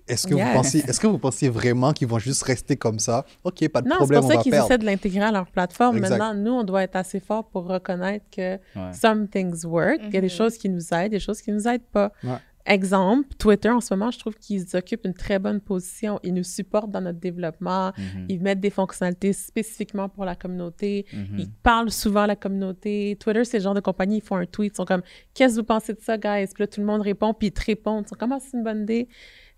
[0.09, 3.27] est-ce que, vous pensez, est-ce que vous pensez vraiment qu'ils vont juste rester comme ça?
[3.45, 4.67] OK, pas de Non, c'est problème, pour on ça qu'ils perdre.
[4.67, 5.99] essaient de l'intégrer à leur plateforme.
[5.99, 6.19] Exact.
[6.19, 8.93] Maintenant, nous, on doit être assez fort pour reconnaître que Ouais.
[8.95, 10.01] some things work.
[10.09, 10.31] Il y a des Mhm.
[10.31, 12.11] choses qui nous aident, des choses qui nous aident pas.
[12.25, 12.39] Ouais.
[12.69, 16.21] Exemple, Twitter, en ce moment, je trouve qu'ils occupent une très bonne position.
[16.23, 17.93] Ils nous supportent dans notre développement.
[17.97, 18.27] Mhm.
[18.29, 21.07] Ils mettent des fonctionnalités spécifiquement pour la communauté.
[21.13, 21.39] Mhm.
[21.39, 23.17] Ils parlent souvent à la communauté.
[23.19, 25.03] Twitter, c'est le genre de compagnie, ils font un tweet, ils sont comme
[25.35, 27.53] «Qu'est-ce que vous pensez de ça, guys?» Puis là, tout le monde répond, puis ils
[27.53, 28.05] te répondent.
[28.07, 29.09] Ils sont comme «Ah, c'est une bonne idée.»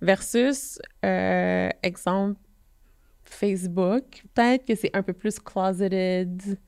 [0.00, 2.40] Versus, euh, exemple,
[3.24, 6.58] Facebook, peut-être que c'est un peu plus closeted,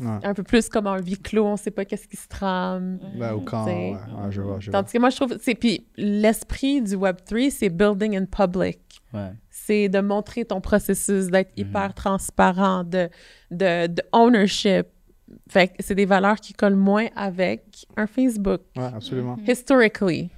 [0.00, 0.18] Ouais.
[0.24, 2.98] un peu plus comme un huis clos, on sait pas qu'est-ce qui se trame.
[3.16, 3.98] Ben, au camp, ouais, ouais,
[4.30, 4.80] je vois, je vois.
[4.80, 8.80] Tandis que moi, je trouve, c'est puis l'esprit du Web3, c'est building in public.
[9.12, 9.30] Ouais.
[9.50, 11.68] C'est de montrer ton processus, d'être Mhm.
[11.68, 13.08] hyper transparent, de,
[13.52, 14.86] de, de ownership.
[15.48, 18.62] Fait que c'est des valeurs qui collent moins avec un Facebook.
[18.76, 19.36] Ouais, absolument.
[19.46, 20.30] Historically.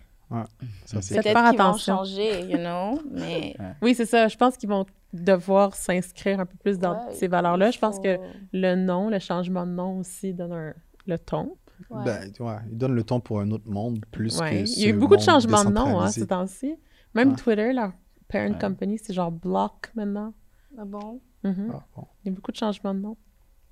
[0.85, 1.97] Ça, c'est Peut-être faire qu'ils vont attention.
[1.99, 3.57] changer, you know, mais...
[3.81, 4.27] Oui, c'est ça.
[4.29, 7.71] Je pense qu'ils vont devoir s'inscrire un peu plus dans Ouais, ces valeurs-là.
[7.71, 8.19] Je pense faut- que
[8.53, 10.75] le nom, le changement de nom aussi donne un-
[11.07, 11.57] le ton.
[11.91, 12.05] Ouais.
[12.05, 14.65] Ben, ouais, il donne le temps pour un autre monde plus Ouais.
[14.65, 16.75] que Il y a eu beaucoup de changements de nom hein, ces temps-ci.
[17.15, 17.37] Même Ouais.
[17.37, 17.93] Twitter, leur
[18.29, 18.59] parent Ouais.
[18.59, 20.35] company, c'est genre Block maintenant.
[20.79, 21.21] Ah bon?
[21.45, 21.71] Mhm.
[21.75, 22.07] Ah, bon.
[22.25, 23.17] Il y a beaucoup de changements de nom.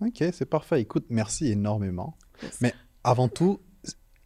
[0.00, 0.80] Ok, c'est parfait.
[0.80, 2.16] Écoute, merci énormément.
[2.60, 2.72] Mais
[3.04, 3.60] avant tout,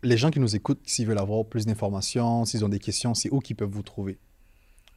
[0.02, 3.30] les gens qui nous écoutent, s'ils veulent avoir plus d'informations, s'ils ont des questions, c'est
[3.32, 4.18] où qu'ils peuvent vous trouver?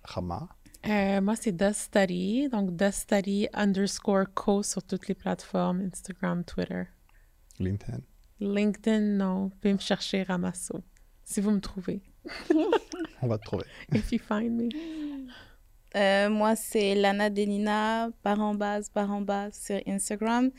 [0.04, 0.48] Rama?
[0.88, 6.44] Euh, moi, c'est Does Study, donc Does Study underscore co sur toutes les plateformes, Instagram,
[6.44, 6.84] Twitter.
[7.60, 8.00] LinkedIn.
[8.40, 9.44] LinkedIn, non.
[9.44, 10.82] Vous pouvez me chercher Ramasso,
[11.24, 12.02] si vous me trouvez.
[13.22, 13.66] On va te trouver.
[13.94, 14.70] If you find me.
[15.96, 20.50] Euh, moi, c'est Lana Denina, par en base, par en bas sur Instagram.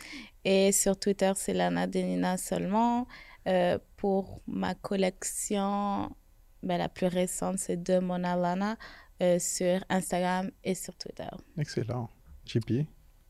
[0.45, 3.09] Et sur Twitter, c'est Lana Denina seulement.
[3.49, 6.15] Euh, pour ma collection,
[6.63, 8.77] ben, la plus récente, c'est de Mona Lana
[9.21, 11.29] euh, sur Instagram et sur Twitter.
[11.59, 12.09] Excellent.
[12.47, 12.87] JP.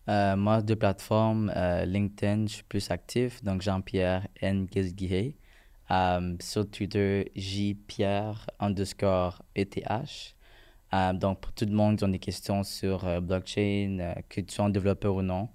[0.09, 4.67] Euh, moi, deux plateformes, euh, LinkedIn, je suis plus actif, donc Jean-Pierre N.
[4.73, 5.37] Gizguihé.
[5.91, 10.35] Euh, sur Twitter, J-Pierre underscore ETH.
[10.95, 14.41] Euh, donc, pour tout le monde qui ont des questions sur euh, blockchain, euh, que
[14.41, 15.49] tu sois un développeur ou non,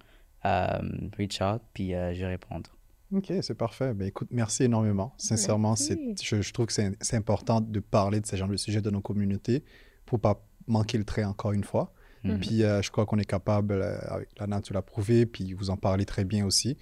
[0.45, 0.80] euh,
[1.18, 2.70] reach out, puis euh, je vais répondre.
[3.14, 3.94] Ok, c'est parfait.
[3.94, 5.14] Ben, écoute, merci énormément.
[5.18, 6.26] Sincèrement, c'est, Merci.
[6.26, 9.02] je, je trouve que c'est important de parler de ce genre de sujet dans nos
[9.02, 9.64] communautés
[10.08, 11.92] pour pas manquer le trait encore une fois.
[12.24, 12.40] Mhm.
[12.40, 15.70] Puis euh, je crois qu'on est capable, euh, avec Lana, tu l'as prouvé, puis vous
[15.70, 16.76] en parlez très bien aussi,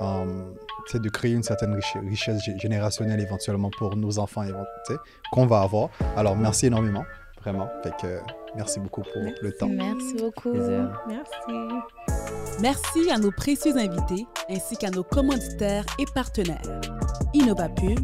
[0.00, 0.52] euh,
[0.86, 4.44] c'est de créer une certaine riche- richesse gé- générationnelle éventuellement pour nos enfants
[5.32, 5.90] qu'on va avoir.
[6.16, 7.04] Alors merci énormément,
[7.40, 7.68] vraiment.
[7.84, 8.18] Fait que, euh,
[8.56, 9.68] merci beaucoup pour le temps.
[9.68, 10.52] Merci beaucoup.
[11.08, 11.80] Merci.
[12.60, 16.80] Merci à nos précieux invités ainsi qu'à nos commanditaires et partenaires.
[17.34, 18.00] InnovaPub,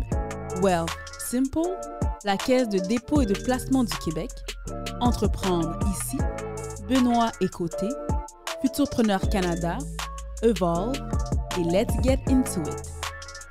[0.63, 0.87] Well
[1.19, 1.59] Simple,
[2.27, 4.31] la Caisse de dépôt et de placement du Québec,
[5.01, 6.19] Entreprendre ici,
[6.89, 7.87] Benoît et Côté,
[8.61, 9.79] Futurpreneur Canada,
[10.43, 10.97] Evolve
[11.57, 12.93] et Let's Get Into It.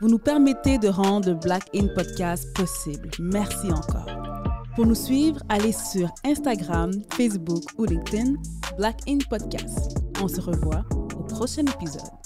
[0.01, 3.09] Vous nous permettez de rendre Black In Podcast possible.
[3.17, 4.07] Merci encore.
[4.75, 8.33] Pour nous suivre, allez sur Instagram, Facebook ou LinkedIn,
[8.77, 9.97] Black In Podcast.
[10.21, 10.83] On se revoit
[11.17, 12.24] au prochain épisode.